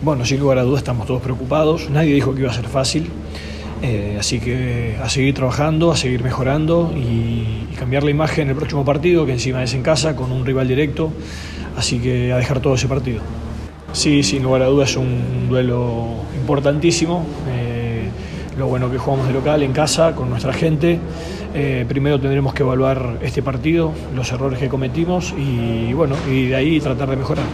[0.00, 3.10] Bueno, sin lugar a dudas estamos todos preocupados, nadie dijo que iba a ser fácil,
[3.82, 8.56] eh, así que a seguir trabajando, a seguir mejorando y, cambiar la imagen en el
[8.56, 11.12] próximo partido, que encima es en casa, con un rival directo,
[11.76, 13.20] así que a dejar todo ese partido.
[13.92, 17.26] Sí, sin lugar a dudas es un duelo importantísimo.
[17.48, 18.10] Eh,
[18.58, 20.98] lo bueno que jugamos de local en casa con nuestra gente.
[21.54, 26.56] Eh, primero tendremos que evaluar este partido, los errores que cometimos y bueno, y de
[26.56, 27.46] ahí tratar de mejorar.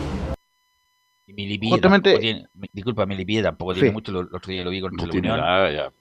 [1.27, 2.19] Y Justamente...
[2.19, 5.93] tiene, disculpa, Milipilla tampoco tiene mucho, el otro día lo vi contra no la Unión.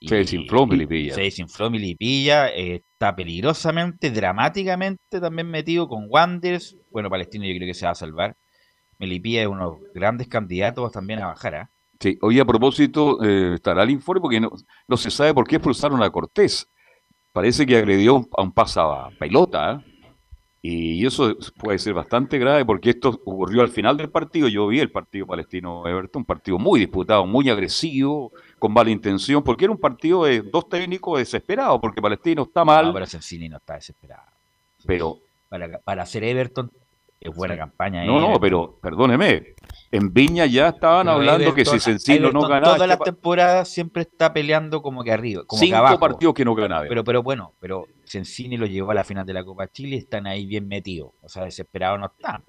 [0.00, 1.14] Se desinfló Milipilla.
[1.14, 6.76] Se desinfló Milipilla, eh, está peligrosamente, dramáticamente también metido con Wanders.
[6.90, 8.36] Bueno, Palestino yo creo que se va a salvar.
[8.98, 11.54] Melipilla es uno de los grandes candidatos también a bajar.
[11.54, 11.66] ¿eh?
[12.00, 14.52] Sí, hoy a propósito eh, estará el informe porque no,
[14.86, 16.68] no, se sabe por qué expulsaron a Cortés.
[17.32, 19.72] Parece que agredió a un pasaba pelota.
[19.72, 19.96] ¿eh?
[20.68, 24.48] Y eso puede ser bastante grave porque esto ocurrió al final del partido.
[24.48, 29.66] Yo vi el partido palestino-Everton, un partido muy disputado, muy agresivo, con mala intención, porque
[29.66, 32.86] era un partido de dos técnicos desesperados, porque Palestino está mal.
[32.86, 34.24] No, pero Sensini no está desesperado.
[34.84, 35.18] Pero
[35.48, 36.72] para, para hacer Everton
[37.28, 38.04] es buena campaña.
[38.04, 39.54] No, no, pero perdóneme.
[39.90, 42.74] En Viña ya estaban hablando que si Sencillo no ganaba.
[42.74, 45.44] Todas las temporadas siempre está peleando como que arriba.
[45.46, 46.00] Como cinco que abajo.
[46.00, 46.86] partidos que no ganaba.
[46.88, 49.98] Pero, pero bueno, pero Sencini lo llevó a la final de la Copa Chile y
[49.98, 51.10] están ahí bien metidos.
[51.22, 52.44] O sea, desesperados no están.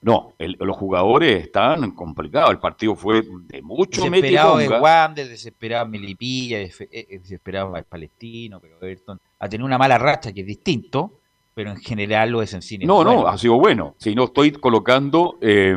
[0.00, 2.50] No, el, los jugadores están complicados.
[2.50, 8.76] El partido fue de mucho Desesperado de Wander, desesperado Melipilla, eh, desesperado el Palestino, pero
[8.76, 11.17] Everton ha tenido una mala racha que es distinto,
[11.58, 12.84] pero en general lo de Sencini.
[12.84, 13.96] No, no, ha sido bueno.
[13.98, 15.76] Si no estoy colocando eh,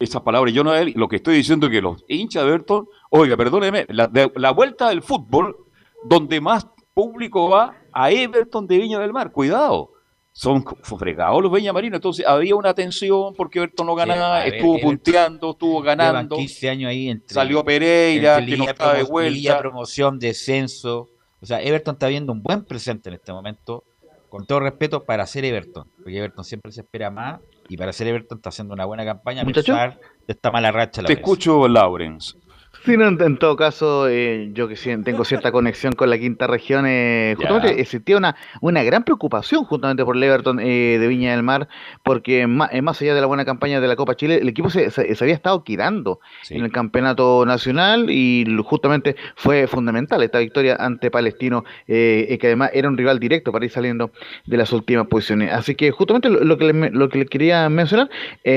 [0.00, 3.36] esas palabras yo no lo que estoy diciendo es que los hinchas de Everton, oiga,
[3.36, 5.54] perdóneme, la, la vuelta del fútbol,
[6.02, 9.92] donde más público va a Everton de Viña del Mar, cuidado
[10.32, 11.98] son fregados los Marinos.
[11.98, 16.34] Entonces había una tensión porque Everton no ganaba, estuvo punteando, estuvo ganando.
[16.34, 19.56] 15 años ahí entre, Salió Pereira, que no estaba de vuelta.
[19.58, 21.08] promoción, descenso.
[21.40, 23.84] O sea, Everton está viendo un buen presente en este momento,
[24.30, 25.86] con todo respeto, para ser Everton.
[25.98, 29.42] Porque Everton siempre se espera más y para ser Everton está haciendo una buena campaña
[29.42, 31.02] a pesar de esta mala racha.
[31.02, 32.38] Te escucho, Lawrence.
[32.82, 36.46] Sí, no, en todo caso, eh, yo que sí, tengo cierta conexión con la quinta
[36.46, 41.32] región, eh, justamente existía una, una gran preocupación justamente por el Everton eh, de Viña
[41.32, 41.68] del Mar,
[42.02, 44.90] porque más, más, allá de la buena campaña de la Copa Chile, el equipo se,
[44.90, 51.10] se, había estado quedando en el campeonato nacional y justamente fue fundamental esta victoria ante
[51.10, 54.10] Palestino, que además era un rival directo para ir saliendo
[54.46, 55.52] de las últimas posiciones.
[55.52, 58.08] Así que justamente lo, que, le, lo que le quería mencionar,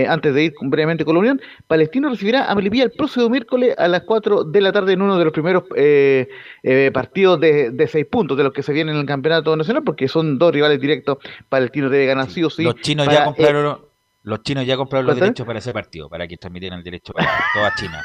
[0.07, 3.87] antes de ir brevemente con la Unión, Palestino recibirá a Melipilla el próximo miércoles a
[3.89, 6.27] las de la tarde en uno de los primeros eh,
[6.61, 10.07] eh, partidos de, seis puntos de los que se vienen en el campeonato nacional, porque
[10.07, 11.17] son dos rivales directos.
[11.49, 12.63] Palestino debe ganar sí o sí.
[12.63, 13.79] Los chinos ya compraron.
[14.23, 17.29] los chinos ya compraron los derechos para ese partido, para que transmitieran el derecho para
[17.53, 18.03] toda China.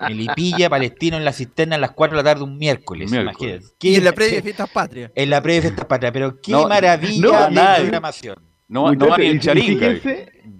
[0.08, 3.10] Melipilla, Palestino en la cisterna a las 4 de la tarde un miércoles.
[3.10, 3.74] miércoles.
[3.80, 5.12] Y en la previa de Fiestas Patrias.
[5.14, 8.36] En la previa de Fiestas Patrias, pero qué maravilla de programación.
[8.70, 9.96] No, no va ni el Charinga.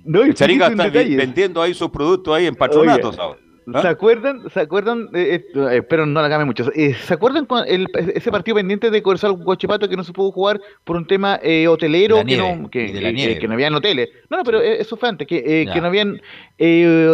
[0.05, 3.39] No, el Charinga está vendiendo ahí sus productos ahí en patronatos ahora.
[3.75, 3.83] ¿Ah?
[3.83, 4.49] ¿Se acuerdan?
[4.51, 5.09] ¿Se acuerdan?
[5.15, 6.71] Eh, eh, espero no la cambie mucho.
[6.75, 10.61] Eh, ¿Se acuerdan con ese partido pendiente de Corsal Guachipato que no se pudo jugar
[10.85, 12.93] por un tema hotelero que, no, que,
[13.39, 14.09] que, no habían hoteles?
[14.29, 16.21] No, no, pero eso fue antes, que, que no habían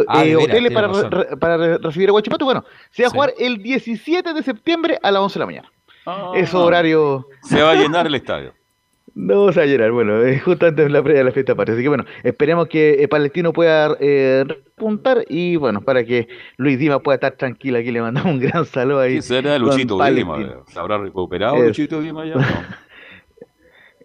[0.08, 2.44] ah, hoteles para, para recibir a Guachipato.
[2.44, 5.72] Bueno, se va a jugar el 17 de septiembre a las 11 de la mañana.
[6.06, 6.32] Ah.
[6.36, 7.28] Eso horario.
[7.42, 8.54] Se va a llenar el estadio.
[9.16, 11.54] No se va a llenar, bueno, es justo antes de la previa de la fiesta
[11.54, 11.72] patria.
[11.72, 16.28] Así que bueno, esperemos que Palestino pueda eh, repuntar y bueno, para que
[16.58, 19.14] Luis Dima pueda estar tranquilo aquí, le mandamos un gran saludo ahí.
[19.14, 20.62] ¿Qué será Luchito Dima?
[20.66, 22.34] ¿Se habrá recuperado Luchito Dima ya?
[22.34, 22.44] No.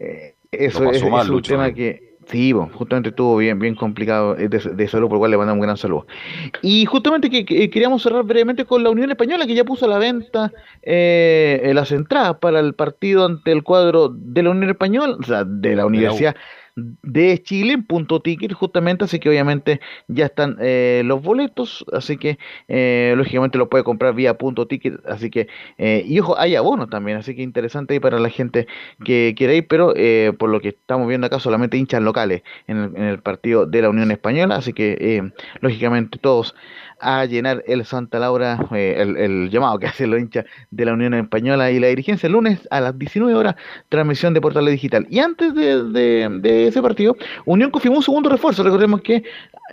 [0.03, 5.07] Eh, eso es, un tema que Sí, justamente estuvo bien, bien complicado eh, de, salud,
[5.07, 6.07] por lo cual le mandamos un gran saludo.
[6.61, 9.97] Y justamente que, queríamos cerrar brevemente con la Unión Española, que ya puso a la
[9.97, 15.23] venta eh, las entradas para el partido ante el cuadro de la Unión Española, o
[15.23, 16.39] sea, de la Universidad de
[17.43, 22.37] Chile en punto ticket justamente, así que obviamente ya están eh, los boletos, así que
[22.67, 25.47] eh, lógicamente lo puede comprar vía punto ticket, así que
[25.77, 28.67] eh, y ojo, hay abonos también, así que interesante para la gente
[29.03, 29.93] que quiere ir, pero
[30.37, 33.81] por lo que estamos viendo acá solamente hinchas locales en el, en el partido de
[33.81, 35.31] la Unión Española, así que
[35.61, 36.55] lógicamente todos
[37.01, 41.13] a llenar el Santa Laura, eh, el, llamado que hace los hinchas de la Unión
[41.13, 43.55] Española y la dirigencia el lunes a las 19 horas,
[43.89, 45.07] transmisión de Portales Digital.
[45.09, 48.63] Y antes de, ese partido, Unión confirmó un segundo refuerzo.
[48.63, 49.23] Recordemos que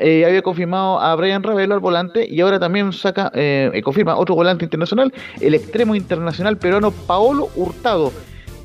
[0.01, 4.35] eh, había confirmado a Brian Ravelo al volante y ahora también saca, eh, confirma otro
[4.35, 8.13] volante internacional, el extremo internacional peruano Paolo Hurtado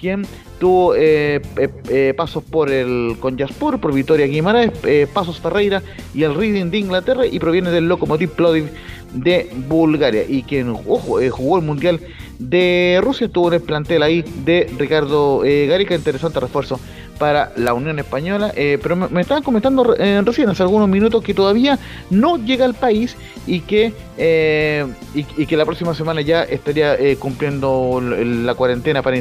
[0.03, 0.23] quien
[0.59, 4.71] tuvo eh, eh, eh, pasos por el Conjaspur, por Vitoria Guimaraes,
[5.13, 5.81] pasos Ferreira
[6.13, 8.69] y el Reading de Inglaterra y proviene del Lokomotiv Plovdiv
[9.13, 11.99] de Bulgaria y quien ojo, jugó el Mundial
[12.39, 16.79] de Rusia, estuvo en el plantel ahí de Ricardo Garica, interesante refuerzo
[17.17, 21.33] para la Unión Española, eh, pero me, estaban comentando eh, recién hace algunos minutos que
[21.33, 21.79] todavía
[22.09, 23.15] no llega al país
[23.47, 29.17] y que, eh, y, que la próxima semana ya estaría cumpliendo la cuarentena para,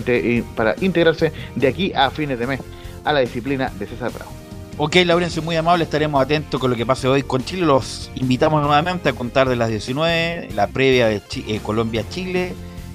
[0.54, 2.60] para integrarse de aquí a fines de mes
[3.04, 4.41] a la disciplina de César Bravo.
[4.78, 7.66] Ok, Laurencio, muy amable, estaremos atentos con lo que pase hoy con Chile.
[7.66, 11.20] Los invitamos nuevamente a contar de las 19, la previa de
[11.62, 12.54] Colombia-Chile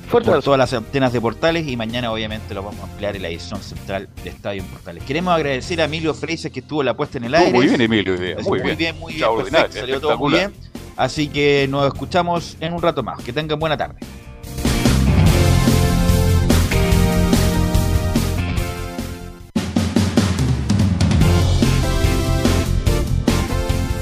[0.09, 3.29] por todas las antenas de Portales y mañana obviamente lo vamos a ampliar en la
[3.29, 5.03] edición central de Estadio en Portales.
[5.03, 7.51] Queremos agradecer a Emilio Freises que estuvo la puesta en el aire.
[7.51, 8.97] muy bien Emilio, muy, bien.
[8.97, 10.53] muy bien, perfecto, salió todo muy bien.
[10.95, 13.21] Así que nos escuchamos en un rato más.
[13.21, 13.99] Que tengan buena tarde.